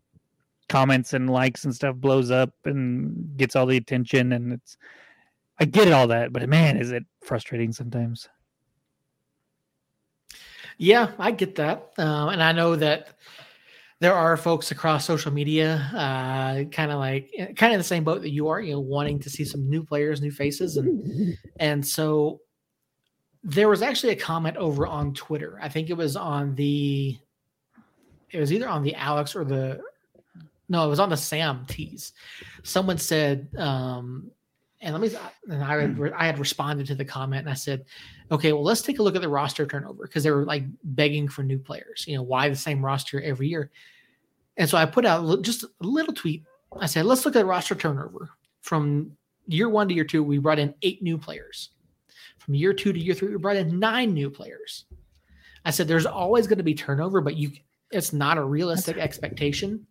comments 0.69 1.13
and 1.13 1.29
likes 1.29 1.65
and 1.65 1.75
stuff 1.75 1.95
blows 1.95 2.31
up 2.31 2.53
and 2.65 3.35
gets 3.37 3.55
all 3.55 3.65
the 3.65 3.77
attention 3.77 4.31
and 4.33 4.53
it's 4.53 4.77
I 5.59 5.65
get 5.65 5.91
all 5.91 6.07
that, 6.07 6.31
but 6.31 6.47
man, 6.47 6.77
is 6.77 6.91
it 6.91 7.03
frustrating 7.21 7.73
sometimes. 7.73 8.29
Yeah, 10.77 11.11
I 11.19 11.31
get 11.31 11.55
that, 11.55 11.91
um, 11.97 12.29
and 12.29 12.41
I 12.41 12.53
know 12.53 12.77
that 12.77 13.09
there 13.99 14.13
are 14.13 14.37
folks 14.37 14.71
across 14.71 15.05
social 15.05 15.31
media, 15.31 15.89
uh, 15.93 16.63
kind 16.69 16.91
of 16.91 16.99
like 16.99 17.31
kind 17.57 17.73
of 17.73 17.79
the 17.79 17.83
same 17.83 18.03
boat 18.03 18.21
that 18.21 18.31
you 18.31 18.47
are, 18.47 18.61
you 18.61 18.73
know, 18.73 18.79
wanting 18.79 19.19
to 19.19 19.29
see 19.29 19.43
some 19.43 19.69
new 19.69 19.83
players, 19.83 20.21
new 20.21 20.31
faces, 20.31 20.77
and 20.77 21.37
and 21.59 21.85
so 21.85 22.39
there 23.43 23.69
was 23.69 23.81
actually 23.81 24.11
a 24.11 24.15
comment 24.17 24.57
over 24.57 24.85
on 24.85 25.13
Twitter. 25.13 25.57
I 25.61 25.69
think 25.69 25.89
it 25.89 25.97
was 25.97 26.15
on 26.15 26.55
the, 26.55 27.17
it 28.31 28.39
was 28.39 28.51
either 28.51 28.67
on 28.67 28.83
the 28.83 28.93
Alex 28.95 29.33
or 29.33 29.45
the, 29.45 29.81
no, 30.67 30.85
it 30.85 30.89
was 30.89 30.99
on 30.99 31.09
the 31.09 31.15
Sam 31.15 31.65
tease. 31.65 32.11
Someone 32.63 32.97
said, 32.97 33.47
um, 33.57 34.29
and 34.81 34.93
let 34.93 35.01
me 35.01 35.17
and 35.49 35.63
I 35.63 35.81
had, 35.81 36.13
I 36.15 36.25
had 36.25 36.39
responded 36.39 36.87
to 36.87 36.95
the 36.95 37.05
comment 37.05 37.41
and 37.41 37.49
I 37.49 37.55
said, 37.55 37.85
okay, 38.31 38.53
well 38.53 38.63
let's 38.63 38.81
take 38.81 38.99
a 38.99 39.03
look 39.03 39.15
at 39.15 39.21
the 39.21 39.29
roster 39.29 39.65
turnover 39.65 40.03
because 40.03 40.23
they 40.23 40.31
were 40.31 40.45
like 40.45 40.63
begging 40.83 41.27
for 41.27 41.43
new 41.43 41.59
players. 41.59 42.05
You 42.07 42.15
know, 42.15 42.23
why 42.23 42.49
the 42.49 42.55
same 42.55 42.83
roster 42.83 43.21
every 43.21 43.47
year? 43.47 43.71
And 44.57 44.69
so 44.69 44.77
I 44.77 44.85
put 44.85 45.05
out 45.05 45.41
just 45.41 45.63
a 45.63 45.69
little 45.81 46.13
tweet. 46.13 46.43
I 46.79 46.85
said, 46.85 47.05
let's 47.05 47.25
look 47.25 47.35
at 47.35 47.45
roster 47.45 47.75
turnover 47.75 48.29
from 48.61 49.11
year 49.47 49.69
one 49.69 49.87
to 49.89 49.93
year 49.93 50.03
two. 50.03 50.23
We 50.23 50.37
brought 50.37 50.59
in 50.59 50.75
eight 50.81 51.01
new 51.01 51.17
players. 51.17 51.69
From 52.37 52.55
year 52.55 52.73
two 52.73 52.93
to 52.93 52.99
year 52.99 53.13
three, 53.13 53.29
we 53.29 53.37
brought 53.37 53.57
in 53.57 53.79
nine 53.79 54.13
new 54.13 54.29
players. 54.29 54.85
I 55.65 55.71
said, 55.71 55.87
there's 55.87 56.05
always 56.05 56.47
going 56.47 56.57
to 56.57 56.63
be 56.63 56.73
turnover, 56.73 57.21
but 57.21 57.35
you 57.35 57.51
it's 57.91 58.13
not 58.13 58.37
a 58.37 58.43
realistic 58.43 58.97
expectation 58.97 59.85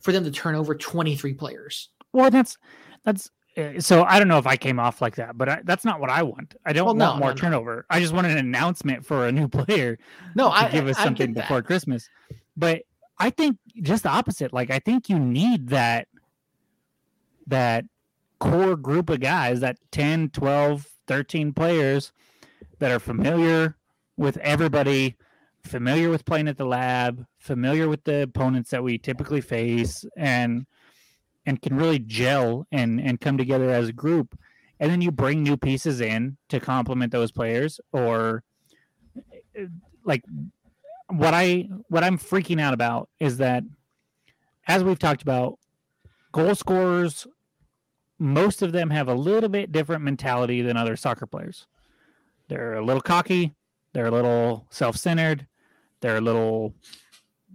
for 0.00 0.12
them 0.12 0.24
to 0.24 0.30
turn 0.30 0.54
over 0.54 0.74
23 0.74 1.34
players. 1.34 1.88
Well, 2.12 2.30
that's 2.30 2.56
that's 3.04 3.30
Eh, 3.56 3.80
so 3.80 4.04
I 4.04 4.18
don't 4.18 4.28
know 4.28 4.38
if 4.38 4.46
I 4.46 4.56
came 4.56 4.78
off 4.80 5.02
like 5.02 5.16
that, 5.16 5.36
but 5.36 5.48
I, 5.48 5.60
that's 5.64 5.84
not 5.84 6.00
what 6.00 6.10
I 6.10 6.22
want. 6.22 6.54
I 6.64 6.72
don't 6.72 6.86
Well, 6.86 6.94
no, 6.94 7.06
want 7.10 7.18
more 7.18 7.28
no, 7.30 7.34
no. 7.34 7.38
turnover. 7.40 7.86
I 7.90 8.00
just 8.00 8.12
want 8.12 8.26
an 8.26 8.36
announcement 8.38 9.04
for 9.04 9.26
a 9.26 9.32
new 9.32 9.48
player 9.66 9.98
No, 10.34 10.48
to 10.48 10.54
I 10.54 10.68
give 10.70 10.86
us 10.86 10.98
I 10.98 11.04
something 11.04 11.34
that. 11.34 11.42
before 11.42 11.62
Christmas. 11.62 12.08
But 12.56 12.82
I 13.18 13.30
think 13.30 13.58
just 13.82 14.04
the 14.04 14.08
opposite. 14.08 14.52
Like 14.52 14.70
I 14.70 14.78
think 14.78 15.08
you 15.08 15.18
need 15.18 15.68
that 15.68 16.08
that 17.46 17.84
core 18.38 18.76
group 18.76 19.10
of 19.10 19.20
guys, 19.20 19.60
that 19.60 19.76
10, 19.90 20.30
12, 20.30 20.86
13 21.06 21.52
players 21.52 22.12
that 22.78 22.90
are 22.90 22.98
familiar 22.98 23.76
with 24.16 24.36
everybody, 24.38 25.16
familiar 25.62 26.08
with 26.08 26.24
playing 26.24 26.48
at 26.48 26.56
the 26.56 26.64
lab, 26.64 27.24
familiar 27.38 27.88
with 27.88 28.04
the 28.04 28.22
opponents 28.22 28.70
that 28.70 28.82
we 28.82 28.98
typically 28.98 29.40
face 29.40 30.04
and 30.16 30.66
and 31.46 31.60
can 31.60 31.76
really 31.76 31.98
gel 31.98 32.66
and 32.72 33.00
and 33.00 33.20
come 33.20 33.36
together 33.36 33.70
as 33.70 33.88
a 33.88 33.92
group. 33.92 34.38
And 34.80 34.90
then 34.90 35.00
you 35.00 35.12
bring 35.12 35.42
new 35.42 35.56
pieces 35.56 36.00
in 36.00 36.36
to 36.48 36.58
complement 36.58 37.12
those 37.12 37.30
players 37.30 37.80
or 37.92 38.42
uh, 39.16 39.64
like 40.04 40.24
what 41.08 41.34
I 41.34 41.68
what 41.88 42.04
I'm 42.04 42.18
freaking 42.18 42.60
out 42.60 42.74
about 42.74 43.08
is 43.20 43.38
that 43.38 43.64
as 44.66 44.82
we've 44.82 44.98
talked 44.98 45.22
about 45.22 45.58
goal 46.32 46.54
scorers 46.54 47.26
most 48.22 48.62
of 48.62 48.70
them 48.70 48.90
have 48.90 49.08
a 49.08 49.14
little 49.14 49.48
bit 49.48 49.72
different 49.72 50.04
mentality 50.04 50.62
than 50.62 50.76
other 50.76 50.96
soccer 50.96 51.26
players. 51.26 51.66
They're 52.48 52.74
a 52.74 52.84
little 52.84 53.02
cocky, 53.02 53.54
they're 53.92 54.06
a 54.06 54.12
little 54.12 54.66
self-centered, 54.70 55.46
they're 56.00 56.18
a 56.18 56.20
little 56.20 56.72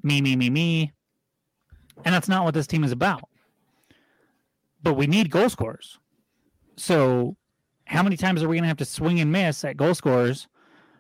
me 0.04 0.22
me 0.22 0.36
me 0.36 0.50
me. 0.50 0.92
And 2.04 2.14
that's 2.14 2.28
not 2.28 2.44
what 2.44 2.54
this 2.54 2.68
team 2.68 2.84
is 2.84 2.92
about. 2.92 3.30
But 4.88 4.96
we 4.96 5.06
need 5.06 5.30
goal 5.30 5.50
scorers. 5.50 6.00
So 6.78 7.36
how 7.88 8.04
many 8.04 8.16
times 8.16 8.42
are 8.42 8.48
we 8.48 8.56
going 8.56 8.64
to 8.64 8.70
have 8.70 8.78
to 8.78 8.86
swing 8.86 9.20
and 9.20 9.30
miss 9.30 9.66
at 9.66 9.76
goal 9.76 9.94
scorers 9.94 10.48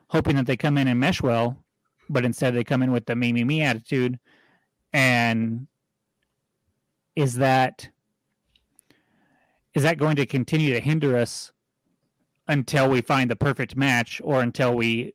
hoping 0.10 0.36
that 0.36 0.46
they 0.46 0.58
come 0.58 0.78
in 0.78 0.90
and 0.90 1.00
mesh 1.00 1.22
well, 1.22 1.64
but 2.10 2.26
instead 2.26 2.54
they 2.54 2.66
come 2.66 2.84
in 2.84 2.92
with 2.92 3.06
the 3.06 3.16
me 3.16 3.32
me 3.32 3.46
me 3.46 3.62
attitude? 3.62 4.20
And 4.92 5.68
is 7.16 7.36
that 7.36 7.88
is 9.74 9.84
that 9.84 9.98
going 9.98 10.18
to 10.18 10.26
continue 10.26 10.74
to 10.74 10.82
hinder 10.82 11.16
us 11.16 11.54
until 12.50 12.90
we 12.90 13.00
find 13.00 13.32
the 13.32 13.38
perfect 13.38 13.78
match 13.78 14.20
or 14.22 14.42
until 14.42 14.76
we 14.76 15.14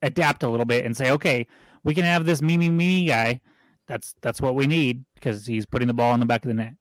adapt 0.00 0.42
a 0.42 0.48
little 0.48 0.64
bit 0.64 0.86
and 0.86 0.96
say 0.96 1.10
okay 1.10 1.46
we 1.82 1.92
can 1.92 2.04
have 2.04 2.24
this 2.24 2.40
me 2.40 2.56
me 2.56 2.70
me 2.70 3.04
guy. 3.04 3.42
That's 3.86 4.14
that's 4.22 4.40
what 4.40 4.54
we 4.54 4.66
need 4.66 5.04
because 5.14 5.44
he's 5.44 5.66
putting 5.66 5.88
the 5.88 5.92
ball 5.92 6.14
in 6.14 6.20
the 6.20 6.26
back 6.26 6.42
of 6.42 6.48
the 6.48 6.54
net 6.54 6.72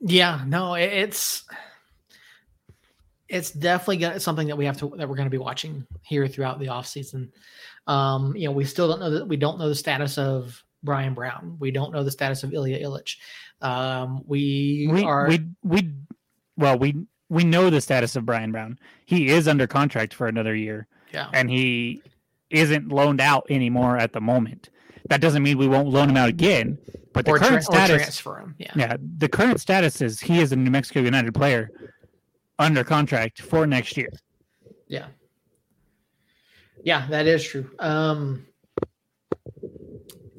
Yeah, 0.00 0.44
no, 0.46 0.74
it's 0.74 1.44
it's 3.28 3.50
definitely 3.50 3.98
gonna, 3.98 4.20
something 4.20 4.48
that 4.48 4.56
we 4.56 4.64
have 4.64 4.78
to 4.78 4.92
that 4.96 5.08
we're 5.08 5.16
going 5.16 5.26
to 5.26 5.30
be 5.30 5.38
watching 5.38 5.86
here 6.02 6.26
throughout 6.28 6.58
the 6.60 6.68
off 6.68 6.86
season. 6.86 7.32
Um, 7.86 8.36
you 8.36 8.46
know, 8.46 8.52
we 8.52 8.64
still 8.64 8.88
don't 8.88 9.00
know 9.00 9.10
that 9.10 9.26
we 9.26 9.36
don't 9.36 9.58
know 9.58 9.68
the 9.68 9.74
status 9.74 10.18
of 10.18 10.62
Brian 10.82 11.14
Brown. 11.14 11.56
We 11.58 11.70
don't 11.70 11.92
know 11.92 12.04
the 12.04 12.10
status 12.10 12.42
of 12.42 12.50
Ilija 12.50 12.82
Ilic. 12.82 13.16
Um, 13.60 14.22
we, 14.26 14.88
we 14.90 15.04
are 15.04 15.28
we 15.28 15.44
we 15.62 15.92
well 16.56 16.78
we 16.78 16.94
we 17.28 17.44
know 17.44 17.70
the 17.70 17.80
status 17.80 18.14
of 18.14 18.24
Brian 18.24 18.52
Brown 18.52 18.78
he 19.04 19.28
is 19.28 19.48
under 19.48 19.66
contract 19.66 20.14
for 20.14 20.28
another 20.28 20.54
year 20.54 20.86
yeah. 21.12 21.28
and 21.32 21.50
he 21.50 22.02
isn't 22.50 22.88
loaned 22.88 23.20
out 23.20 23.46
anymore 23.50 23.98
at 23.98 24.12
the 24.12 24.20
moment 24.20 24.70
that 25.08 25.20
doesn't 25.20 25.42
mean 25.42 25.58
we 25.58 25.68
won't 25.68 25.88
loan 25.88 26.10
him 26.10 26.16
out 26.16 26.28
again 26.28 26.78
but 27.18 27.24
the 27.24 27.32
or, 27.32 27.38
tra- 27.38 27.48
current 27.48 27.68
or 27.68 27.72
status 27.72 27.96
transfer 27.96 28.38
him. 28.38 28.54
Yeah. 28.58 28.72
Yeah, 28.76 28.96
the 29.18 29.28
current 29.28 29.60
status 29.60 30.00
is 30.00 30.20
he 30.20 30.40
is 30.40 30.52
a 30.52 30.56
New 30.56 30.70
Mexico 30.70 31.00
United 31.00 31.34
player 31.34 31.70
under 32.60 32.84
contract 32.84 33.42
for 33.42 33.66
next 33.66 33.96
year. 33.96 34.10
Yeah. 34.86 35.06
Yeah, 36.84 37.08
that 37.08 37.26
is 37.26 37.44
true. 37.44 37.70
Um, 37.80 38.46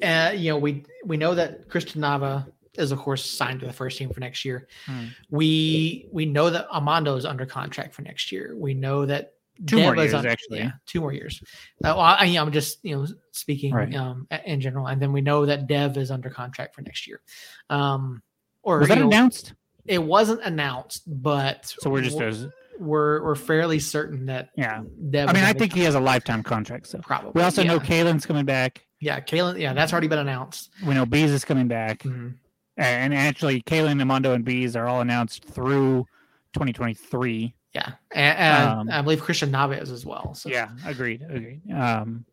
uh, 0.02 0.32
you 0.34 0.50
know, 0.52 0.56
we 0.56 0.84
we 1.04 1.18
know 1.18 1.34
that 1.34 1.68
Christian 1.68 2.00
Nava 2.00 2.50
is 2.74 2.92
of 2.92 2.98
course 2.98 3.24
signed 3.24 3.60
to 3.60 3.66
the 3.66 3.72
first 3.74 3.98
team 3.98 4.10
for 4.10 4.20
next 4.20 4.46
year. 4.46 4.66
Hmm. 4.86 5.08
We 5.28 6.08
we 6.10 6.24
know 6.24 6.48
that 6.48 6.66
Amando 6.70 7.18
is 7.18 7.26
under 7.26 7.44
contract 7.44 7.94
for 7.94 8.00
next 8.02 8.32
year. 8.32 8.54
We 8.56 8.72
know 8.72 9.04
that 9.04 9.34
Two 9.66 9.80
more 9.80 9.96
years, 9.96 10.14
on- 10.14 10.26
actually. 10.26 10.58
Yeah, 10.58 10.72
two 10.86 11.00
more 11.00 11.12
years. 11.12 11.40
Uh, 11.84 11.92
well, 11.96 12.00
I, 12.00 12.24
I'm 12.24 12.52
just 12.52 12.78
you 12.82 12.96
know 12.96 13.06
speaking 13.32 13.74
Right. 13.74 13.94
um, 13.94 14.26
in 14.44 14.60
general, 14.60 14.86
and 14.86 15.00
then 15.00 15.12
we 15.12 15.20
know 15.20 15.46
that 15.46 15.66
Dev 15.66 15.96
is 15.96 16.10
under 16.10 16.30
contract 16.30 16.74
for 16.74 16.82
next 16.82 17.06
year. 17.06 17.20
Um, 17.68 18.22
or 18.62 18.78
Was 18.78 18.88
that 18.88 18.98
know, 18.98 19.06
announced? 19.06 19.54
it 19.86 20.02
wasn't 20.02 20.42
announced, 20.42 21.02
but 21.06 21.74
So 21.80 21.90
we're 21.90 22.02
just 22.02 22.18
we're 22.18 22.50
we're, 22.78 23.22
we're 23.24 23.34
fairly 23.34 23.78
certain 23.78 24.26
that 24.26 24.50
yeah. 24.56 24.82
Dev. 25.10 25.28
I 25.28 25.32
mean, 25.32 25.44
I 25.44 25.52
think 25.52 25.74
he 25.74 25.82
has 25.82 25.94
a 25.94 26.00
lifetime 26.00 26.42
contract. 26.42 26.86
So 26.86 26.98
probably. 26.98 27.32
we 27.34 27.42
also 27.42 27.62
yeah. 27.62 27.72
know 27.72 27.80
Kalen's 27.80 28.24
coming 28.26 28.44
back. 28.46 28.86
Yeah, 29.00 29.20
Kalen. 29.20 29.58
Yeah, 29.58 29.72
that's 29.74 29.92
already 29.92 30.08
been 30.08 30.18
announced. 30.18 30.70
We 30.86 30.94
know 30.94 31.06
Bees 31.06 31.30
is 31.30 31.44
coming 31.44 31.68
back, 31.68 32.00
Mhm. 32.02 32.34
and 32.76 33.14
actually, 33.14 33.62
Kalen, 33.62 34.00
Amando, 34.02 34.34
and 34.34 34.44
Bees 34.44 34.76
are 34.76 34.86
all 34.86 35.00
announced 35.00 35.44
through 35.44 36.06
2023. 36.54 37.54
Yeah, 37.74 37.92
and, 38.12 38.38
and 38.38 38.68
Um, 38.80 38.90
I 38.90 39.00
believe 39.02 39.22
Christian 39.22 39.50
Navas 39.50 39.90
as 39.90 40.04
well. 40.04 40.34
So 40.34 40.48
Yeah, 40.48 40.70
agreed, 40.84 41.22
agreed. 41.22 41.60
Um, 41.72 42.24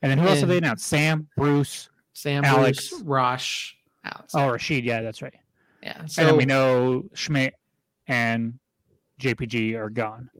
and 0.00 0.10
then 0.10 0.18
who 0.18 0.26
else 0.28 0.40
have 0.40 0.48
they 0.48 0.58
announced? 0.58 0.86
Sam, 0.86 1.28
Bruce, 1.36 1.90
Sam, 2.14 2.44
Alex. 2.44 2.88
Bruce, 2.90 3.02
Rosh, 3.02 3.72
Alex. 4.04 4.34
oh 4.34 4.48
Rashid. 4.50 4.84
Yeah, 4.84 5.02
that's 5.02 5.20
right. 5.20 5.34
yeah. 5.82 5.98
and 6.00 6.10
So 6.10 6.24
then 6.24 6.36
we 6.36 6.46
know 6.46 7.04
Schmidt 7.14 7.54
and 8.06 8.58
JPG 9.20 9.74
are 9.76 9.90
gone. 9.90 10.30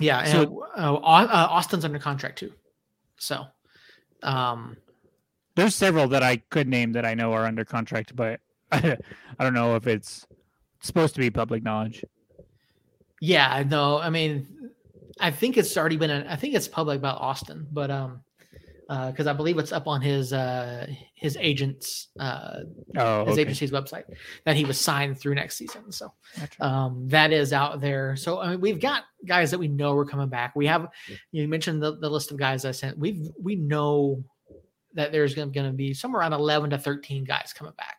yeah, 0.00 0.20
and 0.20 0.28
so- 0.30 0.66
uh, 0.76 0.94
uh, 0.94 1.46
Austin's 1.50 1.84
under 1.84 1.98
contract 2.00 2.38
too. 2.38 2.52
So, 3.18 3.44
um, 4.24 4.76
There's 5.54 5.74
several 5.76 6.08
that 6.08 6.22
I 6.24 6.38
could 6.38 6.66
name 6.66 6.92
that 6.92 7.04
I 7.04 7.14
know 7.14 7.32
are 7.34 7.44
under 7.46 7.64
contract, 7.64 8.16
but 8.16 8.40
I 8.72 8.96
don't 9.38 9.54
know 9.54 9.76
if 9.76 9.86
it's 9.86 10.26
supposed 10.80 11.14
to 11.14 11.20
be 11.20 11.30
public 11.30 11.62
knowledge. 11.62 12.04
Yeah, 13.22 13.62
no, 13.68 13.98
I 13.98 14.10
mean, 14.10 14.48
I 15.20 15.30
think 15.30 15.56
it's 15.56 15.76
already 15.76 15.96
been. 15.96 16.10
I 16.10 16.34
think 16.34 16.54
it's 16.54 16.66
public 16.66 16.98
about 16.98 17.20
Austin, 17.20 17.68
but 17.70 17.88
um, 17.88 18.20
because 18.88 19.28
I 19.28 19.32
believe 19.32 19.58
it's 19.58 19.70
up 19.70 19.86
on 19.86 20.00
his 20.00 20.32
uh 20.32 20.88
his 21.14 21.36
agent's 21.40 22.08
uh 22.18 22.62
Oh, 22.96 23.24
his 23.24 23.34
okay. 23.34 23.42
agency's 23.42 23.70
website 23.70 24.04
that 24.44 24.56
he 24.56 24.64
was 24.64 24.78
signed 24.78 25.20
through 25.20 25.36
next 25.36 25.56
season. 25.56 25.92
So 25.92 26.12
Gotcha. 26.38 26.64
um, 26.64 27.08
that 27.08 27.32
is 27.32 27.52
out 27.52 27.80
there. 27.80 28.16
So 28.16 28.40
I 28.40 28.50
mean, 28.50 28.60
we've 28.60 28.80
got 28.80 29.04
guys 29.24 29.52
that 29.52 29.58
we 29.58 29.68
know 29.68 29.96
are 29.96 30.04
coming 30.04 30.28
back. 30.28 30.56
We 30.56 30.66
have 30.66 30.88
you 31.30 31.46
mentioned 31.46 31.80
the, 31.80 31.96
the 31.96 32.10
list 32.10 32.32
of 32.32 32.38
guys 32.38 32.64
I 32.64 32.72
sent. 32.72 32.98
We've 32.98 33.30
we 33.40 33.54
know 33.54 34.24
that 34.94 35.12
there's 35.12 35.34
going 35.36 35.52
to 35.52 35.70
be 35.70 35.94
somewhere 35.94 36.22
around 36.22 36.32
11 36.32 36.70
to 36.70 36.78
13 36.78 37.22
guys 37.22 37.54
coming 37.56 37.72
back 37.78 37.98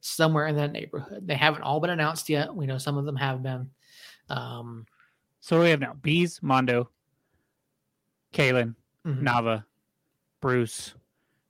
somewhere 0.00 0.46
in 0.48 0.56
that 0.56 0.72
neighborhood. 0.72 1.26
They 1.26 1.34
haven't 1.36 1.62
all 1.62 1.78
been 1.78 1.90
announced 1.90 2.28
yet. 2.28 2.54
We 2.54 2.66
know 2.66 2.78
some 2.78 2.98
of 2.98 3.04
them 3.04 3.16
have 3.16 3.42
been. 3.42 3.70
Um, 4.28 4.86
So 5.40 5.60
we 5.60 5.68
have 5.70 5.80
now 5.80 5.92
Bees, 5.94 6.42
Mondo, 6.42 6.88
Kalen, 8.32 8.74
mhm. 9.06 9.20
Nava, 9.22 9.64
Bruce, 10.40 10.94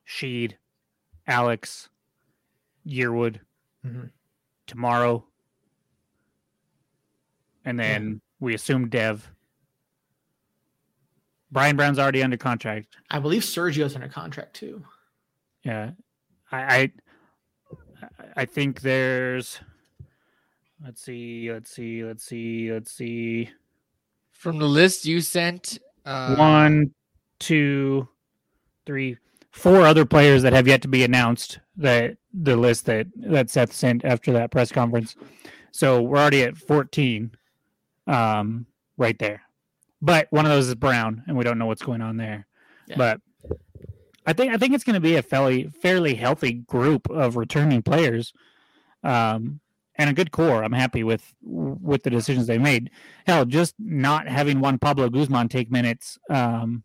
Sheed, 0.06 0.54
Alex, 1.28 1.88
Yearwood, 2.84 3.38
Mhm. 3.84 4.10
tomorrow, 4.66 5.24
and 7.64 7.78
then 7.78 8.20
we 8.40 8.54
assume 8.54 8.88
Dev. 8.88 9.30
Brian 11.52 11.76
Brown's 11.76 12.00
already 12.00 12.22
under 12.22 12.36
contract. 12.36 12.96
I 13.10 13.20
believe 13.20 13.42
Sergio's 13.42 13.94
under 13.94 14.08
contract 14.08 14.54
too. 14.54 14.84
Yeah, 15.62 15.92
I, 16.50 16.76
I, 16.76 16.92
I 18.38 18.44
think 18.44 18.80
there's. 18.80 19.60
Let's 20.84 21.02
see. 21.02 21.50
Let's 21.50 21.70
see. 21.70 22.04
Let's 22.04 22.24
see. 22.24 22.70
Let's 22.70 22.92
see. 22.92 23.50
From 24.32 24.58
the 24.58 24.66
list 24.66 25.06
you 25.06 25.22
sent, 25.22 25.78
uh, 26.04 26.34
One, 26.36 26.92
two, 27.38 28.06
three, 28.84 29.16
four 29.50 29.82
other 29.82 30.04
players 30.04 30.42
that 30.42 30.52
have 30.52 30.68
yet 30.68 30.82
to 30.82 30.88
be 30.88 31.02
announced. 31.02 31.58
That 31.76 32.18
the 32.34 32.56
list 32.56 32.84
that 32.86 33.06
that 33.16 33.48
Seth 33.48 33.72
sent 33.72 34.04
after 34.04 34.32
that 34.32 34.50
press 34.50 34.70
conference. 34.70 35.16
So 35.70 36.02
we're 36.02 36.18
already 36.18 36.42
at 36.42 36.58
fourteen, 36.58 37.30
um, 38.06 38.66
right 38.98 39.18
there. 39.18 39.40
But 40.02 40.26
one 40.30 40.44
of 40.44 40.52
those 40.52 40.68
is 40.68 40.74
Brown, 40.74 41.22
and 41.26 41.36
we 41.36 41.44
don't 41.44 41.58
know 41.58 41.66
what's 41.66 41.82
going 41.82 42.02
on 42.02 42.18
there. 42.18 42.46
Yeah. 42.86 42.96
But 42.98 43.20
I 44.26 44.34
think 44.34 44.52
I 44.52 44.58
think 44.58 44.74
it's 44.74 44.84
going 44.84 44.94
to 44.94 45.00
be 45.00 45.16
a 45.16 45.22
fairly 45.22 45.68
fairly 45.80 46.14
healthy 46.14 46.52
group 46.52 47.08
of 47.08 47.36
returning 47.36 47.82
players, 47.82 48.34
um, 49.02 49.60
and 49.96 50.10
a 50.10 50.12
good 50.12 50.32
core. 50.32 50.64
I'm 50.64 50.72
happy 50.72 51.04
with 51.04 51.34
with 51.42 52.02
the 52.02 52.10
decisions 52.10 52.46
they 52.46 52.58
made. 52.58 52.90
Hell, 53.26 53.44
just 53.44 53.74
not 53.78 54.28
having 54.28 54.60
one 54.60 54.78
Pablo 54.78 55.08
Guzman 55.08 55.48
take 55.48 55.70
minutes 55.70 56.18
um, 56.30 56.82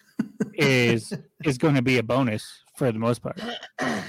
is 0.54 1.12
is 1.44 1.58
going 1.58 1.74
to 1.74 1.82
be 1.82 1.98
a 1.98 2.02
bonus 2.02 2.62
for 2.76 2.90
the 2.90 2.98
most 2.98 3.22
part. 3.22 3.40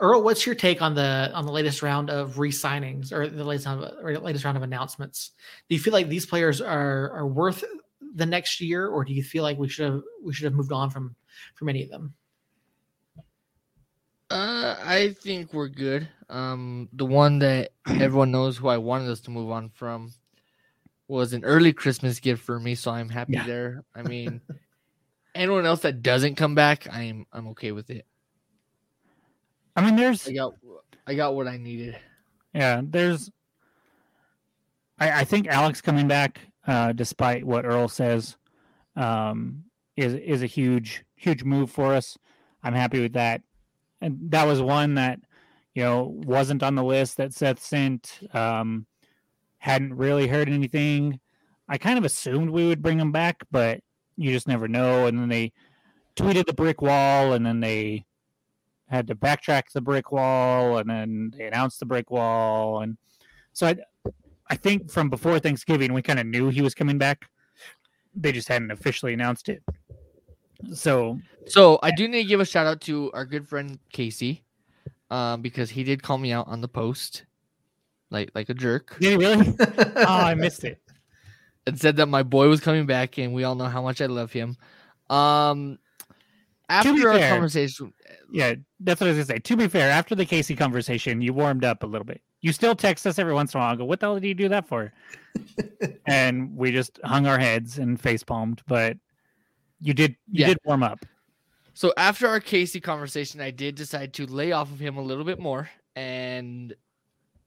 Earl, 0.00 0.22
what's 0.22 0.46
your 0.46 0.54
take 0.54 0.80
on 0.80 0.94
the 0.94 1.30
on 1.34 1.44
the 1.44 1.52
latest 1.52 1.82
round 1.82 2.08
of 2.08 2.38
re-signings 2.38 3.12
or 3.12 3.28
the 3.28 3.44
latest 3.44 3.66
round 3.66 3.84
of, 3.84 4.04
or 4.04 4.18
latest 4.18 4.44
round 4.44 4.56
of 4.56 4.62
announcements? 4.62 5.32
Do 5.68 5.74
you 5.74 5.80
feel 5.80 5.92
like 5.92 6.08
these 6.08 6.26
players 6.26 6.60
are 6.60 7.10
are 7.12 7.26
worth 7.26 7.62
the 8.14 8.26
next 8.26 8.60
year, 8.60 8.88
or 8.88 9.04
do 9.04 9.12
you 9.12 9.22
feel 9.22 9.42
like 9.42 9.58
we 9.58 9.68
should 9.68 9.92
have 9.92 10.02
we 10.24 10.32
should 10.32 10.44
have 10.44 10.54
moved 10.54 10.72
on 10.72 10.90
from 10.90 11.14
from 11.54 11.68
any 11.68 11.82
of 11.82 11.90
them? 11.90 12.14
Uh, 14.30 14.76
I 14.84 15.16
think 15.20 15.52
we're 15.52 15.68
good. 15.68 16.08
Um, 16.28 16.88
the 16.92 17.04
one 17.04 17.40
that 17.40 17.72
everyone 17.88 18.30
knows 18.30 18.56
who 18.56 18.68
I 18.68 18.76
wanted 18.78 19.10
us 19.10 19.20
to 19.22 19.30
move 19.30 19.50
on 19.50 19.68
from 19.70 20.12
was 21.08 21.32
an 21.32 21.44
early 21.44 21.72
Christmas 21.72 22.20
gift 22.20 22.42
for 22.42 22.60
me, 22.60 22.76
so 22.76 22.92
I'm 22.92 23.08
happy 23.08 23.32
Yeah. 23.32 23.44
there. 23.44 23.84
I 23.94 24.02
mean, 24.02 24.40
anyone 25.34 25.66
else 25.66 25.80
that 25.80 26.02
doesn't 26.02 26.36
come 26.36 26.54
back, 26.54 26.86
I'm 26.92 27.26
I'm 27.32 27.48
okay 27.48 27.72
with 27.72 27.90
it. 27.90 28.06
I 29.74 29.84
mean, 29.84 29.96
there's 29.96 30.28
I 30.28 30.32
got 30.32 30.54
I 31.06 31.14
got 31.14 31.34
what 31.34 31.48
I 31.48 31.56
needed. 31.56 31.98
Yeah, 32.54 32.80
there's. 32.84 33.30
I, 35.00 35.20
I 35.20 35.24
think 35.24 35.48
Alex 35.48 35.80
coming 35.80 36.06
back, 36.06 36.40
uh, 36.66 36.92
despite 36.92 37.44
what 37.44 37.64
Earl 37.64 37.88
says, 37.88 38.36
um, 38.94 39.64
is 39.96 40.14
is 40.14 40.42
a 40.42 40.46
huge 40.46 41.02
huge 41.16 41.42
move 41.42 41.70
for 41.72 41.94
us. 41.94 42.16
I'm 42.62 42.74
happy 42.74 43.00
with 43.00 43.14
that, 43.14 43.42
and 44.00 44.18
that 44.30 44.46
was 44.46 44.60
one 44.60 44.94
that 44.94 45.20
you 45.74 45.82
know 45.82 46.04
wasn't 46.26 46.62
on 46.62 46.74
the 46.74 46.84
list 46.84 47.16
that 47.16 47.34
Seth 47.34 47.62
sent. 47.62 48.20
Um, 48.32 48.86
hadn't 49.58 49.94
really 49.94 50.26
heard 50.26 50.48
anything. 50.48 51.20
I 51.68 51.76
kind 51.78 51.98
of 51.98 52.04
assumed 52.04 52.50
we 52.50 52.66
would 52.66 52.82
bring 52.82 52.98
him 52.98 53.12
back, 53.12 53.44
but 53.50 53.80
you 54.16 54.32
just 54.32 54.48
never 54.48 54.66
know. 54.68 55.06
And 55.06 55.18
then 55.18 55.28
they 55.28 55.52
tweeted 56.16 56.46
the 56.46 56.54
brick 56.54 56.80
wall, 56.80 57.34
and 57.34 57.44
then 57.44 57.60
they 57.60 58.06
had 58.90 59.06
to 59.06 59.14
backtrack 59.14 59.70
the 59.72 59.80
brick 59.80 60.10
wall 60.10 60.78
and 60.78 60.90
then 60.90 61.32
they 61.36 61.46
announced 61.46 61.78
the 61.78 61.86
brick 61.86 62.10
wall 62.10 62.82
and 62.82 62.96
so 63.52 63.68
i 63.68 63.76
i 64.50 64.56
think 64.56 64.90
from 64.90 65.08
before 65.08 65.38
thanksgiving 65.38 65.92
we 65.92 66.02
kind 66.02 66.18
of 66.18 66.26
knew 66.26 66.48
he 66.48 66.60
was 66.60 66.74
coming 66.74 66.98
back 66.98 67.26
they 68.14 68.32
just 68.32 68.48
hadn't 68.48 68.72
officially 68.72 69.14
announced 69.14 69.48
it 69.48 69.62
so 70.74 71.18
So 71.46 71.78
I 71.82 71.90
do 71.90 72.06
need 72.08 72.22
to 72.22 72.28
give 72.28 72.40
a 72.40 72.44
shout 72.44 72.66
out 72.66 72.80
to 72.82 73.10
our 73.12 73.24
good 73.24 73.48
friend 73.48 73.78
Casey, 73.92 74.44
um, 75.10 75.42
because 75.42 75.70
he 75.70 75.84
did 75.84 76.02
call 76.02 76.18
me 76.18 76.32
out 76.32 76.48
on 76.48 76.60
the 76.60 76.68
post, 76.68 77.24
like 78.10 78.30
like 78.34 78.48
a 78.50 78.54
jerk, 78.54 78.96
did 79.00 79.12
he 79.12 79.16
really? 79.16 79.54
Oh 79.96 80.04
i 80.06 80.34
missed 80.34 80.64
it. 80.64 80.80
And 81.66 81.78
said 81.78 81.96
that 81.96 82.06
my 82.06 82.22
boy 82.22 82.48
was 82.48 82.60
coming 82.60 82.86
back, 82.86 83.18
and 83.18 83.34
we 83.34 83.44
all 83.44 83.54
know 83.54 83.66
how 83.66 83.82
much 83.82 84.00
I 84.00 84.06
love 84.06 84.32
him. 84.32 84.56
Um, 85.10 85.78
after 86.68 87.10
our 87.10 87.18
fair, 87.18 87.30
conversation, 87.30 87.92
yeah 88.32 88.54
that's 88.80 89.00
what 89.00 89.08
i 89.08 89.10
was 89.10 89.16
gonna 89.26 89.26
say. 89.26 89.38
To 89.40 89.56
be 89.56 89.68
fair 89.68 89.90
after 89.90 90.14
the 90.14 90.24
casey 90.24 90.54
conversation 90.56 91.20
you 91.20 91.32
warmed 91.32 91.64
up 91.64 91.82
a 91.82 91.86
little 91.86 92.04
bit. 92.04 92.22
You 92.42 92.52
still 92.52 92.74
text 92.74 93.06
us 93.06 93.18
every 93.18 93.34
once 93.34 93.54
in 93.54 93.58
a 93.58 93.62
while 93.62 93.70
and 93.70 93.78
go 93.78 93.84
what 93.84 94.00
the 94.00 94.06
hell 94.06 94.14
did 94.20 94.26
you 94.26 94.34
do 94.34 94.48
that 94.50 94.68
for? 94.68 94.92
And 96.06 96.56
we 96.56 96.72
just 96.72 96.98
hung 97.04 97.26
our 97.26 97.38
heads 97.38 97.78
and 97.78 98.00
face 98.00 98.22
palmed 98.22 98.62
but 98.66 98.96
you 99.80 99.94
did 99.94 100.12
you 100.30 100.40
Yeah. 100.42 100.48
did 100.48 100.58
warm 100.64 100.82
up 100.82 101.04
So 101.74 101.92
after 101.96 102.26
our 102.28 102.40
Casey 102.40 102.80
conversation, 102.80 103.40
I 103.40 103.50
did 103.50 103.74
decide 103.74 104.12
to 104.14 104.26
lay 104.26 104.52
off 104.52 104.70
of 104.70 104.78
him 104.78 104.96
a 104.98 105.02
little 105.02 105.24
bit 105.24 105.38
more 105.38 105.70
and 105.96 106.74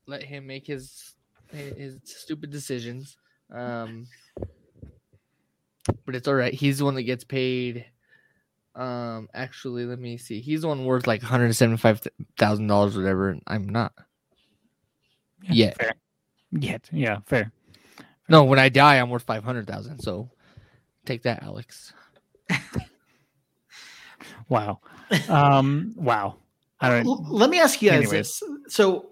let 0.08 0.24
him 0.24 0.48
make 0.48 0.66
his 0.68 1.14
his 1.52 2.00
stupid 2.04 2.50
decisions. 2.50 3.16
Um, 3.52 4.08
but 6.06 6.16
it's 6.16 6.28
all 6.28 6.34
right. 6.34 6.54
He's 6.54 6.80
the 6.80 6.86
one 6.86 6.96
that 6.96 7.04
gets 7.04 7.24
paid. 7.24 7.86
Um, 8.76 9.30
actually, 9.36 9.86
let 9.86 10.00
me 10.00 10.18
see. 10.18 10.40
He's 10.42 10.62
the 10.62 10.68
one 10.68 10.84
worth 10.86 11.06
like 11.06 11.22
one 11.22 11.30
hundred 11.30 11.54
seventy-five 11.54 12.08
thousand 12.40 12.66
dollars, 12.68 12.98
whatever. 12.98 13.30
and 13.30 13.44
I'm 13.46 13.70
not. 13.70 13.94
Yet. 15.50 15.78
fair 15.78 15.92
yet 16.54 16.88
yeah 16.94 17.18
fair 17.26 17.52
No, 18.30 18.46
when 18.46 18.60
I 18.60 18.70
die, 18.70 18.96
I'm 19.00 19.10
worth 19.10 19.24
five 19.24 19.44
hundred 19.44 19.68
thousand. 19.68 20.00
So 20.00 20.30
take 21.06 21.22
that, 21.24 21.44
Alex. 21.44 21.92
Wow 24.50 24.80
um 25.30 25.94
wow 25.96 26.36
i 26.82 26.89
don't 26.89 27.06
L- 27.06 27.26
Let 27.30 27.50
me 27.50 27.60
ask 27.60 27.82
you 27.82 27.89
guys 27.89 27.98
Anyways. 28.00 28.39
this. 28.39 28.44
So 28.74 29.10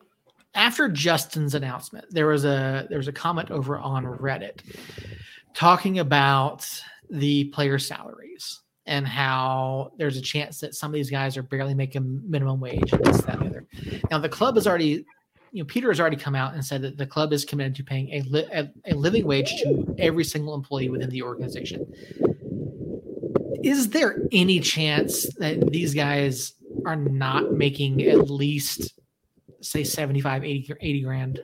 after 0.54 0.90
Justin's 0.90 1.56
announcement, 1.56 2.06
there 2.10 2.28
was 2.28 2.44
a 2.44 2.86
there 2.90 2.98
was 2.98 3.08
a 3.08 3.14
comment 3.14 3.52
over 3.52 3.78
on 3.78 4.04
Reddit 4.06 4.60
talking 5.54 6.00
about 6.00 6.68
the 7.10 7.46
player 7.46 7.80
salaries 7.80 8.60
and 8.86 9.08
how 9.08 9.92
there's 9.98 10.18
a 10.18 10.22
chance 10.22 10.60
that 10.60 10.76
some 10.76 10.92
of 10.92 10.94
these 10.94 11.10
guys 11.10 11.38
are 11.38 11.44
barely 11.44 11.74
making 11.74 12.22
minimum 12.30 12.60
wage 12.60 12.92
and 12.92 13.04
this, 13.06 13.22
that, 13.22 13.36
and 13.36 13.44
the 13.44 13.48
other. 13.48 13.66
Now 14.10 14.18
the 14.20 14.28
club 14.30 14.56
has 14.56 14.68
already, 14.68 15.06
you 15.52 15.62
know, 15.64 15.66
Peter 15.66 15.90
has 15.90 16.00
already 16.00 16.18
come 16.18 16.36
out 16.36 16.54
and 16.54 16.66
said 16.66 16.82
that 16.82 16.98
the 16.98 17.06
club 17.06 17.32
is 17.32 17.46
committed 17.46 17.76
to 17.76 17.84
paying 17.84 18.10
a, 18.12 18.22
li- 18.24 18.48
a, 18.52 18.70
a 18.88 18.94
living 18.96 19.26
wage 19.26 19.62
to 19.62 19.96
every 20.00 20.24
single 20.24 20.54
employee 20.56 20.90
within 20.90 21.10
the 21.10 21.22
organization. 21.22 21.86
Is 23.64 23.90
there 23.90 24.18
any 24.32 24.60
chance 24.60 25.32
that 25.36 25.72
these 25.72 25.94
guys 25.94 26.54
are 26.86 26.96
not 26.96 27.52
making 27.52 28.02
at 28.04 28.30
least 28.30 28.94
say 29.62 29.84
75, 29.84 30.44
80, 30.44 30.74
80 30.80 31.02
grand? 31.04 31.40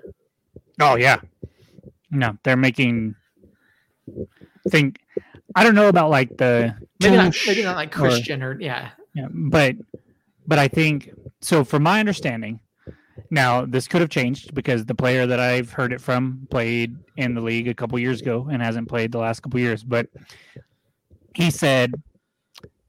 Oh 0.80 0.95
yeah. 0.95 1.20
No, 2.11 2.38
they're 2.43 2.57
making 2.57 3.15
think 4.70 4.99
I 5.55 5.63
don't 5.63 5.76
know 5.76 5.88
about 5.88 6.09
like 6.09 6.38
the 6.38 6.76
Maybe 7.01 7.15
not, 7.15 7.36
maybe 7.45 7.63
not 7.63 7.76
like 7.76 7.95
or- 7.95 8.01
Christian 8.01 8.43
or, 8.43 8.59
yeah. 8.59 8.89
Yeah, 9.13 9.28
but 9.32 9.76
but 10.45 10.59
I 10.59 10.68
think 10.68 11.11
so. 11.41 11.63
From 11.63 11.84
my 11.84 11.99
understanding, 11.99 12.59
now 13.32 13.65
this 13.65 13.88
could 13.88 14.01
have 14.01 14.09
changed 14.09 14.53
because 14.53 14.86
the 14.86 14.93
player 14.93 15.26
that 15.26 15.39
I've 15.39 15.72
heard 15.72 15.91
it 15.91 15.99
from 15.99 16.47
played 16.51 16.95
in 17.18 17.34
the 17.34 17.41
league 17.41 17.68
a 17.68 17.74
couple 17.74 17.97
years 17.97 18.22
ago 18.22 18.47
and 18.51 18.61
hasn't 18.61 18.88
played 18.88 19.11
the 19.11 19.18
last 19.18 19.41
couple 19.41 19.59
years. 19.59 19.84
But 19.84 20.07
he 21.38 21.51
said 21.51 21.93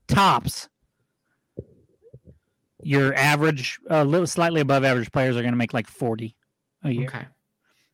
tops 0.07 0.70
your 2.82 3.14
average, 3.14 3.78
a 3.90 4.07
little 4.07 4.26
slightly 4.26 4.62
above 4.62 4.84
average 4.84 5.12
players 5.12 5.36
are 5.36 5.42
going 5.42 5.53
to 5.53 5.59
make 5.59 5.74
like 5.74 5.86
forty 5.86 6.34
a 6.82 6.90
year. 6.90 7.09
Okay. 7.09 7.26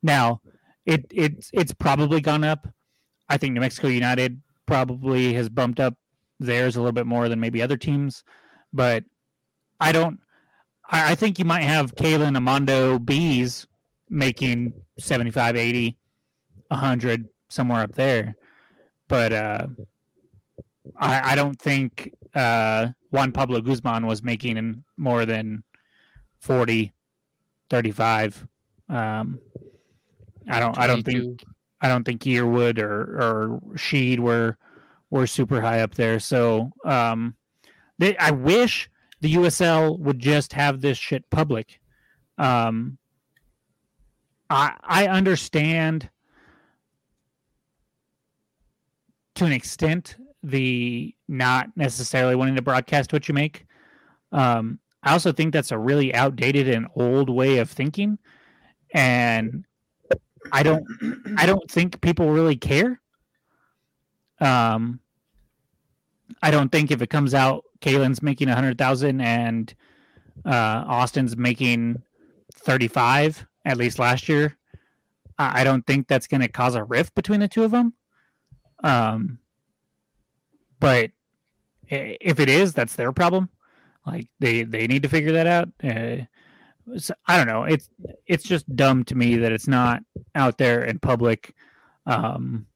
Now, 0.00 0.40
it 0.86 1.07
it's 1.11 1.50
it's 1.52 1.74
probably 1.74 2.20
gone 2.20 2.44
up. 2.44 2.68
I 3.28 3.36
think 3.36 3.55
New 3.55 3.61
Mexico 3.61 3.88
United 3.88 4.40
probably 4.64 5.34
has 5.34 5.48
bumped 5.48 5.80
up 5.80 5.96
theirs 6.38 6.76
a 6.76 6.78
little 6.78 6.92
bit 6.92 7.07
more 7.07 7.28
than 7.28 7.40
maybe 7.40 7.61
other 7.61 7.76
teams, 7.76 8.22
but 8.72 9.02
I 9.80 9.90
don't. 9.90 10.20
I, 10.88 11.12
I 11.12 11.14
think 11.16 11.40
you 11.40 11.44
might 11.44 11.62
have 11.62 11.96
Kalen 11.96 12.38
Amando 12.38 13.05
Bees 13.05 13.66
making 14.09 14.72
75, 15.00 15.57
80, 15.57 15.96
100, 16.68 17.28
somewhere 17.48 17.82
up 17.82 17.96
there. 17.96 18.36
But 19.09 19.32
uh, 19.32 19.66
I, 20.97 21.32
I 21.32 21.35
don't 21.35 21.61
think 21.61 22.12
uh, 22.35 22.89
Juan 23.11 23.32
Pablo 23.32 23.61
Guzman 23.61 24.07
was 24.07 24.22
making 24.22 24.85
more 24.97 25.24
than 25.24 25.62
40, 26.41 26.93
35. 27.70 28.47
Um, 28.89 29.41
I 30.49 30.61
don't. 30.61 30.78
I 30.78 30.87
don't 30.87 31.03
think. 31.03 31.22
22. 31.22 31.37
I 31.80 31.89
don't 31.89 32.05
think 32.05 32.22
Yearwood 32.22 32.78
or 32.78 33.01
or 33.20 33.61
Sheed 33.74 34.18
were 34.18 34.57
were 35.11 35.26
super 35.26 35.61
high 35.61 35.80
up 35.80 35.95
there. 35.95 36.18
So 36.18 36.72
um, 36.85 37.35
they, 37.99 38.16
I 38.16 38.30
wish 38.30 38.91
the 39.20 39.35
USL 39.35 39.99
would 39.99 40.18
just 40.18 40.53
have 40.55 40.80
this 40.80 40.99
shit 40.99 41.28
public. 41.30 41.80
Um, 42.39 42.99
I 44.49 44.74
I 44.82 45.09
understand 45.09 46.09
to 49.35 49.45
an 49.45 49.53
extent 49.53 50.16
the 50.45 51.14
not 51.26 51.68
necessarily 51.76 52.36
wanting 52.36 52.55
to 52.57 52.62
broadcast 52.62 53.12
what 53.12 53.28
you 53.28 53.34
make. 53.34 53.66
Um, 54.30 54.78
I 55.03 55.12
also 55.12 55.32
think 55.32 55.53
that's 55.53 55.72
a 55.72 55.78
really 55.78 56.14
outdated 56.14 56.68
and 56.68 56.86
old 56.95 57.30
way 57.30 57.59
of 57.59 57.70
thinking, 57.70 58.18
and 58.92 59.64
I 60.53 60.62
don't 60.62 60.86
I 61.36 61.47
don't 61.47 61.70
think 61.70 62.01
people 62.01 62.30
really 62.30 62.57
care. 62.57 63.01
Um, 64.40 65.01
I 66.42 66.51
don't 66.51 66.70
think 66.70 66.90
if 66.90 67.01
it 67.01 67.11
comes 67.11 67.34
out, 67.34 67.64
Kalen's 67.80 68.22
making 68.22 68.49
a 68.49 68.55
hundred 68.55 68.78
thousand 68.78 69.20
and 69.20 69.74
uh, 70.45 70.84
Austin's 70.86 71.36
making 71.36 72.03
thirty-five. 72.55 73.47
At 73.64 73.78
least 73.78 73.99
last 73.99 74.28
year, 74.28 74.57
I 75.38 75.61
I 75.61 75.64
don't 75.64 75.86
think 75.86 76.09
that's 76.09 76.26
going 76.26 76.42
to 76.42 76.49
cause 76.49 76.74
a 76.74 76.84
rift 76.84 77.14
between 77.14 77.40
the 77.40 77.49
two 77.49 77.64
of 77.64 77.70
them. 77.70 77.95
Um, 78.82 79.38
but 80.85 81.12
if 81.89 82.39
it 82.39 82.51
is, 82.51 82.74
that's 82.74 82.95
their 82.95 83.11
problem. 83.11 83.49
Like 84.07 84.28
they 84.39 84.64
they 84.64 84.87
need 84.87 85.03
to 85.05 85.09
figure 85.09 85.32
that 85.32 85.47
out. 85.47 85.70
Uh, 85.82 86.26
so, 86.99 87.14
I 87.26 87.39
don't 87.39 87.47
know. 87.47 87.64
It's 87.64 87.89
it's 88.26 88.45
just 88.45 88.76
dumb 88.76 89.03
to 89.05 89.14
me 89.14 89.37
that 89.37 89.51
it's 89.51 89.66
not 89.66 90.03
out 90.35 90.59
there 90.59 90.85
in 90.85 90.99
public. 90.99 91.55
Um, 92.05 92.66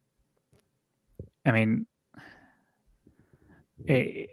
I 1.44 1.50
mean, 1.50 1.86
it, 3.84 4.30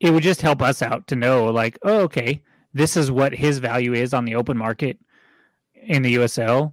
it 0.00 0.10
would 0.10 0.22
just 0.22 0.40
help 0.40 0.62
us 0.62 0.80
out 0.80 1.06
to 1.08 1.16
know, 1.16 1.44
like, 1.52 1.78
oh, 1.82 2.00
okay, 2.04 2.40
this 2.72 2.96
is 2.96 3.10
what 3.10 3.34
his 3.34 3.58
value 3.58 3.92
is 3.92 4.14
on 4.14 4.24
the 4.24 4.36
open 4.36 4.56
market 4.56 4.98
in 5.74 6.00
the 6.00 6.14
USL. 6.14 6.72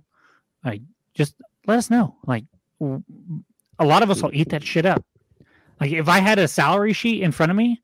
Like, 0.63 0.81
just 1.13 1.35
let 1.67 1.77
us 1.77 1.89
know. 1.89 2.15
Like, 2.25 2.45
a 2.79 3.85
lot 3.85 4.01
of 4.01 4.09
us 4.09 4.23
will 4.23 4.33
eat 4.33 4.47
that 4.51 4.63
shit 4.63 4.85
up. 4.85 5.03
Like, 5.81 5.91
if 5.91 6.07
I 6.07 6.19
had 6.19 6.39
a 6.39 6.47
salary 6.47 6.93
sheet 6.93 7.23
in 7.23 7.31
front 7.31 7.49
of 7.51 7.57
me 7.57 7.81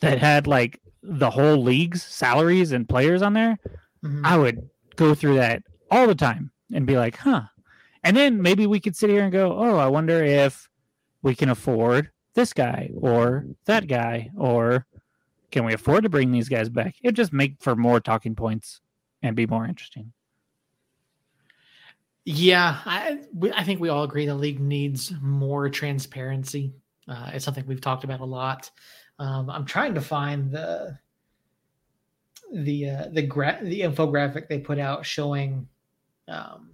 that 0.00 0.18
had 0.18 0.46
like 0.46 0.80
the 1.02 1.30
whole 1.30 1.62
league's 1.62 2.02
salaries 2.02 2.72
and 2.72 2.88
players 2.88 3.20
on 3.20 3.34
there, 3.34 3.58
Mhm. 4.04 4.24
I 4.24 4.38
would 4.38 4.70
go 4.96 5.14
through 5.14 5.34
that 5.34 5.62
all 5.90 6.06
the 6.06 6.14
time 6.14 6.52
and 6.72 6.86
be 6.86 6.96
like, 6.96 7.16
huh. 7.16 7.42
And 8.02 8.16
then 8.16 8.40
maybe 8.40 8.66
we 8.66 8.80
could 8.80 8.96
sit 8.96 9.10
here 9.10 9.22
and 9.24 9.32
go, 9.32 9.52
oh, 9.52 9.76
I 9.76 9.88
wonder 9.88 10.22
if 10.24 10.68
we 11.22 11.34
can 11.34 11.50
afford 11.50 12.10
this 12.34 12.52
guy 12.52 12.90
or 12.94 13.44
that 13.66 13.88
guy, 13.88 14.30
or 14.36 14.86
can 15.50 15.64
we 15.64 15.74
afford 15.74 16.04
to 16.04 16.08
bring 16.08 16.32
these 16.32 16.48
guys 16.48 16.68
back? 16.68 16.94
It 17.02 17.12
just 17.12 17.32
make 17.32 17.56
for 17.60 17.74
more 17.76 18.00
talking 18.00 18.34
points 18.34 18.80
and 19.22 19.36
be 19.36 19.46
more 19.46 19.66
interesting. 19.66 20.12
Yeah, 22.24 22.78
I 22.84 23.20
we, 23.34 23.50
I 23.52 23.64
think 23.64 23.80
we 23.80 23.88
all 23.88 24.04
agree 24.04 24.26
the 24.26 24.34
league 24.34 24.60
needs 24.60 25.12
more 25.20 25.68
transparency. 25.68 26.72
Uh, 27.10 27.30
it's 27.34 27.44
something 27.44 27.66
we've 27.66 27.80
talked 27.80 28.04
about 28.04 28.20
a 28.20 28.24
lot. 28.24 28.70
Um, 29.18 29.50
I'm 29.50 29.64
trying 29.64 29.94
to 29.94 30.00
find 30.00 30.52
the 30.52 30.96
the 32.52 32.90
uh, 32.90 33.04
the 33.12 33.22
gra- 33.22 33.58
the 33.62 33.80
infographic 33.80 34.48
they 34.48 34.58
put 34.58 34.78
out 34.78 35.04
showing 35.04 35.68
um, 36.28 36.70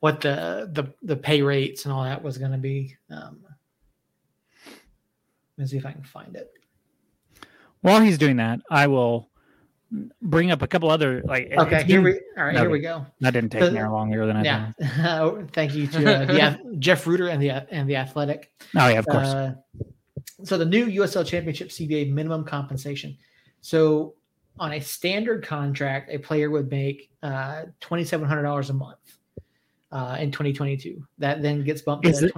what 0.00 0.20
the 0.20 0.70
the 0.72 0.94
the 1.02 1.16
pay 1.16 1.42
rates 1.42 1.84
and 1.84 1.92
all 1.92 2.04
that 2.04 2.22
was 2.22 2.38
going 2.38 2.52
to 2.52 2.58
be. 2.58 2.96
Um, 3.10 3.44
let 5.58 5.64
me 5.64 5.66
see 5.66 5.76
if 5.76 5.86
I 5.86 5.92
can 5.92 6.04
find 6.04 6.36
it. 6.36 6.50
While 7.80 8.00
he's 8.00 8.18
doing 8.18 8.36
that, 8.36 8.60
I 8.70 8.86
will 8.86 9.28
bring 10.22 10.50
up 10.50 10.62
a 10.62 10.66
couple 10.66 10.90
other 10.90 11.22
like. 11.24 11.52
Okay, 11.52 11.76
it's 11.80 11.84
here 11.84 12.02
we 12.02 12.20
all 12.36 12.44
right. 12.44 12.56
Here 12.56 12.70
we 12.70 12.80
go. 12.80 13.06
That 13.20 13.32
didn't 13.32 13.50
take 13.50 13.60
the- 13.62 13.70
me 13.72 13.82
longer 13.82 14.26
than 14.26 14.36
I 14.36 14.42
Yeah, 14.44 14.72
thought. 14.80 15.50
thank 15.52 15.74
you 15.74 15.86
to 15.88 16.14
uh, 16.22 16.24
the, 16.26 16.76
Jeff 16.78 17.06
Rueter 17.06 17.28
and 17.28 17.42
the 17.42 17.50
and 17.50 17.88
the 17.88 17.96
Athletic. 17.96 18.50
Oh 18.76 18.88
yeah, 18.88 18.98
of 18.98 19.06
course. 19.06 19.28
Uh, 19.28 19.54
so 20.44 20.58
the 20.58 20.64
new 20.64 20.86
USL 20.86 21.26
Championship 21.26 21.68
CBA 21.68 22.10
minimum 22.12 22.44
compensation. 22.44 23.16
So 23.60 24.14
on 24.58 24.72
a 24.72 24.80
standard 24.80 25.44
contract, 25.46 26.10
a 26.12 26.18
player 26.18 26.50
would 26.50 26.70
make 26.70 27.10
uh, 27.22 27.64
twenty 27.80 28.04
seven 28.04 28.26
hundred 28.26 28.42
dollars 28.42 28.70
a 28.70 28.74
month 28.74 28.98
uh, 29.90 30.16
in 30.20 30.32
twenty 30.32 30.52
twenty 30.52 30.76
two. 30.76 31.06
That 31.18 31.42
then 31.42 31.64
gets 31.64 31.82
bumped. 31.82 32.06
Is 32.06 32.18
to 32.20 32.26
it- 32.26 32.34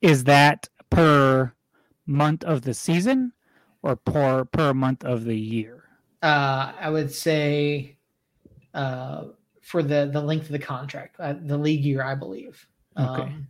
Is 0.00 0.24
that 0.24 0.68
per 0.90 1.52
month 2.06 2.44
of 2.44 2.62
the 2.62 2.74
season 2.74 3.32
or 3.82 3.96
per 3.96 4.44
per 4.44 4.72
month 4.74 5.04
of 5.04 5.24
the 5.24 5.36
year? 5.38 5.81
Uh, 6.22 6.72
I 6.80 6.90
would 6.90 7.12
say 7.12 7.96
uh, 8.74 9.24
for 9.60 9.82
the 9.82 10.10
the 10.12 10.20
length 10.20 10.46
of 10.46 10.52
the 10.52 10.58
contract, 10.58 11.16
uh, 11.18 11.34
the 11.44 11.58
league 11.58 11.84
year, 11.84 12.02
I 12.02 12.14
believe. 12.14 12.66
Okay. 12.98 13.22
Um, 13.22 13.48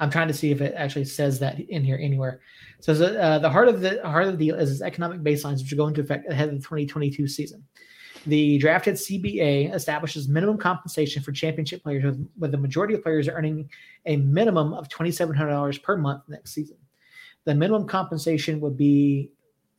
I'm 0.00 0.10
trying 0.10 0.28
to 0.28 0.34
see 0.34 0.52
if 0.52 0.60
it 0.60 0.74
actually 0.76 1.04
says 1.04 1.40
that 1.40 1.58
in 1.58 1.82
here 1.82 1.98
anywhere. 2.00 2.40
So 2.80 2.94
the, 2.94 3.20
uh, 3.20 3.38
the 3.40 3.50
heart 3.50 3.68
of 3.68 3.80
the 3.80 4.00
heart 4.02 4.26
of 4.26 4.38
the 4.38 4.44
deal 4.44 4.54
is 4.54 4.70
its 4.70 4.82
economic 4.82 5.20
baselines, 5.20 5.60
which 5.62 5.72
are 5.72 5.76
going 5.76 5.90
into 5.90 6.02
effect 6.02 6.30
ahead 6.30 6.48
of 6.48 6.54
the 6.54 6.60
2022 6.60 7.26
season. 7.26 7.64
The 8.26 8.58
drafted 8.58 8.94
CBA 8.94 9.74
establishes 9.74 10.28
minimum 10.28 10.58
compensation 10.58 11.22
for 11.22 11.32
championship 11.32 11.82
players, 11.82 12.04
with, 12.04 12.28
with 12.38 12.52
the 12.52 12.58
majority 12.58 12.94
of 12.94 13.02
players 13.02 13.28
earning 13.28 13.70
a 14.06 14.16
minimum 14.16 14.72
of 14.72 14.88
$2,700 14.88 15.82
per 15.82 15.96
month 15.96 16.22
next 16.28 16.52
season. 16.52 16.76
The 17.44 17.54
minimum 17.54 17.86
compensation 17.86 18.60
would 18.60 18.76
be 18.76 19.30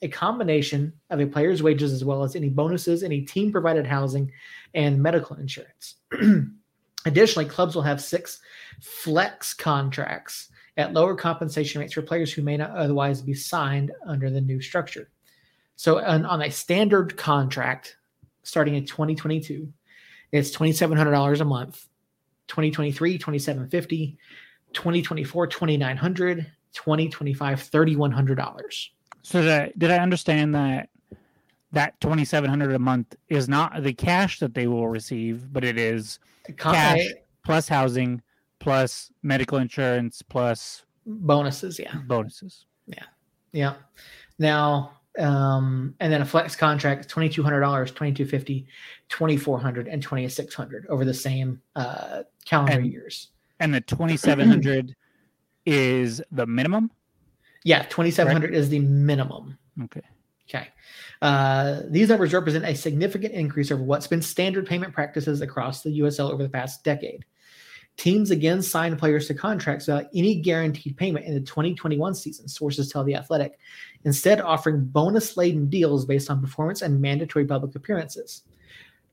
a 0.02 0.08
combination 0.08 0.94
of 1.10 1.20
a 1.20 1.28
player's 1.28 1.62
wages 1.62 1.92
as 1.92 2.06
well 2.06 2.24
as 2.24 2.36
any 2.36 2.50
bonuses, 2.50 3.04
any 3.04 3.22
team 3.22 3.52
provided 3.52 3.86
housing, 3.86 4.32
and 4.74 5.02
medical 5.02 5.36
insurance. 5.36 5.96
Additionally, 7.06 7.48
clubs 7.48 7.76
will 7.76 7.82
have 7.82 8.02
six 8.02 8.40
flex 8.82 9.54
contracts 9.54 10.50
at 10.78 10.94
lower 10.94 11.16
compensation 11.16 11.82
rates 11.82 11.94
for 11.94 12.02
players 12.02 12.32
who 12.32 12.42
may 12.42 12.58
not 12.58 12.72
otherwise 12.72 13.22
be 13.22 13.34
signed 13.34 13.92
under 14.06 14.30
the 14.30 14.42
new 14.42 14.62
structure. 14.62 15.10
So, 15.76 16.00
on, 16.00 16.26
on 16.26 16.42
a 16.42 16.52
standard 16.52 17.18
contract 17.18 17.98
starting 18.44 18.76
in 18.76 18.86
2022, 18.86 19.72
it's 20.32 20.56
$2,700 20.56 21.40
a 21.40 21.46
month. 21.46 21.88
2023, 22.48 23.18
2750, 23.18 24.18
2024 24.74 25.48
2900 25.48 26.52
2025 26.74 27.62
3100 27.62 28.36
dollars 28.36 28.92
So 29.22 29.42
did 29.42 29.52
I, 29.52 29.72
did 29.78 29.92
I 29.92 29.98
understand 29.98 30.56
that 30.56 30.90
that 31.72 32.00
twenty 32.02 32.26
seven 32.26 32.50
hundred 32.50 32.74
a 32.74 32.80
month 32.80 33.16
is 33.28 33.48
not 33.48 33.84
the 33.84 33.94
cash 33.94 34.40
that 34.40 34.54
they 34.54 34.68
will 34.68 34.88
receive, 34.88 35.52
but 35.54 35.64
it 35.64 35.78
is 35.78 36.20
Cash. 36.58 37.00
plus 37.46 37.68
housing, 37.68 38.22
plus 38.60 39.12
medical 39.24 39.58
insurance, 39.60 40.22
plus 40.22 40.84
bonuses 41.06 41.80
yeah 41.80 41.96
bonuses. 42.08 42.66
yeah 42.88 43.04
yeah. 43.52 43.74
now 44.38 44.92
um 45.18 45.96
and 46.00 46.14
then 46.14 46.22
a 46.22 46.26
flex 46.26 46.56
contract 46.56 47.08
$2200 47.10 47.88
2250 47.88 48.68
2400 49.10 49.88
and 49.88 50.04
2600 50.04 50.86
over 50.88 51.04
the 51.04 51.14
same 51.14 51.60
uh 51.76 52.22
calendar 52.46 52.74
And- 52.74 52.86
years 52.92 53.30
And 53.60 53.74
the 53.74 53.82
twenty 53.82 54.18
seven 54.18 54.48
hundred 54.48 54.96
is 55.66 56.22
the 56.32 56.46
minimum. 56.46 56.92
Yeah 57.70 57.84
2700 57.84 58.54
is 58.54 58.70
the 58.70 58.80
minimum 58.80 59.58
Okay. 59.84 60.02
Okay. 60.50 60.68
Uh, 61.22 61.82
these 61.90 62.10
numbers 62.10 62.34
represent 62.34 62.66
a 62.66 62.74
significant 62.74 63.34
increase 63.34 63.72
over 63.72 63.84
what's 63.84 64.08
been 64.08 64.22
standard 64.22 64.66
payment 64.66 64.94
practices 64.94 65.42
across 65.42 65.84
the 65.84 66.00
USL 66.00 66.32
over 66.32 66.44
the 66.44 66.50
past 66.50 66.84
decade. 66.84 67.24
Teams 67.98 68.32
again 68.32 68.62
signed 68.62 68.98
players 68.98 69.28
to 69.28 69.34
contracts 69.34 69.86
without 69.86 70.06
any 70.16 70.36
guaranteed 70.36 70.96
payment 70.96 71.26
in 71.26 71.34
the 71.34 71.42
2021 71.42 72.16
season, 72.16 72.48
sources 72.48 72.90
tell 72.90 73.04
The 73.04 73.16
Athletic, 73.16 73.60
instead 74.06 74.40
offering 74.40 74.86
bonus 74.86 75.36
laden 75.36 75.70
deals 75.70 76.06
based 76.06 76.32
on 76.32 76.42
performance 76.42 76.82
and 76.82 77.02
mandatory 77.02 77.46
public 77.46 77.76
appearances. 77.76 78.44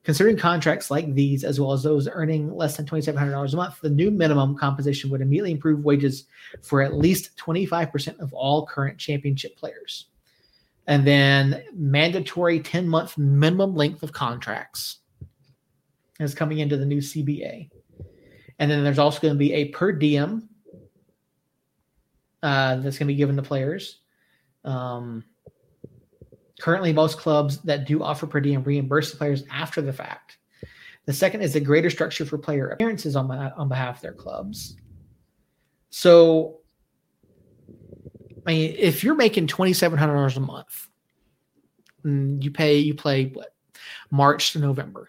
Considering 0.06 0.36
contracts 0.36 0.90
like 0.90 1.12
these, 1.12 1.44
as 1.44 1.60
well 1.60 1.72
as 1.72 1.82
those 1.82 2.08
earning 2.08 2.54
less 2.54 2.78
than 2.78 2.86
$2,700 2.86 3.52
a 3.52 3.56
month, 3.56 3.80
the 3.82 3.90
new 3.90 4.10
minimum 4.10 4.56
compensation 4.56 5.10
would 5.10 5.20
immediately 5.20 5.50
improve 5.50 5.84
wages 5.84 6.24
for 6.62 6.80
at 6.80 6.94
least 6.94 7.36
25% 7.36 8.18
of 8.20 8.32
all 8.32 8.66
current 8.66 8.96
championship 8.96 9.56
players 9.56 10.06
and 10.86 11.06
then 11.06 11.64
mandatory 11.74 12.60
10 12.60 12.88
month 12.88 13.18
minimum 13.18 13.74
length 13.74 14.02
of 14.02 14.12
contracts 14.12 14.98
is 16.20 16.34
coming 16.34 16.58
into 16.58 16.76
the 16.76 16.86
new 16.86 16.98
CBA. 16.98 17.68
And 18.58 18.70
then 18.70 18.84
there's 18.84 18.98
also 18.98 19.20
going 19.20 19.34
to 19.34 19.38
be 19.38 19.52
a 19.52 19.68
per 19.68 19.92
diem 19.92 20.48
uh, 22.42 22.76
that's 22.76 22.98
going 22.98 23.06
to 23.08 23.12
be 23.12 23.16
given 23.16 23.36
to 23.36 23.42
players. 23.42 24.00
Um, 24.64 25.24
currently, 26.60 26.92
most 26.92 27.18
clubs 27.18 27.58
that 27.62 27.86
do 27.86 28.02
offer 28.02 28.26
per 28.26 28.40
diem 28.40 28.62
reimburse 28.62 29.10
the 29.10 29.16
players 29.16 29.44
after 29.50 29.80
the 29.82 29.92
fact. 29.92 30.38
The 31.06 31.12
second 31.12 31.42
is 31.42 31.54
a 31.54 31.60
greater 31.60 31.90
structure 31.90 32.24
for 32.24 32.36
player 32.36 32.68
appearances 32.68 33.14
on, 33.14 33.28
my, 33.28 33.50
on 33.52 33.68
behalf 33.68 33.96
of 33.96 34.02
their 34.02 34.12
clubs. 34.12 34.76
So, 35.90 36.58
I 38.46 38.50
mean, 38.50 38.74
if 38.76 39.04
you're 39.04 39.14
making 39.14 39.46
twenty 39.46 39.72
seven 39.72 39.98
hundred 39.98 40.14
dollars 40.14 40.36
a 40.36 40.40
month, 40.40 40.88
mm, 42.04 42.42
you 42.42 42.50
pay 42.50 42.78
you 42.78 42.94
play 42.94 43.26
what 43.26 43.54
March 44.10 44.52
to 44.52 44.58
November. 44.58 45.08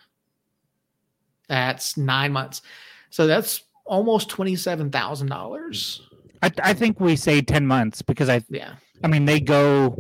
That's 1.50 1.98
nine 1.98 2.32
months, 2.32 2.62
so 3.10 3.28
that's 3.28 3.64
almost 3.86 4.30
twenty 4.30 4.56
seven 4.56 4.91
thousand 4.91 5.28
dollars. 5.28 6.02
I, 6.41 6.52
I 6.62 6.74
think 6.74 7.00
we 7.00 7.16
say 7.16 7.41
ten 7.41 7.66
months 7.66 8.02
because 8.02 8.30
I 8.30 8.41
Yeah, 8.50 8.76
I 9.04 9.08
mean 9.08 9.26
they 9.26 9.39
go. 9.39 9.98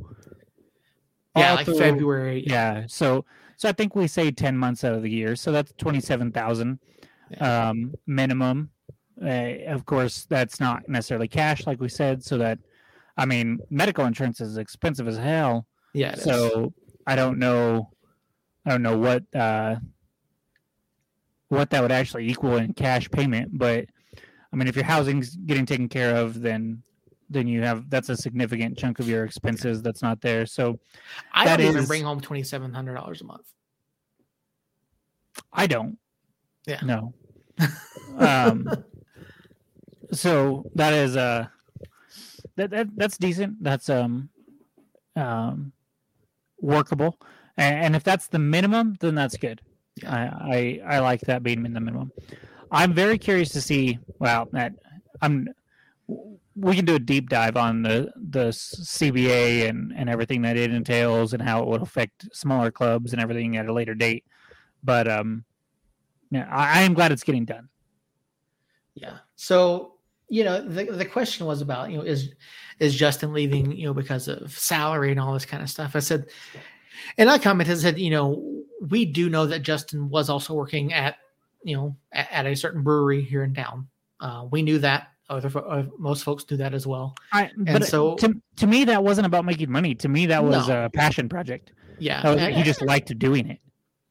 Yeah, 1.39 1.53
like 1.53 1.65
through- 1.65 1.77
February. 1.79 2.43
Yeah. 2.47 2.85
So 2.87 3.25
so 3.57 3.67
I 3.69 3.71
think 3.71 3.95
we 3.95 4.07
say 4.07 4.31
ten 4.31 4.57
months 4.57 4.83
out 4.83 4.93
of 4.93 5.01
the 5.01 5.09
year. 5.09 5.35
So 5.35 5.51
that's 5.51 5.73
twenty 5.77 5.99
seven 5.99 6.31
thousand 6.31 6.79
Yeah. 7.31 7.69
um, 7.69 7.93
minimum. 8.05 8.69
Uh, 9.21 9.65
of 9.67 9.85
course, 9.85 10.25
that's 10.29 10.59
not 10.59 10.87
necessarily 10.87 11.27
cash, 11.27 11.65
like 11.65 11.79
we 11.81 11.89
said. 11.89 12.23
So 12.23 12.37
that 12.37 12.59
I 13.17 13.25
mean, 13.25 13.59
medical 13.71 14.05
insurance 14.05 14.41
is 14.41 14.57
expensive 14.57 15.07
as 15.07 15.17
hell. 15.17 15.65
yeah. 15.93 16.11
it 16.11 16.19
is. 16.19 16.23
so 16.23 16.73
I 17.07 17.15
don't 17.15 17.39
know. 17.39 17.89
I 18.65 18.71
don't 18.71 18.83
know 18.83 18.97
what 18.97 19.23
uh, 19.35 19.77
what 21.49 21.69
that 21.69 21.81
would 21.81 21.91
actually 21.91 22.27
equal 22.29 22.57
in 22.57 22.73
cash 22.73 23.09
payment, 23.09 23.57
but 23.57 23.85
I 24.51 24.55
mean, 24.55 24.67
if 24.67 24.75
your 24.75 24.85
housing's 24.85 25.35
getting 25.35 25.65
taken 25.65 25.87
care 25.89 26.15
of, 26.15 26.41
then 26.41 26.83
then 27.29 27.47
you 27.47 27.61
have 27.63 27.89
that's 27.89 28.09
a 28.09 28.15
significant 28.15 28.77
chunk 28.77 28.99
of 28.99 29.07
your 29.07 29.23
expenses 29.25 29.81
that's 29.81 30.01
not 30.01 30.21
there. 30.21 30.45
So 30.45 30.79
I 31.33 31.45
don't 31.45 31.61
even 31.61 31.85
bring 31.85 32.03
home 32.03 32.21
twenty 32.21 32.43
seven 32.43 32.73
hundred 32.73 32.95
dollars 32.95 33.21
a 33.21 33.25
month. 33.25 33.45
I 35.51 35.67
don't. 35.67 35.97
Yeah. 36.65 36.81
No. 36.83 37.13
um. 38.17 38.67
So 40.11 40.69
that 40.75 40.93
is 40.93 41.17
uh 41.17 41.47
that, 42.55 42.71
that 42.71 42.87
that's 42.95 43.17
decent. 43.17 43.63
That's 43.63 43.89
um 43.89 44.29
um 45.15 45.73
workable, 46.59 47.19
and, 47.57 47.85
and 47.85 47.95
if 47.95 48.03
that's 48.03 48.27
the 48.27 48.39
minimum, 48.39 48.97
then 48.99 49.15
that's 49.15 49.37
good. 49.37 49.61
Yeah. 49.95 50.13
I, 50.13 50.79
I 50.87 50.95
I 50.95 50.99
like 50.99 51.21
that 51.21 51.43
being 51.43 51.65
in 51.65 51.73
the 51.73 51.79
minimum. 51.79 52.11
I'm 52.71 52.93
very 52.93 53.17
curious 53.17 53.49
to 53.49 53.61
see. 53.61 53.99
Well, 54.19 54.47
that 54.51 54.73
I'm. 55.21 55.49
We 56.59 56.75
can 56.75 56.85
do 56.85 56.95
a 56.95 56.99
deep 56.99 57.29
dive 57.29 57.55
on 57.55 57.83
the 57.83 58.11
the 58.15 58.49
CBA 58.49 59.69
and 59.69 59.93
and 59.95 60.09
everything 60.09 60.41
that 60.41 60.57
it 60.57 60.71
entails 60.71 61.33
and 61.33 61.41
how 61.41 61.61
it 61.61 61.67
would 61.67 61.81
affect 61.81 62.27
smaller 62.33 62.71
clubs 62.71 63.13
and 63.13 63.21
everything 63.21 63.57
at 63.57 63.67
a 63.67 63.73
later 63.73 63.93
date. 63.93 64.25
But 64.83 65.07
um, 65.07 65.45
yeah, 66.31 66.47
I, 66.51 66.79
I 66.79 66.81
am 66.81 66.93
glad 66.93 67.11
it's 67.11 67.23
getting 67.23 67.45
done. 67.45 67.69
Yeah. 68.95 69.17
So 69.35 69.93
you 70.29 70.43
know 70.43 70.61
the 70.61 70.85
the 70.85 71.05
question 71.05 71.45
was 71.45 71.61
about 71.61 71.89
you 71.91 71.97
know 71.97 72.03
is 72.03 72.31
is 72.79 72.95
Justin 72.95 73.33
leaving 73.33 73.71
you 73.71 73.85
know 73.85 73.93
because 73.93 74.27
of 74.27 74.57
salary 74.57 75.11
and 75.11 75.19
all 75.19 75.33
this 75.33 75.45
kind 75.45 75.63
of 75.63 75.69
stuff. 75.69 75.95
I 75.95 75.99
said, 75.99 76.25
and 77.17 77.29
I 77.29 77.37
commented 77.37 77.79
said 77.79 77.99
you 77.99 78.09
know 78.09 78.63
we 78.81 79.05
do 79.05 79.29
know 79.29 79.45
that 79.45 79.59
Justin 79.59 80.09
was 80.09 80.29
also 80.29 80.53
working 80.53 80.93
at 80.93 81.17
you 81.63 81.75
know 81.75 81.95
at, 82.11 82.31
at 82.31 82.45
a 82.45 82.55
certain 82.55 82.83
brewery 82.83 83.21
here 83.21 83.43
in 83.43 83.53
town. 83.53 83.87
Uh, 84.19 84.47
we 84.49 84.61
knew 84.61 84.79
that. 84.79 85.11
Other 85.29 85.51
uh, 85.59 85.83
most 85.99 86.23
folks 86.23 86.43
do 86.45 86.55
that 86.57 86.73
as 86.73 86.87
well. 86.87 87.13
I, 87.33 87.51
but 87.57 87.85
so- 87.85 88.15
to, 88.15 88.33
to 88.57 88.67
me, 88.67 88.85
that 88.85 89.03
wasn't 89.03 89.27
about 89.27 89.43
making 89.45 89.69
money. 89.69 89.93
To 89.95 90.07
me, 90.07 90.25
that 90.27 90.43
was 90.43 90.67
No. 90.69 90.85
a 90.85 90.89
passion 90.89 91.27
project. 91.27 91.71
Yeah. 91.99 92.25
Was, 92.27 92.39
and- 92.41 92.55
he 92.55 92.63
just 92.63 92.81
liked 92.81 93.17
doing 93.19 93.49
it. 93.49 93.59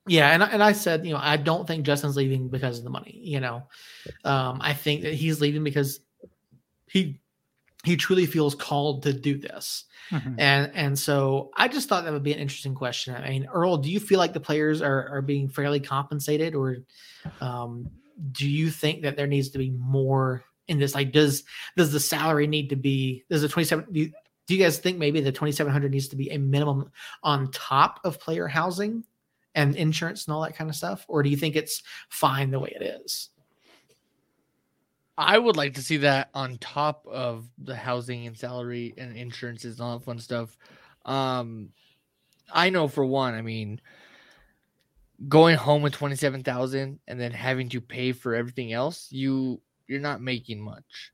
Yeah, 0.08 0.28
and 0.30 0.44
I- 0.44 0.48
and 0.48 0.62
I 0.62 0.72
said, 0.72 1.04
you 1.06 1.12
know, 1.14 1.20
I 1.22 1.36
don't 1.36 1.66
think 1.66 1.84
Justin's 1.86 2.16
leaving 2.16 2.48
because 2.48 2.78
of 2.78 2.84
the 2.84 2.90
money. 2.90 3.18
You 3.24 3.40
know, 3.40 3.62
um, 4.24 4.58
I 4.60 4.72
think 4.74 5.02
that 5.02 5.14
he's 5.14 5.40
leaving 5.40 5.64
because 5.64 6.00
he 6.86 7.18
he 7.84 7.96
truly 7.96 8.26
feels 8.26 8.54
called 8.54 9.04
to 9.04 9.12
do 9.12 9.38
this, 9.38 9.84
Mhm. 10.10 10.34
and 10.38 10.70
and 10.74 10.98
so 10.98 11.50
I 11.56 11.66
just 11.68 11.88
thought 11.88 12.04
that 12.04 12.12
would 12.12 12.22
be 12.24 12.32
an 12.32 12.38
interesting 12.40 12.74
question. 12.74 13.14
I 13.14 13.28
mean, 13.30 13.46
Earl, 13.52 13.78
do 13.78 13.90
you 13.90 14.00
feel 14.00 14.18
like 14.18 14.32
the 14.32 14.40
players 14.40 14.82
are 14.82 15.08
are 15.08 15.22
being 15.22 15.48
fairly 15.48 15.80
compensated, 15.80 16.54
or 16.54 16.78
um, 17.40 17.90
do 18.32 18.48
you 18.48 18.70
think 18.70 19.02
that 19.02 19.16
there 19.16 19.26
needs 19.26 19.48
to 19.50 19.58
be 19.58 19.70
more 19.70 20.44
in 20.68 20.78
this? 20.78 20.94
Like, 20.94 21.12
does 21.12 21.44
does 21.76 21.92
the 21.92 22.00
salary 22.00 22.46
need 22.46 22.70
to 22.70 22.76
be? 22.76 23.24
Does 23.30 23.42
the 23.42 23.48
twenty 23.48 23.66
seven? 23.66 23.86
Do 23.90 24.00
you, 24.00 24.12
do 24.46 24.54
you 24.54 24.62
guys 24.62 24.78
think 24.78 24.98
maybe 24.98 25.20
the 25.20 25.32
twenty 25.32 25.52
seven 25.52 25.72
hundred 25.72 25.92
needs 25.92 26.08
to 26.08 26.16
be 26.16 26.30
a 26.30 26.38
minimum 26.38 26.90
on 27.22 27.50
top 27.50 28.00
of 28.04 28.20
player 28.20 28.46
housing? 28.46 29.04
and 29.54 29.74
insurance 29.74 30.26
and 30.26 30.34
all 30.34 30.42
that 30.42 30.54
kind 30.54 30.68
of 30.68 30.76
stuff 30.76 31.06
or 31.08 31.22
do 31.22 31.30
you 31.30 31.36
think 31.36 31.56
it's 31.56 31.82
fine 32.10 32.50
the 32.50 32.60
way 32.60 32.70
it 32.78 32.82
is 32.84 33.30
I 35.18 35.38
would 35.38 35.56
like 35.56 35.74
to 35.74 35.82
see 35.82 35.98
that 35.98 36.28
on 36.34 36.58
top 36.58 37.06
of 37.06 37.48
the 37.58 37.74
housing 37.74 38.26
and 38.26 38.36
salary 38.36 38.94
and 38.98 39.16
insurances 39.16 39.78
and 39.78 39.86
all 39.86 39.98
that 39.98 40.04
fun 40.04 40.18
stuff. 40.18 40.56
Um, 41.06 41.70
I 42.52 42.68
know 42.68 42.86
for 42.86 43.04
one, 43.04 43.34
I 43.34 43.40
mean, 43.40 43.80
going 45.26 45.56
home 45.56 45.80
with 45.80 45.94
twenty 45.94 46.16
seven 46.16 46.42
thousand 46.42 47.00
and 47.08 47.18
then 47.18 47.32
having 47.32 47.70
to 47.70 47.80
pay 47.80 48.12
for 48.12 48.34
everything 48.34 48.74
else, 48.74 49.08
you 49.10 49.60
you're 49.86 50.00
not 50.00 50.20
making 50.20 50.60
much. 50.60 51.12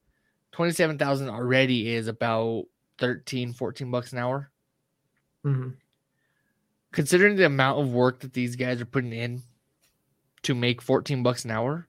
Twenty 0.53 0.73
seven 0.73 0.99
thousand 0.99 1.29
already 1.31 1.95
is 1.95 2.09
about 2.09 2.64
13, 2.99 3.53
14 3.53 3.91
bucks 3.91 4.12
an 4.12 4.18
hour. 4.18 4.51
Mhm. 5.45 5.77
Considering 6.93 7.37
the 7.37 7.47
amount 7.47 7.81
of 7.81 7.93
work 7.93 8.20
that 8.20 8.33
these 8.35 8.55
guys 8.55 8.81
are 8.81 8.87
putting 8.87 9.12
in 9.12 9.43
to 10.43 10.55
make 10.55 10.83
14 10.83 11.23
bucks 11.23 11.45
an 11.45 11.51
hour, 11.51 11.89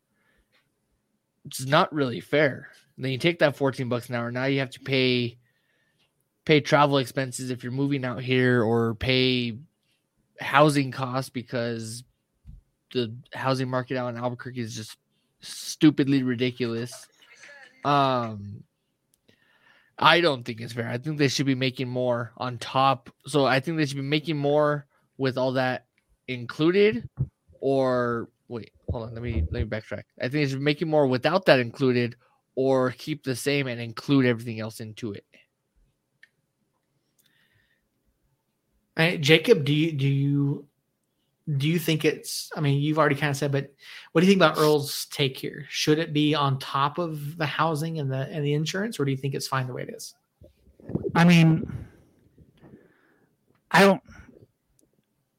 it's 1.45 1.65
not 1.65 1.93
really 1.93 2.19
fair. 2.21 2.69
Then 2.97 3.11
you 3.11 3.17
take 3.17 3.39
that 3.39 3.57
14 3.57 3.89
bucks 3.89 4.09
an 4.09 4.15
hour, 4.15 4.31
now 4.31 4.45
you 4.45 4.59
have 4.59 4.71
to 4.71 4.79
pay 4.79 5.37
pay 6.45 6.59
travel 6.59 6.97
expenses 6.97 7.49
if 7.49 7.63
you're 7.63 7.71
moving 7.71 8.03
out 8.03 8.21
here 8.21 8.63
or 8.63 8.95
pay 8.95 9.57
housing 10.41 10.91
costs 10.91 11.29
because 11.29 12.03
the 12.91 13.15
housing 13.33 13.69
market 13.69 13.97
out 13.97 14.09
in 14.09 14.17
Albuquerque 14.17 14.59
is 14.59 14.75
just 14.75 14.97
stupidly 15.43 16.23
ridiculous. 16.23 17.07
Um 17.85 18.63
I 19.99 20.21
don't 20.21 20.43
think 20.43 20.59
it's 20.59 20.73
fair. 20.73 20.89
I 20.89 20.97
think 20.97 21.17
they 21.17 21.27
should 21.27 21.45
be 21.45 21.55
making 21.55 21.87
more 21.87 22.31
on 22.37 22.57
top. 22.57 23.09
So 23.27 23.45
I 23.45 23.59
think 23.59 23.77
they 23.77 23.85
should 23.85 23.97
be 23.97 24.01
making 24.01 24.37
more 24.37 24.87
with 25.17 25.37
all 25.37 25.53
that 25.53 25.85
included 26.27 27.07
or 27.59 28.29
wait, 28.47 28.71
hold 28.89 29.07
on, 29.07 29.13
let 29.13 29.23
me 29.23 29.45
let 29.51 29.63
me 29.63 29.69
backtrack. 29.69 30.03
I 30.19 30.23
think 30.23 30.33
they 30.33 30.47
should 30.47 30.59
be 30.59 30.65
making 30.65 30.89
more 30.89 31.07
without 31.07 31.45
that 31.45 31.59
included 31.59 32.15
or 32.55 32.91
keep 32.91 33.23
the 33.23 33.35
same 33.35 33.67
and 33.67 33.79
include 33.79 34.25
everything 34.25 34.59
else 34.59 34.79
into 34.79 35.13
it. 35.13 35.25
Jacob, 39.21 39.65
do 39.65 39.73
you 39.73 39.91
do 39.91 40.07
you 40.07 40.67
do 41.57 41.67
you 41.67 41.77
think 41.77 42.05
it's? 42.05 42.49
I 42.55 42.61
mean, 42.61 42.81
you've 42.81 42.97
already 42.97 43.15
kind 43.15 43.29
of 43.29 43.37
said, 43.37 43.51
but 43.51 43.73
what 44.11 44.21
do 44.21 44.27
you 44.27 44.31
think 44.31 44.41
about 44.41 44.57
Earl's 44.57 45.05
take 45.05 45.37
here? 45.37 45.65
Should 45.69 45.99
it 45.99 46.13
be 46.13 46.33
on 46.35 46.57
top 46.59 46.97
of 46.97 47.37
the 47.37 47.45
housing 47.45 47.99
and 47.99 48.11
the 48.11 48.29
and 48.29 48.45
the 48.45 48.53
insurance, 48.53 48.99
or 48.99 49.05
do 49.05 49.11
you 49.11 49.17
think 49.17 49.33
it's 49.33 49.47
fine 49.47 49.67
the 49.67 49.73
way 49.73 49.83
it 49.83 49.93
is? 49.93 50.15
I 51.15 51.25
mean, 51.25 51.69
I 53.71 53.81
don't, 53.81 54.01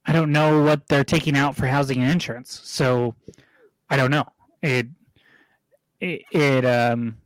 I 0.07 0.13
don't 0.13 0.33
know 0.33 0.63
what 0.63 0.89
they're 0.89 1.05
taking 1.05 1.37
out 1.37 1.57
for 1.57 1.67
housing 1.67 2.03
and 2.03 2.11
insurance, 2.11 2.61
so 2.65 3.15
I 3.89 3.97
don't 3.97 4.11
know. 4.11 4.27
It, 4.63 4.89
it, 6.01 6.23
it 6.33 6.65
um, 6.65 7.17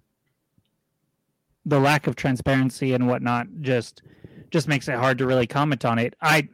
the 1.64 1.78
lack 1.78 2.06
of 2.06 2.16
transparency 2.16 2.94
and 2.94 3.06
whatnot 3.06 3.46
just, 3.60 4.02
just 4.50 4.68
makes 4.68 4.88
it 4.88 4.96
hard 4.96 5.18
to 5.18 5.26
really 5.26 5.46
comment 5.46 5.84
on 5.84 5.98
it. 5.98 6.14
I, 6.20 6.48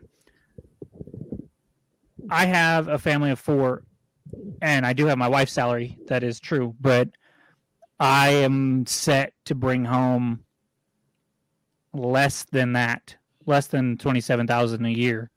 I 2.31 2.47
have 2.47 2.89
a 2.89 2.99
family 2.99 3.31
of 3.31 3.39
four, 3.39 3.83
and 4.63 4.87
I 4.87 4.93
do 4.93 5.07
have 5.07 5.19
my 5.19 5.29
wife's 5.29 5.53
salary. 5.53 5.99
That 6.07 6.23
is 6.23 6.41
true, 6.41 6.75
but 6.81 7.09
I 8.01 8.31
am 8.31 8.87
set 8.87 9.33
to 9.47 9.55
bring 9.55 9.85
home 9.85 10.45
less 11.93 12.45
than 12.45 12.73
that, 12.73 13.17
less 13.47 13.67
than 13.67 13.99
twenty 13.99 14.21
seven 14.21 14.47
thousand 14.47 14.85
a 14.85 14.91
year 14.91 15.31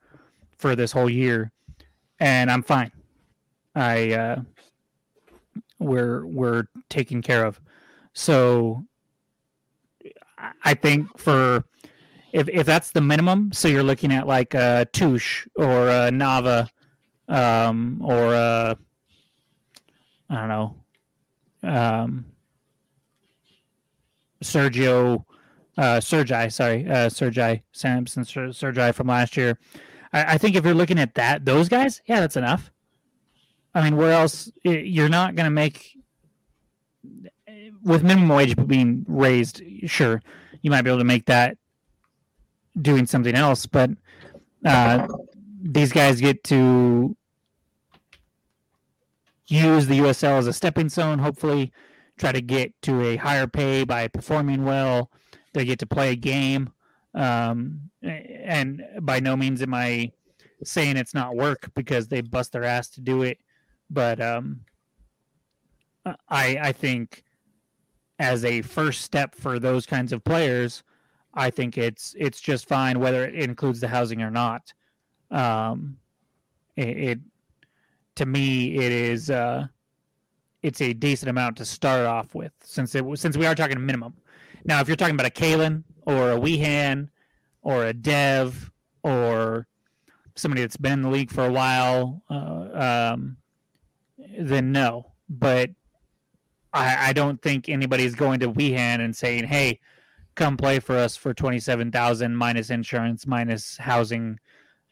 for 0.58 0.76
this 0.76 0.92
whole 0.92 1.10
year, 1.10 1.52
and 2.20 2.50
I'm 2.50 2.64
fine. 2.64 2.92
I 3.76 4.12
uh, 4.14 4.42
we're 5.80 6.26
we're 6.26 6.68
taken 6.90 7.22
care 7.22 7.46
of. 7.46 7.60
So 8.14 8.86
I- 10.64 10.74
think 10.74 11.18
for 11.20 11.64
if 12.34 12.50
if 12.50 12.66
that's 12.66 12.92
the 12.92 13.02
minimum, 13.02 13.52
so 13.52 13.68
you're 13.68 13.84
looking 13.84 14.12
at 14.12 14.26
like 14.28 14.54
a 14.54 14.88
Touche 14.94 15.48
or 15.56 15.88
a 15.90 16.10
Nava, 16.10 16.70
um, 17.28 18.02
or 18.04 18.34
I 18.36 18.76
don't 20.30 20.50
know, 20.50 20.76
um, 21.64 22.26
Sergio, 24.44 25.26
uh, 25.78 26.00
Sergi, 26.00 26.50
sorry, 26.50 26.88
uh, 26.88 27.10
Sergi 27.10 27.64
Samson, 27.72 28.26
Ser- 28.26 28.54
Sergi 28.54 28.92
from 28.92 29.08
last 29.08 29.38
year. 29.38 29.58
I, 30.14 30.34
I 30.34 30.38
think 30.38 30.56
if 30.56 30.66
you're 30.66 30.74
looking 30.74 31.00
at 31.00 31.16
that, 31.16 31.46
those 31.46 31.70
guys, 31.70 32.02
yeah, 32.06 32.20
that's 32.20 32.38
enough. 32.38 32.72
I 33.74 33.84
mean, 33.84 33.96
where 33.96 34.12
else? 34.12 34.52
You're 34.64 35.10
not 35.10 35.36
going 35.36 35.46
to 35.46 35.52
make 35.52 35.98
with 37.84 38.04
minimum 38.04 38.30
wage 38.30 38.56
being 38.68 39.06
raised. 39.08 39.62
Sure, 39.86 40.22
you 40.62 40.72
might 40.72 40.82
be 40.82 40.90
able 40.90 41.00
to 41.00 41.06
make 41.06 41.26
that 41.26 41.58
doing 42.82 43.06
something 43.06 43.36
else, 43.36 43.66
but 43.66 43.92
uh, 44.66 45.08
these 45.70 45.92
guys 45.92 46.22
get 46.22 46.44
to 46.46 47.16
use 49.48 49.88
the 49.88 50.00
USL 50.00 50.38
as 50.38 50.48
a 50.48 50.54
stepping 50.54 50.90
stone. 50.90 51.20
Hopefully, 51.20 51.72
try 52.18 52.32
to 52.32 52.42
get 52.42 52.74
to 52.84 53.02
a 53.02 53.16
higher 53.18 53.48
pay 53.48 53.84
by 53.84 54.08
performing 54.08 54.64
well. 54.64 55.12
They 55.54 55.66
get 55.66 55.80
to 55.80 55.86
play 55.86 56.12
a 56.12 56.16
game, 56.16 56.72
um, 57.14 57.90
and 58.02 58.84
by 59.02 59.20
no 59.20 59.36
means 59.36 59.62
am 59.62 59.74
I 59.74 60.12
saying 60.64 60.98
it's 60.98 61.14
not 61.14 61.36
work 61.36 61.70
because 61.76 62.08
they 62.08 62.22
bust 62.22 62.52
their 62.54 62.64
ass 62.64 62.90
to 62.90 63.02
do 63.02 63.24
it. 63.24 63.40
But 63.90 64.22
um, 64.22 64.62
I 66.30 66.58
I 66.62 66.72
think 66.72 67.24
as 68.20 68.46
a 68.46 68.62
first 68.62 69.02
step 69.02 69.36
for 69.36 69.60
those 69.60 69.86
kinds 69.86 70.14
of 70.14 70.24
players, 70.24 70.84
I 71.34 71.50
think 71.50 71.78
it's 71.78 72.16
it's 72.18 72.40
just 72.40 72.70
fine 72.70 73.00
whether 73.00 73.26
it 73.26 73.36
includes 73.36 73.82
the 73.82 73.90
housing 73.90 74.22
or 74.22 74.32
not. 74.32 74.74
Um, 75.32 75.98
it, 76.76 76.98
it 76.98 77.20
to 78.16 78.26
me 78.26 78.76
it 78.76 78.92
is 78.92 79.30
uh, 79.30 79.68
it's 80.64 80.82
a 80.82 80.94
decent 80.94 81.30
amount 81.30 81.58
to 81.58 81.66
start 81.66 82.06
off 82.06 82.34
with 82.34 82.52
since 82.64 82.96
it 82.96 83.04
since 83.16 83.38
we 83.38 83.46
are 83.46 83.56
talking 83.56 83.84
minimum. 83.86 84.14
Now, 84.66 84.82
if 84.82 84.88
you're 84.88 84.98
talking 84.98 85.16
about 85.16 85.28
a 85.28 85.30
Kalen 85.30 85.84
or 86.06 86.34
a 86.34 86.40
Wehan 86.40 87.10
or 87.62 87.86
a 87.86 87.94
Dev 87.94 88.70
or 89.04 89.68
somebody 90.36 90.62
that's 90.62 90.78
been 90.78 90.94
in 90.94 91.02
the 91.04 91.10
league 91.10 91.32
for 91.32 91.46
a 91.46 91.52
while, 91.52 92.22
uh, 92.30 93.14
um, 93.14 93.38
then 94.40 94.72
no. 94.72 95.14
But 95.30 95.72
I, 96.74 97.10
I 97.10 97.14
don't 97.14 97.42
think 97.42 97.70
anybody's 97.70 98.16
going 98.16 98.40
to 98.42 98.52
Wehan 98.52 99.00
and 99.02 99.16
saying, 99.16 99.46
"Hey, 99.46 99.80
come 100.36 100.58
play 100.58 100.80
for 100.80 100.98
us 100.98 101.16
for 101.16 101.34
twenty 101.34 101.60
seven 101.60 101.92
thousand 101.92 102.36
minus 102.36 102.70
insurance, 102.70 103.26
minus 103.26 103.78
housing, 103.78 104.40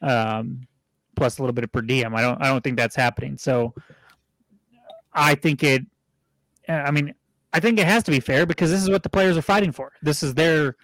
um, 0.06 0.68
plus 1.16 1.38
a 1.38 1.42
little 1.42 1.54
bit 1.54 1.64
of 1.64 1.72
per 1.72 1.82
diem." 1.82 2.16
I 2.16 2.22
don't. 2.22 2.42
I 2.42 2.48
don't 2.48 2.64
think 2.64 2.78
that's 2.78 2.96
happening. 2.96 3.38
So, 3.38 3.74
I 5.14 5.36
think 5.36 5.64
it. 5.64 5.86
I 6.70 6.92
mean, 6.92 7.14
I 7.54 7.60
think 7.60 7.80
it 7.80 7.88
has 7.88 8.04
to 8.04 8.12
be 8.12 8.20
fair 8.20 8.46
because 8.46 8.72
this 8.72 8.82
is 8.82 8.90
what 8.90 9.04
the 9.04 9.10
players 9.10 9.38
are 9.38 9.42
fighting 9.42 9.72
for. 9.72 9.92
This 10.02 10.24
is 10.24 10.34
their 10.34 10.76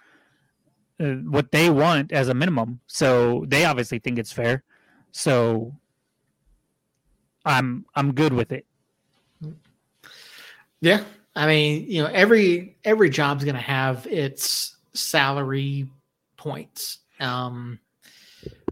uh, 1.02 1.16
what 1.30 1.52
they 1.52 1.70
want 1.70 2.12
as 2.12 2.28
a 2.28 2.34
minimum. 2.34 2.80
So 2.88 3.46
they 3.48 3.66
obviously 3.66 4.00
think 4.00 4.20
it's 4.20 4.32
fair. 4.32 4.64
So 5.12 5.74
I'm 7.46 7.86
I'm 7.96 8.14
good 8.14 8.34
with 8.34 8.52
it. 8.52 8.66
Yeah, 10.80 11.04
I 11.36 11.48
mean, 11.48 11.86
you 11.88 12.04
know, 12.04 12.10
every 12.10 12.78
every 12.84 13.10
job's 13.10 13.44
going 13.44 13.56
to 13.56 13.62
have 13.62 14.08
its 14.08 14.76
salary 14.94 15.88
points. 16.38 17.00
Um, 17.20 17.80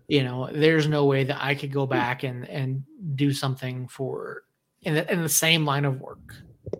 you 0.09 0.23
know, 0.23 0.49
there's 0.51 0.87
no 0.87 1.05
way 1.05 1.23
that 1.23 1.37
I 1.41 1.55
could 1.55 1.71
go 1.71 1.85
back 1.85 2.23
and 2.23 2.47
and 2.49 2.83
do 3.15 3.31
something 3.31 3.87
for 3.87 4.43
in 4.81 4.95
the, 4.95 5.11
in 5.11 5.21
the 5.21 5.29
same 5.29 5.65
line 5.65 5.85
of 5.85 6.01
work 6.01 6.35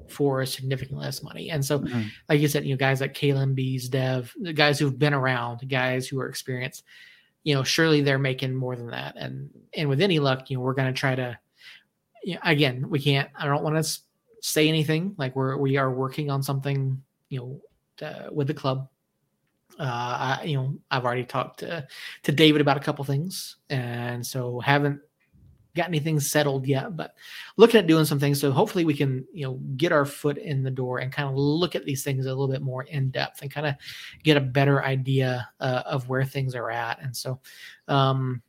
for 0.08 0.46
significantly 0.46 1.04
less 1.04 1.24
money. 1.24 1.50
And 1.50 1.64
so, 1.64 1.80
Mhm. 1.80 2.10
like 2.28 2.42
you 2.42 2.48
said, 2.48 2.66
you 2.66 2.74
know, 2.74 2.78
guys 2.78 3.02
like 3.02 3.14
Kalen 3.14 3.56
Bees, 3.56 3.90
Dev, 3.90 4.34
the 4.42 4.54
guys 4.54 4.80
who've 4.80 4.98
been 5.00 5.14
around, 5.14 5.68
guys 5.70 6.08
who 6.08 6.20
are 6.20 6.28
experienced, 6.28 6.84
you 7.44 7.54
know, 7.56 7.64
surely 7.64 8.02
they're 8.02 8.20
making 8.20 8.56
more 8.56 8.76
than 8.76 8.88
that. 8.92 9.16
And 9.16 9.50
and 9.74 9.90
with 9.90 10.02
any 10.02 10.20
luck, 10.20 10.50
you 10.50 10.58
know, 10.58 10.64
we're 10.64 10.74
going 10.74 10.94
to 10.94 11.00
try 11.00 11.16
to. 11.16 11.38
You 12.24 12.34
know, 12.36 12.42
again, 12.44 12.90
we 12.90 13.00
can't. 13.00 13.30
I 13.36 13.46
don't 13.46 13.64
want 13.64 13.82
to 13.84 14.00
say 14.42 14.68
anything 14.68 15.16
like 15.18 15.36
we're 15.36 15.56
we 15.58 15.78
are 15.78 15.92
working 15.92 16.30
on 16.30 16.42
something 16.44 17.02
you 17.30 17.40
know 17.40 18.08
uh, 18.08 18.30
with 18.32 18.48
the 18.48 18.54
club 18.54 18.90
uh 19.80 20.38
I, 20.42 20.44
you 20.44 20.58
know 20.58 20.78
i've 20.92 21.06
already 21.06 21.24
talked 21.24 21.60
to 21.60 21.88
to 22.24 22.32
david 22.32 22.62
about 22.62 22.78
a 22.78 22.82
couple 22.82 23.06
things 23.06 23.58
and 23.70 24.26
so 24.26 24.60
haven't 24.60 25.02
got 25.76 25.88
anything 25.88 26.20
settled 26.20 26.66
yet 26.68 26.96
but 26.98 27.14
looking 27.56 27.80
at 27.80 27.88
doing 27.88 28.04
some 28.04 28.20
things 28.20 28.40
so 28.40 28.52
hopefully 28.52 28.84
we 28.84 28.94
can 28.94 29.26
you 29.34 29.46
know 29.46 29.54
get 29.78 29.92
our 29.92 30.04
foot 30.04 30.38
in 30.38 30.64
the 30.64 30.72
door 30.72 31.00
and 31.00 31.14
kind 31.14 31.30
of 31.30 31.36
look 31.36 31.76
at 31.76 31.86
these 31.86 32.04
things 32.04 32.26
a 32.26 32.30
little 32.30 32.48
bit 32.48 32.62
more 32.62 32.84
in 32.84 33.10
depth 33.12 33.42
and 33.42 33.52
kind 33.52 33.68
of 33.68 33.76
get 34.24 34.36
a 34.36 34.42
better 34.42 34.84
idea 34.84 35.48
uh, 35.60 35.84
of 35.86 36.10
where 36.10 36.26
things 36.26 36.56
are 36.56 36.72
at 36.72 37.02
and 37.02 37.16
so 37.16 37.40
um 37.88 38.42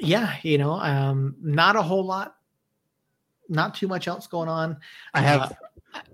yeah 0.00 0.36
you 0.42 0.58
know 0.58 0.72
um 0.72 1.36
not 1.40 1.76
a 1.76 1.82
whole 1.82 2.04
lot 2.04 2.36
not 3.48 3.74
too 3.74 3.88
much 3.88 4.08
else 4.08 4.26
going 4.26 4.48
on. 4.48 4.78
I 5.12 5.20
have 5.20 5.56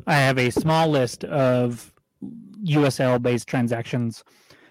I 0.06 0.14
have 0.14 0.38
a 0.38 0.50
small 0.50 0.88
list 0.88 1.24
of 1.24 1.92
USL 2.64 3.20
based 3.20 3.48
transactions 3.48 4.24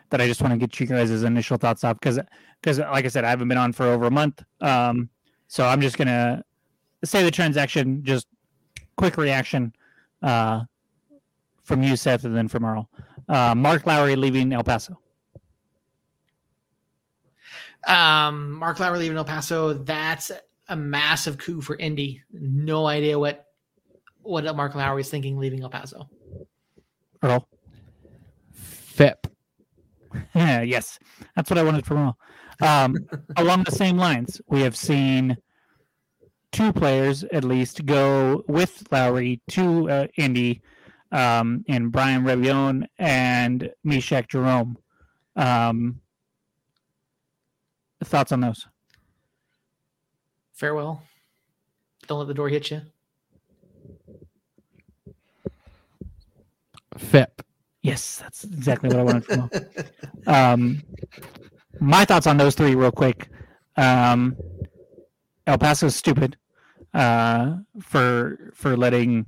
that 0.09 0.21
I 0.21 0.27
just 0.27 0.41
want 0.41 0.53
to 0.53 0.57
get 0.57 0.79
you 0.79 0.85
guys' 0.85 1.23
initial 1.23 1.57
thoughts 1.57 1.83
off 1.83 1.99
because 1.99 2.19
because 2.61 2.79
like 2.79 3.05
I 3.05 3.07
said 3.07 3.23
I 3.23 3.29
haven't 3.29 3.47
been 3.47 3.57
on 3.57 3.73
for 3.73 3.85
over 3.85 4.05
a 4.05 4.11
month. 4.11 4.43
Um, 4.61 5.09
so 5.47 5.65
I'm 5.65 5.81
just 5.81 5.97
gonna 5.97 6.43
say 7.03 7.23
the 7.23 7.31
transaction 7.31 8.03
just 8.03 8.27
quick 8.97 9.17
reaction 9.17 9.73
uh, 10.21 10.61
from 11.63 11.83
you, 11.83 11.95
Seth, 11.95 12.25
and 12.25 12.35
then 12.35 12.47
from 12.47 12.65
Earl. 12.65 12.89
Uh, 13.27 13.55
Mark 13.55 13.85
Lowry 13.85 14.15
leaving 14.15 14.51
El 14.51 14.63
Paso. 14.63 14.99
Um, 17.87 18.51
Mark 18.51 18.79
Lowry 18.79 18.99
leaving 18.99 19.17
El 19.17 19.25
Paso. 19.25 19.73
That's 19.73 20.31
a 20.67 20.75
massive 20.75 21.37
coup 21.37 21.61
for 21.61 21.75
Indy. 21.77 22.21
No 22.31 22.85
idea 22.87 23.17
what 23.17 23.45
what 24.21 24.43
Mark 24.55 24.75
Lowry 24.75 25.01
is 25.01 25.09
thinking 25.09 25.37
leaving 25.37 25.61
El 25.63 25.69
Paso. 25.69 26.09
Earl. 27.23 27.47
FEP. 28.53 29.27
yes, 30.35 30.99
that's 31.35 31.49
what 31.49 31.57
I 31.57 31.63
wanted 31.63 31.85
from 31.85 31.97
Earl. 31.97 32.17
Um, 32.61 32.95
along 33.37 33.63
the 33.63 33.71
same 33.71 33.97
lines, 33.97 34.41
we 34.47 34.61
have 34.61 34.75
seen 34.75 35.37
two 36.51 36.73
players 36.73 37.23
at 37.25 37.43
least 37.43 37.85
go 37.85 38.43
with 38.47 38.83
Lowry 38.91 39.41
to 39.49 39.89
uh, 39.89 40.07
Indy, 40.17 40.61
um, 41.11 41.63
in 41.67 41.89
Brian 41.89 42.23
Rebion 42.23 42.85
and 42.97 43.71
Mechack 43.85 44.27
Jerome. 44.29 44.77
Um, 45.35 46.01
thoughts 48.03 48.31
on 48.31 48.41
those? 48.41 48.67
Farewell. 50.53 51.03
Don't 52.07 52.19
let 52.19 52.27
the 52.27 52.33
door 52.33 52.49
hit 52.49 52.71
you. 52.71 52.81
FIP. 56.99 57.41
Yes, 57.81 58.17
that's 58.17 58.43
exactly 58.43 58.89
what 58.89 58.99
I 58.99 59.03
wanted 59.03 59.29
know. 59.37 59.49
Um, 60.27 60.83
my 61.79 62.05
thoughts 62.05 62.27
on 62.27 62.37
those 62.37 62.55
three, 62.55 62.75
real 62.75 62.91
quick. 62.91 63.29
Um, 63.77 64.35
El 65.47 65.57
is 65.63 65.95
stupid 65.95 66.37
uh, 66.93 67.55
for 67.81 68.51
for 68.53 68.75
letting 68.75 69.25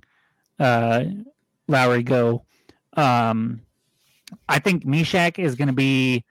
uh, 0.60 1.06
Lowry 1.68 2.04
go. 2.04 2.44
Um, 2.94 3.62
I 4.48 4.60
think 4.60 4.86
Mechack 4.86 5.40
is 5.40 5.56
going 5.56 5.68
to 5.68 5.74
be 5.74 6.24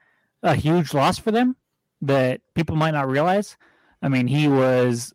a 0.43 0.55
huge 0.55 0.93
loss 0.93 1.17
for 1.17 1.31
them 1.31 1.55
that 2.01 2.41
people 2.53 2.75
might 2.75 2.91
not 2.91 3.09
realize. 3.09 3.57
I 4.01 4.09
mean, 4.09 4.27
he 4.27 4.47
was 4.47 5.13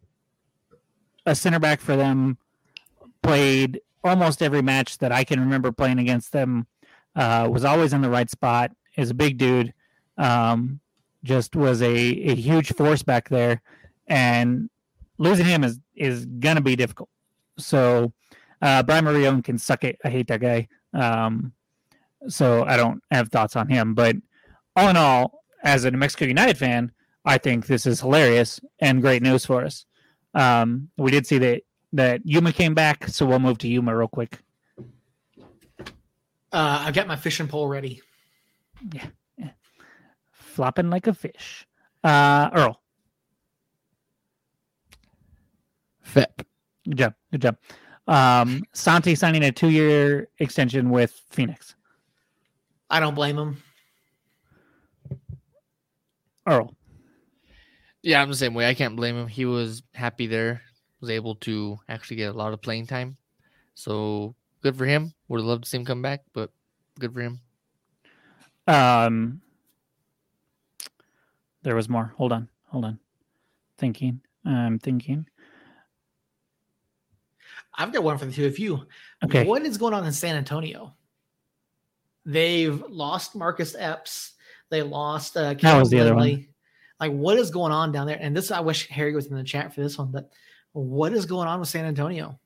a 1.24 1.34
center 1.34 1.58
back 1.58 1.80
for 1.80 1.96
them, 1.96 2.38
played 3.22 3.80
almost 4.04 4.42
every 4.42 4.62
match 4.62 4.98
that 4.98 5.12
I 5.12 5.24
can 5.24 5.40
remember 5.40 5.72
playing 5.72 5.98
against 5.98 6.32
them. 6.32 6.66
Uh, 7.14 7.48
was 7.50 7.64
always 7.64 7.92
in 7.92 8.02
the 8.02 8.10
right 8.10 8.28
spot. 8.28 8.72
Is 8.96 9.10
a 9.10 9.14
big 9.14 9.38
dude. 9.38 9.72
Um, 10.18 10.80
just 11.24 11.56
was 11.56 11.82
a, 11.82 11.86
a 11.86 12.34
huge 12.34 12.72
force 12.74 13.02
back 13.02 13.28
there, 13.28 13.62
and 14.06 14.70
losing 15.18 15.46
him 15.46 15.64
is 15.64 15.80
is 15.94 16.26
gonna 16.26 16.60
be 16.60 16.76
difficult. 16.76 17.08
So 17.58 18.12
uh, 18.62 18.82
Brian 18.82 19.04
Marion 19.04 19.42
can 19.42 19.58
suck 19.58 19.84
it. 19.84 19.98
I 20.04 20.10
hate 20.10 20.28
that 20.28 20.40
guy. 20.40 20.68
Um, 20.92 21.52
so 22.28 22.64
I 22.64 22.76
don't 22.76 23.02
have 23.10 23.28
thoughts 23.28 23.56
on 23.56 23.68
him. 23.68 23.94
But 23.94 24.16
all 24.74 24.88
in 24.88 24.96
all, 24.96 25.42
as 25.62 25.84
a 25.84 25.90
New 25.90 25.98
Mexico 25.98 26.24
United 26.24 26.58
fan, 26.58 26.92
I 27.24 27.38
think 27.38 27.66
this 27.66 27.86
is 27.86 28.00
hilarious 28.00 28.60
and 28.80 29.02
great 29.02 29.22
news 29.22 29.44
for 29.44 29.64
us. 29.64 29.84
Um, 30.34 30.90
we 30.96 31.10
did 31.10 31.26
see 31.26 31.38
that 31.38 31.62
that 31.92 32.20
Yuma 32.24 32.52
came 32.52 32.74
back, 32.74 33.08
so 33.08 33.24
we'll 33.26 33.38
move 33.38 33.58
to 33.58 33.68
Yuma 33.68 33.96
real 33.96 34.08
quick. 34.08 34.38
Uh, 36.52 36.84
I've 36.86 36.94
got 36.94 37.06
my 37.06 37.16
fishing 37.16 37.48
pole 37.48 37.68
ready. 37.68 38.02
Yeah. 38.92 39.06
Flopping 40.32 40.90
like 40.90 41.06
a 41.06 41.14
fish. 41.14 41.66
Uh, 42.02 42.48
Earl, 42.54 42.80
FIP. 46.02 46.46
good 46.88 46.98
job, 46.98 47.14
good 47.32 47.42
job. 47.42 47.56
Um, 48.06 48.62
Santi 48.72 49.14
signing 49.16 49.42
a 49.42 49.50
two-year 49.52 50.28
extension 50.38 50.90
with 50.90 51.20
Phoenix. 51.30 51.74
I 52.88 53.00
don't 53.00 53.14
blame 53.16 53.36
him. 53.36 53.62
Earl, 56.46 56.76
Yeah, 58.02 58.22
I'm 58.22 58.28
the 58.30 58.36
same 58.36 58.54
way. 58.54 58.68
I 58.68 58.74
can't 58.74 58.94
blame 58.94 59.16
him. 59.16 59.26
He 59.26 59.44
was 59.44 59.82
happy 59.94 60.28
there, 60.28 60.62
was 61.00 61.10
able 61.10 61.34
to 61.36 61.78
actually 61.88 62.16
get 62.16 62.34
a 62.34 62.38
lot 62.38 62.52
of 62.52 62.62
playing 62.62 62.86
time. 62.86 63.16
So 63.74 64.34
good 64.62 64.76
for 64.76 64.86
him. 64.86 65.12
Would 65.28 65.40
have 65.40 65.46
loved 65.46 65.64
to 65.64 65.68
see 65.70 65.76
him 65.76 65.84
come 65.84 66.02
back, 66.02 66.22
but 66.32 66.50
good 66.98 67.12
for 67.12 67.20
him. 67.20 67.40
Um, 68.66 69.40
there 71.62 71.76
was 71.76 71.88
more. 71.88 72.14
Hold 72.16 72.32
on, 72.32 72.48
hold 72.68 72.84
on. 72.84 72.98
Thinking, 73.78 74.20
I'm 74.44 74.78
thinking. 74.78 75.26
I've 77.74 77.92
got 77.92 78.02
one 78.02 78.16
for 78.16 78.24
the 78.24 78.32
two 78.32 78.46
of 78.46 78.58
you. 78.58 78.86
Okay, 79.22 79.44
What 79.44 79.62
is 79.62 79.76
going 79.76 79.92
on 79.92 80.04
in 80.06 80.12
San 80.12 80.36
Antonio? 80.36 80.94
They've 82.24 82.82
lost 82.88 83.36
Marcus 83.36 83.76
Epps. 83.78 84.32
They 84.70 84.82
lost 84.82 85.36
uh, 85.36 85.54
That 85.54 85.78
was 85.78 85.90
the 85.90 86.00
other 86.00 86.14
one. 86.14 86.48
Like, 86.98 87.12
what 87.12 87.36
is 87.36 87.50
going 87.50 87.72
on 87.72 87.92
down 87.92 88.06
there? 88.06 88.18
And 88.18 88.34
this, 88.34 88.50
I 88.50 88.60
wish 88.60 88.88
Harry 88.88 89.14
was 89.14 89.26
in 89.26 89.36
the 89.36 89.44
chat 89.44 89.74
for 89.74 89.82
this 89.82 89.98
one, 89.98 90.10
but 90.10 90.30
what 90.76 91.12
is 91.14 91.24
going 91.24 91.48
on 91.48 91.58
with 91.58 91.68
San 91.70 91.86
Antonio? 91.86 92.38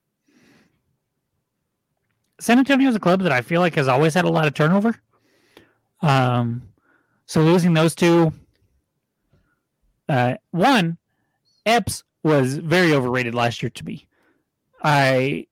San 2.39 2.59
Antonio 2.59 2.89
is 2.89 2.95
a 2.95 3.01
club 3.01 3.23
that 3.23 3.33
I 3.33 3.43
feel 3.43 3.61
like 3.61 3.75
has 3.75 3.89
always 3.89 4.15
had 4.15 4.25
a 4.25 4.31
lot 4.31 4.47
of 4.47 4.55
turnover. 4.55 4.95
Um, 6.01 6.63
so 7.27 7.43
losing 7.43 7.75
those 7.75 7.95
two, 7.95 8.33
uh, 10.09 10.37
one, 10.53 10.97
Epps 11.67 12.05
was 12.23 12.57
very 12.57 12.93
overrated 12.93 13.35
last 13.35 13.63
year 13.63 13.71
to 13.71 13.85
me. 13.85 14.07
I 14.83 15.47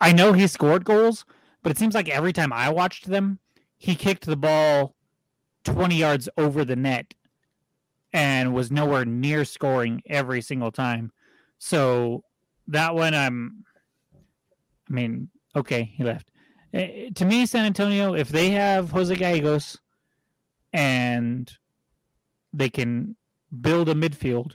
I 0.00 0.12
know 0.12 0.34
he 0.34 0.46
scored 0.46 0.84
goals, 0.84 1.24
but 1.62 1.72
it 1.72 1.78
seems 1.78 1.94
like 1.94 2.08
every 2.08 2.34
time 2.34 2.52
I 2.52 2.68
watched 2.68 3.06
them, 3.06 3.38
he 3.78 3.94
kicked 3.94 4.26
the 4.26 4.36
ball 4.36 4.94
twenty 5.64 5.96
yards 5.96 6.28
over 6.36 6.64
the 6.64 6.76
net 6.76 7.14
and 8.12 8.54
was 8.54 8.70
nowhere 8.70 9.06
near 9.06 9.44
scoring 9.46 10.02
every 10.06 10.42
single 10.42 10.70
time. 10.70 11.12
So 11.58 12.24
that 12.68 12.94
one, 12.94 13.14
I'm. 13.14 13.64
I 14.88 14.92
mean, 14.92 15.28
okay, 15.54 15.92
he 15.94 16.04
left. 16.04 16.30
Eh, 16.72 17.10
to 17.14 17.24
me, 17.24 17.46
San 17.46 17.66
Antonio, 17.66 18.14
if 18.14 18.28
they 18.28 18.50
have 18.50 18.90
Jose 18.90 19.14
Gallegos 19.14 19.78
and 20.72 21.50
they 22.52 22.68
can 22.70 23.16
build 23.60 23.88
a 23.88 23.94
midfield 23.94 24.52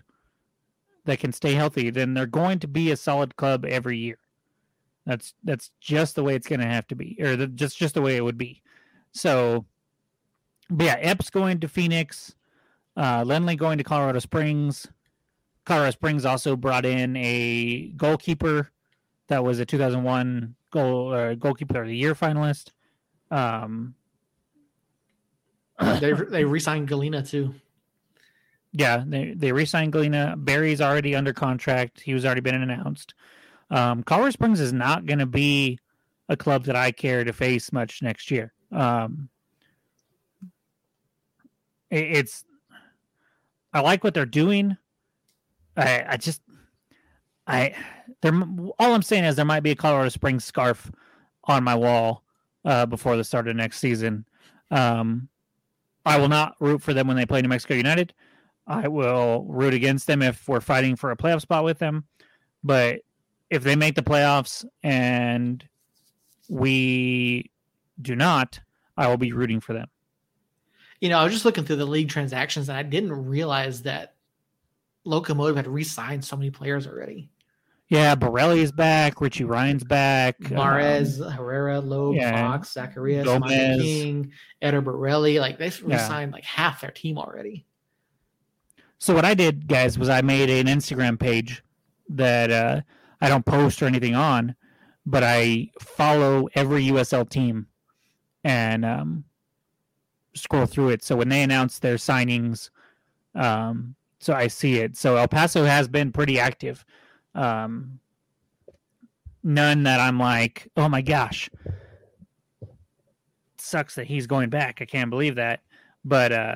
that 1.06 1.20
can 1.20 1.34
stay 1.34 1.54
healthy, 1.54 1.90
then 1.90 2.14
they're 2.14 2.26
going 2.26 2.60
to 2.60 2.68
be 2.68 2.92
a 2.92 2.98
solid 2.98 3.36
club 3.36 3.66
every 3.66 3.98
year. 3.98 4.18
That's 5.06 5.34
that's 5.44 5.72
just 5.82 6.16
the 6.16 6.24
way 6.24 6.36
it's 6.36 6.48
going 6.48 6.62
to 6.62 6.66
have 6.66 6.88
to 6.88 6.96
be, 6.96 7.18
or 7.20 7.36
the, 7.36 7.48
just 7.48 7.78
just 7.78 7.96
the 7.96 8.02
way 8.02 8.16
it 8.16 8.24
would 8.24 8.38
be. 8.38 8.62
So, 9.12 9.66
but 10.70 10.86
yeah, 10.86 10.98
Epps 11.00 11.30
going 11.30 11.60
to 11.60 11.68
Phoenix, 11.68 12.36
uh, 12.96 13.24
Lenley 13.24 13.58
going 13.58 13.78
to 13.78 13.84
Colorado 13.84 14.20
Springs. 14.20 14.88
Colorado 15.66 15.92
Springs 15.92 16.26
also 16.26 16.56
brought 16.56 16.86
in 16.86 17.16
a 17.16 17.90
goalkeeper 17.96 18.70
that 19.28 19.44
was 19.44 19.60
a 19.60 19.66
2001 19.66 20.56
goal 20.72 21.14
uh, 21.14 21.36
goalkeeper 21.36 21.82
of 21.82 21.88
the 21.88 21.96
year 21.96 22.14
finalist. 22.16 22.70
Um, 23.32 23.96
They 25.80 26.12
they 26.14 26.44
re-signed 26.46 26.88
Galena 26.88 27.24
too. 27.24 27.56
yeah, 28.74 29.04
they 29.06 29.34
they 29.36 29.52
re-signed 29.52 29.92
Galena. 29.94 30.36
Barry's 30.38 30.82
already 30.82 31.16
under 31.16 31.34
contract. 31.34 32.00
He 32.02 32.14
was 32.14 32.26
already 32.26 32.42
been 32.42 32.62
announced. 32.62 33.14
Um, 33.72 34.04
Colorado 34.04 34.32
Springs 34.32 34.60
is 34.60 34.72
not 34.74 35.06
going 35.06 35.20
to 35.20 35.26
be 35.26 35.80
a 36.30 36.38
club 36.38 36.66
that 36.66 36.76
I 36.76 36.92
care 36.92 37.24
to 37.24 37.34
face 37.34 37.72
much 37.74 38.02
next 38.02 38.30
year. 38.32 38.54
Um, 38.72 39.30
it- 41.90 42.18
it's 42.18 42.46
I 43.74 43.80
like 43.82 44.04
what 44.04 44.14
they're 44.14 44.26
doing. 44.26 44.78
I 45.78 46.06
I 46.10 46.18
just 46.18 46.42
I 47.48 47.76
there 48.22 48.34
all 48.80 48.94
I'm 48.94 49.02
saying 49.02 49.26
is 49.26 49.36
there 49.36 49.46
might 49.46 49.64
be 49.64 49.72
a 49.72 49.76
Colorado 49.76 50.10
Springs 50.10 50.46
scarf 50.46 50.92
on 51.46 51.64
my 51.64 51.76
wall 51.76 52.24
uh, 52.66 52.86
before 52.86 53.18
the 53.18 53.24
start 53.24 53.48
of 53.48 53.56
next 53.56 53.80
season. 53.80 54.26
Um, 54.72 55.30
I 56.06 56.18
will 56.18 56.30
not 56.30 56.56
root 56.60 56.82
for 56.82 56.94
them 56.94 57.08
when 57.08 57.18
they 57.18 57.26
play 57.26 57.42
New 57.42 57.50
Mexico 57.50 57.74
United. 57.74 58.14
I 58.68 58.88
will 58.88 59.46
root 59.48 59.74
against 59.74 60.08
them 60.08 60.22
if 60.22 60.48
we're 60.48 60.62
fighting 60.62 60.96
for 60.96 61.12
a 61.12 61.18
playoff 61.18 61.42
spot 61.42 61.64
with 61.64 61.80
them. 61.80 62.06
But 62.64 63.02
if 63.50 63.64
they 63.64 63.76
make 63.76 63.96
the 63.96 64.02
playoffs 64.02 64.66
and 64.84 65.68
we 66.50 67.52
do 68.02 68.16
not, 68.16 68.60
I 68.98 69.08
will 69.08 69.18
be 69.18 69.34
rooting 69.34 69.60
for 69.60 69.74
them. 69.74 69.88
You 71.02 71.10
know, 71.10 71.20
I 71.20 71.24
was 71.24 71.34
just 71.34 71.46
looking 71.46 71.66
through 71.66 71.78
the 71.78 71.86
league 71.86 72.10
transactions 72.10 72.70
and 72.70 72.78
I 72.78 72.84
didn't 72.84 73.12
realize 73.12 73.82
that 73.84 74.16
Locomotive 75.06 75.56
had 75.58 75.68
re-signed 75.68 76.24
so 76.24 76.36
many 76.36 76.50
players 76.50 76.88
already. 76.88 77.30
Yeah, 77.90 78.16
Borelli's 78.16 78.72
back. 78.72 79.22
Richie 79.22 79.44
Ryan's 79.44 79.84
back. 79.84 80.40
Mares, 80.50 81.22
um, 81.22 81.30
Herrera, 81.32 81.80
Loeb, 81.80 82.16
yeah, 82.16 82.32
Fox, 82.32 82.72
Zacharias, 82.74 83.26
Gomez. 83.26 83.82
King, 83.82 84.32
Eder 84.62 84.82
Borelli. 84.82 85.40
Like 85.40 85.58
they've 85.60 85.80
Yeah. 85.86 85.98
re-signed 85.98 86.32
like 86.32 86.46
half 86.46 86.82
their 86.82 86.92
team 86.92 87.18
already. 87.18 87.66
So 88.98 89.14
what 89.14 89.26
I 89.26 89.34
did, 89.34 89.68
guys, 89.68 90.00
was 90.00 90.10
I 90.10 90.22
made 90.22 90.50
an 90.50 90.68
Instagram 90.68 91.20
page 91.20 91.62
that 92.10 92.50
uh, 92.52 92.82
I 93.22 93.28
don't 93.30 93.46
post 93.46 93.82
or 93.84 93.86
anything 93.86 94.16
on, 94.16 94.56
but 95.06 95.24
I 95.24 95.70
follow 95.82 96.48
every 96.56 96.86
USL 96.86 97.30
team 97.30 97.68
and 98.46 98.86
um, 98.86 99.24
scroll 100.34 100.66
through 100.66 100.90
it. 100.90 101.04
So 101.04 101.18
when 101.18 101.30
they 101.30 101.44
announce 101.44 101.80
their 101.80 101.96
signings, 101.96 102.70
um, 103.36 103.96
so 104.24 104.34
I 104.34 104.48
see 104.48 104.78
it. 104.78 104.96
So 104.96 105.18
El 105.18 105.28
Paso 105.28 105.66
has 105.66 105.88
been 105.88 106.12
pretty 106.12 106.40
active. 106.40 106.86
Um, 107.36 108.00
none 109.44 109.84
that 109.84 110.00
I'm 110.00 110.18
like, 110.18 110.70
oh 110.78 110.88
my 110.88 111.02
gosh, 111.02 111.50
sucks 113.58 113.96
that 113.96 114.08
he's 114.08 114.28
going 114.28 114.50
back. 114.50 114.82
I 114.82 114.86
can't 114.86 115.10
believe 115.10 115.36
that. 115.36 115.62
But 116.06 116.32
uh, 116.32 116.56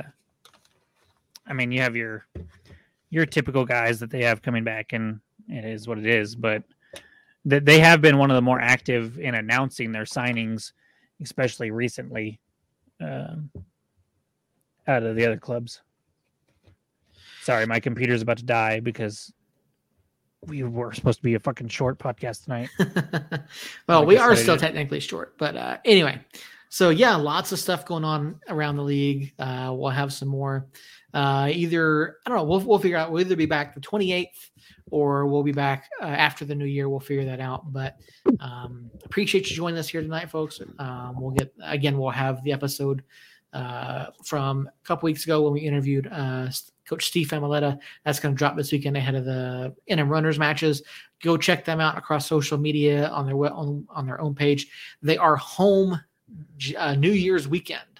I 1.45 1.53
mean, 1.53 1.71
you 1.71 1.81
have 1.81 1.95
your 1.95 2.25
your 3.09 3.25
typical 3.25 3.65
guys 3.65 3.99
that 3.99 4.09
they 4.09 4.23
have 4.23 4.41
coming 4.41 4.63
back, 4.63 4.93
and 4.93 5.19
it 5.47 5.65
is 5.65 5.87
what 5.87 5.97
it 5.97 6.05
is. 6.05 6.35
But 6.35 6.63
th- 7.49 7.63
they 7.63 7.79
have 7.79 8.01
been 8.01 8.17
one 8.17 8.31
of 8.31 8.35
the 8.35 8.41
more 8.41 8.59
active 8.59 9.19
in 9.19 9.35
announcing 9.35 9.91
their 9.91 10.03
signings, 10.03 10.73
especially 11.21 11.71
recently, 11.71 12.39
um, 12.99 13.49
out 14.87 15.03
of 15.03 15.15
the 15.15 15.25
other 15.25 15.37
clubs. 15.37 15.81
Sorry, 17.47 17.65
my 17.65 17.79
computer's 17.79 18.21
about 18.21 18.39
to 18.39 18.43
die 18.43 18.81
because 18.81 19.31
we 20.47 20.63
were 20.63 20.91
supposed 20.91 21.19
to 21.19 21.23
be 21.23 21.35
a 21.35 21.39
fucking 21.39 21.69
short 21.69 21.97
podcast 21.97 22.43
tonight. 22.43 22.69
well, 23.87 24.05
we 24.05 24.17
are 24.17 24.35
still 24.35 24.57
technically 24.57 24.99
short, 24.99 25.37
but 25.37 25.55
uh, 25.55 25.77
anyway. 25.85 26.19
So 26.67 26.89
yeah, 26.89 27.15
lots 27.15 27.53
of 27.53 27.59
stuff 27.59 27.85
going 27.85 28.03
on 28.03 28.41
around 28.49 28.75
the 28.75 28.83
league. 28.83 29.31
Uh, 29.39 29.73
we'll 29.73 29.91
have 29.91 30.11
some 30.11 30.27
more. 30.27 30.67
Uh, 31.13 31.49
either 31.49 32.17
I 32.25 32.29
don't 32.29 32.39
know. 32.39 32.43
We'll 32.43 32.59
we'll 32.59 32.79
figure 32.79 32.97
out. 32.97 33.13
We'll 33.13 33.21
either 33.21 33.37
be 33.37 33.45
back 33.45 33.73
the 33.73 33.79
28th 33.79 34.49
or 34.91 35.25
we'll 35.25 35.43
be 35.43 35.53
back 35.53 35.89
uh, 36.01 36.07
after 36.07 36.43
the 36.43 36.53
new 36.53 36.65
year. 36.65 36.89
We'll 36.89 36.99
figure 36.99 37.23
that 37.23 37.39
out. 37.39 37.71
But 37.71 37.95
um, 38.41 38.91
appreciate 39.05 39.49
you 39.49 39.55
joining 39.55 39.79
us 39.79 39.87
here 39.87 40.01
tonight, 40.01 40.29
folks. 40.29 40.59
Um, 40.79 41.15
we'll 41.17 41.31
get 41.31 41.53
again. 41.63 41.97
We'll 41.97 42.09
have 42.09 42.43
the 42.43 42.51
episode 42.51 43.03
uh, 43.53 44.07
from 44.23 44.67
a 44.67 44.87
couple 44.87 45.07
weeks 45.07 45.23
ago 45.23 45.41
when 45.43 45.53
we 45.53 45.61
interviewed 45.61 46.07
uh, 46.11 46.49
Coach 46.87 47.07
Steve 47.07 47.29
Amaletta. 47.29 47.79
That's 48.05 48.19
going 48.19 48.35
to 48.35 48.37
drop 48.37 48.55
this 48.55 48.71
weekend 48.71 48.97
ahead 48.97 49.15
of 49.15 49.25
the 49.25 49.75
NM 49.89 50.09
Runners 50.09 50.39
matches. 50.39 50.83
Go 51.21 51.37
check 51.37 51.65
them 51.65 51.79
out 51.79 51.97
across 51.97 52.27
social 52.27 52.57
media 52.57 53.09
on 53.09 53.25
their 53.25 53.35
on, 53.35 53.87
on 53.89 54.05
their 54.05 54.21
own 54.21 54.35
page. 54.35 54.67
They 55.01 55.17
are 55.17 55.35
home 55.35 55.99
uh, 56.77 56.95
New 56.95 57.11
Year's 57.11 57.47
weekend, 57.47 57.99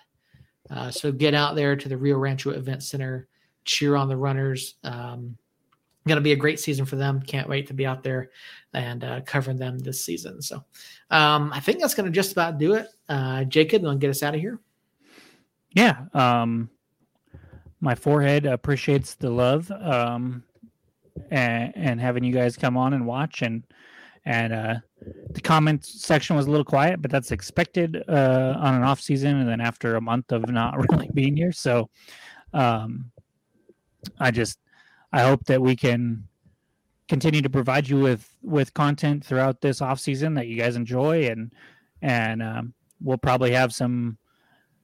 uh, 0.69 0.91
so 0.91 1.11
get 1.11 1.33
out 1.33 1.55
there 1.55 1.75
to 1.75 1.89
the 1.89 1.97
Rio 1.97 2.17
Rancho 2.17 2.51
Event 2.51 2.83
Center, 2.83 3.27
cheer 3.65 3.95
on 3.95 4.09
the 4.09 4.17
runners. 4.17 4.75
Um, 4.83 5.37
going 6.07 6.17
to 6.17 6.21
be 6.21 6.31
a 6.31 6.37
great 6.37 6.59
season 6.59 6.85
for 6.85 6.95
them. 6.95 7.21
Can't 7.21 7.49
wait 7.49 7.67
to 7.67 7.73
be 7.73 7.85
out 7.85 8.01
there 8.01 8.31
and 8.73 9.03
uh, 9.03 9.21
covering 9.21 9.57
them 9.57 9.77
this 9.77 10.03
season. 10.03 10.41
So 10.41 10.63
um, 11.11 11.51
I 11.53 11.59
think 11.59 11.79
that's 11.79 11.93
going 11.93 12.05
to 12.05 12.11
just 12.11 12.31
about 12.31 12.57
do 12.57 12.73
it. 12.73 12.87
Uh, 13.09 13.43
Jacob, 13.43 13.81
you 13.81 13.87
want 13.87 13.99
to 13.99 14.05
get 14.05 14.09
us 14.09 14.23
out 14.23 14.33
of 14.33 14.41
here? 14.41 14.59
Yeah 15.77 16.05
um 16.15 16.69
my 17.81 17.93
forehead 17.93 18.47
appreciates 18.47 19.13
the 19.13 19.29
love 19.29 19.69
um 19.71 20.43
and, 21.29 21.71
and 21.75 22.01
having 22.01 22.23
you 22.23 22.33
guys 22.33 22.57
come 22.57 22.75
on 22.75 22.93
and 22.93 23.05
watch 23.05 23.43
and 23.43 23.63
and 24.25 24.51
uh 24.53 24.75
the 25.29 25.41
comment 25.41 25.85
section 25.85 26.35
was 26.35 26.47
a 26.47 26.49
little 26.49 26.65
quiet 26.65 26.99
but 26.99 27.11
that's 27.11 27.31
expected 27.31 28.03
uh 28.09 28.55
on 28.57 28.73
an 28.73 28.83
off 28.83 28.99
season 28.99 29.37
and 29.37 29.47
then 29.47 29.61
after 29.61 29.95
a 29.95 30.01
month 30.01 30.31
of 30.31 30.49
not 30.49 30.75
really 30.91 31.09
being 31.13 31.37
here. 31.37 31.51
So 31.51 31.89
um 32.53 33.11
i 34.19 34.31
just 34.31 34.57
i 35.13 35.21
hope 35.21 35.43
that 35.45 35.61
we 35.61 35.75
can 35.75 36.23
continue 37.07 37.41
to 37.41 37.49
provide 37.49 37.87
you 37.87 37.99
with 37.99 38.27
with 38.41 38.73
content 38.73 39.23
throughout 39.23 39.61
this 39.61 39.81
off 39.81 39.99
season 39.99 40.33
that 40.33 40.47
you 40.47 40.57
guys 40.57 40.75
enjoy 40.75 41.27
and 41.27 41.53
and 42.01 42.41
um, 42.41 42.73
we'll 43.01 43.17
probably 43.17 43.51
have 43.51 43.73
some 43.73 44.17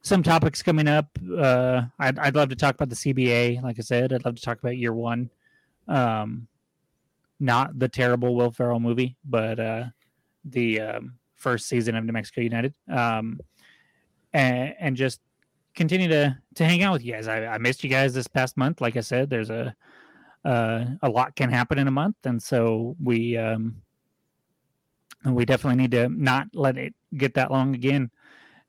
some 0.04 0.22
topics 0.22 0.62
coming 0.62 0.88
up. 0.88 1.08
Uh, 1.36 1.84
I'd, 1.98 2.20
I'd 2.20 2.36
love 2.36 2.50
to 2.50 2.56
talk 2.56 2.76
about 2.76 2.90
the 2.90 2.96
CBA. 2.96 3.64
Like 3.64 3.80
I 3.80 3.82
said, 3.82 4.14
I'd 4.14 4.26
love 4.26 4.36
to 4.36 4.42
talk 4.42 4.60
about 4.60 4.78
year 4.78 4.94
one. 4.94 5.30
Um, 5.88 6.48
not 7.40 7.80
the 7.80 7.88
terrible 7.90 8.36
Will 8.36 8.52
Ferrell 8.52 8.80
movie, 8.80 9.16
but 9.26 9.60
uh, 9.60 9.86
the 10.46 10.82
um, 10.82 11.14
first 11.36 11.68
season 11.68 11.96
of 11.96 12.04
New 12.04 12.12
Mexico 12.12 12.42
United. 12.42 12.74
Um, 12.90 13.40
and, 14.34 14.76
and 14.80 14.96
just 14.96 15.22
continue 15.74 16.08
to 16.10 16.38
to 16.56 16.66
hang 16.66 16.84
out 16.84 16.94
with 16.94 17.04
you 17.04 17.14
guys. 17.14 17.28
I, 17.28 17.46
I 17.46 17.58
missed 17.58 17.84
you 17.84 17.90
guys 17.90 18.14
this 18.14 18.28
past 18.28 18.58
month. 18.58 18.82
Like 18.82 18.98
I 18.98 19.02
said, 19.02 19.30
there's 19.30 19.50
a 19.50 19.74
uh, 20.44 20.86
a 21.02 21.10
lot 21.10 21.36
can 21.36 21.50
happen 21.50 21.80
in 21.80 21.88
a 21.88 21.92
month, 21.92 22.18
and 22.26 22.42
so 22.42 22.96
we 23.02 23.38
um, 23.38 23.82
we 25.26 25.46
definitely 25.46 25.82
need 25.82 25.92
to 25.92 26.10
not 26.10 26.48
let 26.54 26.78
it 26.78 26.94
get 27.16 27.36
that 27.36 27.52
long 27.52 27.74
again. 27.74 28.12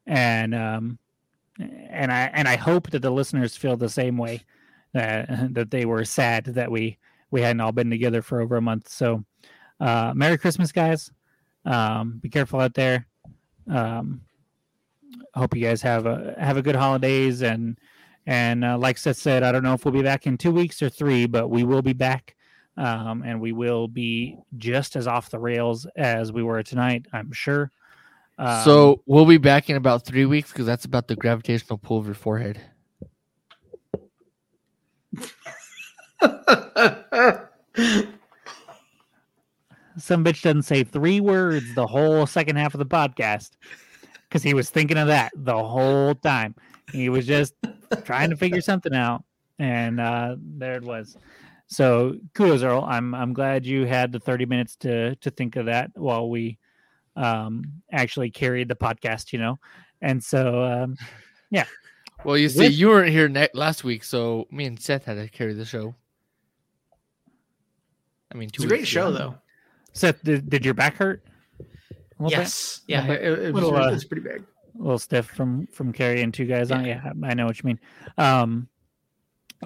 And 0.07 0.55
um, 0.55 0.99
and 1.59 2.13
I 2.13 2.31
and 2.33 2.49
I 2.49 2.57
hope 2.57 2.91
that 2.91 3.03
the 3.03 3.11
listeners 3.11 3.57
feel 3.57 3.77
the 3.77 3.89
same 3.89 4.17
way 4.19 4.43
that 4.93 5.29
that 5.55 5.71
they 5.71 5.85
were 5.85 6.05
sad 6.05 6.47
that 6.47 6.71
we 6.71 6.99
we 7.31 7.41
hadn't 7.43 7.61
all 7.61 7.73
been 7.73 7.91
together 7.91 8.23
for 8.23 8.41
over 8.41 8.57
a 8.57 8.63
month. 8.63 8.89
So, 8.89 9.25
uh, 9.81 10.13
Merry 10.15 10.39
Christmas, 10.39 10.73
guys. 10.73 11.11
Um, 11.65 12.19
be 12.21 12.29
careful 12.29 12.61
out 12.61 12.75
there. 12.75 13.07
Um, 13.69 14.21
hope 15.35 15.57
you 15.57 15.67
guys 15.67 15.83
have 15.83 16.07
a 16.07 16.35
have 16.39 16.57
a 16.57 16.63
good 16.63 16.77
holidays 16.77 17.43
and 17.43 17.79
and 18.27 18.65
uh, 18.65 18.79
like 18.79 18.99
Seth 18.99 19.19
said, 19.19 19.43
I 19.43 19.53
don't 19.53 19.63
know 19.63 19.75
if 19.75 19.85
we'll 19.85 19.93
be 19.93 20.03
back 20.03 20.27
in 20.27 20.39
two 20.39 20.53
weeks 20.53 20.83
or 20.83 20.89
three, 20.89 21.27
but 21.27 21.49
we 21.49 21.63
will 21.63 21.83
be 21.83 21.93
back. 21.93 22.35
Um, 22.77 23.23
and 23.25 23.41
we 23.41 23.53
will 23.53 23.87
be 23.87 24.37
just 24.57 24.97
as 24.97 25.07
off 25.07 25.31
the 25.31 25.39
rails 25.39 25.87
as 25.97 26.33
we 26.33 26.43
were 26.43 26.63
tonight, 26.63 27.07
I'm 27.13 27.33
sure. 27.33 27.71
Um, 28.39 28.65
so 28.65 29.03
we'll 29.07 29.27
be 29.27 29.39
back 29.39 29.71
in 29.71 29.77
about 29.77 30.05
three 30.05 30.27
weeks 30.27 30.51
because 30.53 30.67
that's 30.67 30.85
about 30.85 31.09
the 31.09 31.17
gravitational 31.17 31.79
pull 31.79 31.99
of 31.99 32.07
your 32.07 32.15
forehead. 32.15 32.61
some 39.97 40.25
bitch 40.25 40.43
doesn't 40.43 40.63
say 40.63 40.85
three 40.85 41.21
words 41.21 41.75
the 41.75 41.87
whole 41.87 42.27
second 42.27 42.57
half 42.57 42.75
of 42.75 42.79
the 42.79 42.87
podcast 42.87 43.51
because 44.29 44.43
he 44.43 44.55
was 44.55 44.71
thinking 44.71 44.99
of 44.99 45.07
that 45.09 45.33
the 45.37 45.57
whole 45.57 46.15
time. 46.15 46.55
He 46.93 47.09
was 47.09 47.27
just 47.27 47.55
trying 48.05 48.31
to 48.31 48.37
figure 48.37 48.61
something 48.61 48.95
out, 48.95 49.25
and 49.59 50.01
uh, 50.01 50.37
there 50.39 50.75
it 50.75 50.83
was. 50.83 51.17
So 51.67 52.17
kudos, 52.35 52.63
Earl. 52.63 52.85
I'm 52.87 53.15
I'm 53.15 53.33
glad 53.33 53.65
you 53.65 53.87
had 53.87 54.13
the 54.13 54.21
30 54.21 54.47
minutes 54.47 54.77
to 54.77 55.17
to 55.17 55.31
think 55.31 55.57
of 55.57 55.67
that 55.67 55.91
while 55.95 56.29
we 56.29 56.59
um, 57.17 57.83
actually 57.93 58.31
carried 58.31 58.69
the 58.69 58.77
podcast. 58.77 59.33
You 59.33 59.39
know, 59.41 59.59
and 60.01 60.23
so 60.23 60.63
um, 60.65 60.97
yeah. 61.51 61.67
Well, 62.25 62.39
you 62.39 62.49
see, 62.49 62.59
With- 62.61 62.73
you 62.73 62.89
weren't 62.89 63.11
here 63.11 63.29
ne- 63.29 63.49
last 63.55 63.85
week, 63.85 64.03
so 64.05 64.47
me 64.51 64.65
and 64.65 64.81
Seth 64.81 65.05
had 65.05 65.15
to 65.15 65.29
carry 65.29 65.53
the 65.53 65.65
show. 65.67 65.95
I 68.33 68.37
mean, 68.37 68.49
two 68.49 68.63
It's 68.63 68.65
a 68.65 68.69
great 68.69 68.81
weeks 68.81 68.89
show, 68.91 69.09
ago. 69.09 69.19
though. 69.19 69.35
Seth, 69.93 70.23
did, 70.25 70.49
did 70.51 70.65
your 70.65 70.75
back 70.75 70.97
hurt? 70.97 71.23
A 71.61 71.63
little 72.23 72.31
bit? 72.31 72.39
Yes, 72.39 72.81
yeah, 72.89 73.07
Little 73.07 73.15
it, 73.15 73.23
it, 73.25 73.55
was, 73.55 73.63
Little, 73.63 73.77
uh, 73.77 73.89
it 73.89 73.93
was 73.93 74.05
pretty 74.05 74.23
big. 74.23 74.43
a 74.79 74.83
little 74.83 74.99
stiff 74.99 75.27
from 75.27 75.67
from 75.69 75.93
carrying 75.93 76.33
two 76.33 76.47
guys 76.47 76.71
on. 76.71 76.85
Yeah, 76.85 77.13
I 77.25 77.35
know 77.35 77.47
what 77.47 77.59
you 77.59 77.67
mean. 77.67 77.81
Um, 78.19 78.69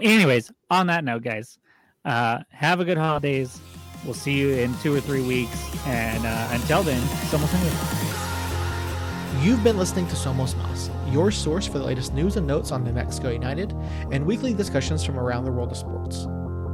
anyways, 0.00 0.50
on 0.70 0.88
that 0.88 1.04
note, 1.04 1.22
guys, 1.22 1.58
uh, 2.04 2.40
have 2.50 2.80
a 2.80 2.84
good 2.84 2.98
holidays. 2.98 3.60
We'll 4.04 4.14
see 4.14 4.38
you 4.38 4.50
in 4.50 4.76
two 4.78 4.94
or 4.94 5.00
three 5.00 5.22
weeks, 5.22 5.58
and 5.86 6.24
uh, 6.24 6.48
until 6.52 6.82
then, 6.82 7.00
Somos 7.30 7.52
Amigos. 7.52 9.44
You've 9.44 9.62
been 9.62 9.76
listening 9.78 10.06
to 10.08 10.14
Somos 10.14 10.56
Mas, 10.56 10.90
your 11.12 11.30
source 11.30 11.66
for 11.66 11.78
the 11.78 11.84
latest 11.84 12.14
news 12.14 12.36
and 12.36 12.46
notes 12.46 12.72
on 12.72 12.84
New 12.84 12.92
Mexico 12.92 13.30
United 13.30 13.72
and 14.10 14.24
weekly 14.24 14.54
discussions 14.54 15.04
from 15.04 15.18
around 15.18 15.44
the 15.44 15.52
world 15.52 15.70
of 15.70 15.76
sports. 15.76 16.26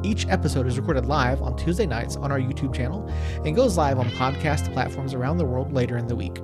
Each 0.02 0.26
episode 0.28 0.66
is 0.66 0.78
recorded 0.78 1.06
live 1.06 1.40
on 1.40 1.56
Tuesday 1.56 1.86
nights 1.86 2.16
on 2.16 2.30
our 2.30 2.38
YouTube 2.38 2.74
channel 2.74 3.06
and 3.44 3.56
goes 3.56 3.78
live 3.78 3.98
on 3.98 4.08
podcast 4.10 4.72
platforms 4.72 5.14
around 5.14 5.38
the 5.38 5.44
world 5.44 5.72
later 5.72 5.96
in 5.96 6.06
the 6.06 6.16
week. 6.16 6.38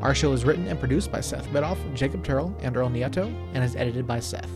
Our 0.00 0.14
show 0.14 0.32
is 0.32 0.44
written 0.44 0.66
and 0.68 0.78
produced 0.78 1.10
by 1.10 1.22
Seth 1.22 1.46
Bedoff, 1.48 1.78
Jacob 1.94 2.22
Terrell, 2.24 2.54
and 2.60 2.76
Earl 2.76 2.90
Nieto, 2.90 3.26
and 3.54 3.64
is 3.64 3.74
edited 3.74 4.06
by 4.06 4.20
Seth. 4.20 4.50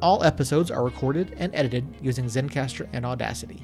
All 0.00 0.24
episodes 0.24 0.70
are 0.70 0.84
recorded 0.84 1.34
and 1.38 1.54
edited 1.54 1.86
using 2.00 2.26
Zencastr 2.26 2.88
and 2.94 3.04
Audacity. 3.04 3.62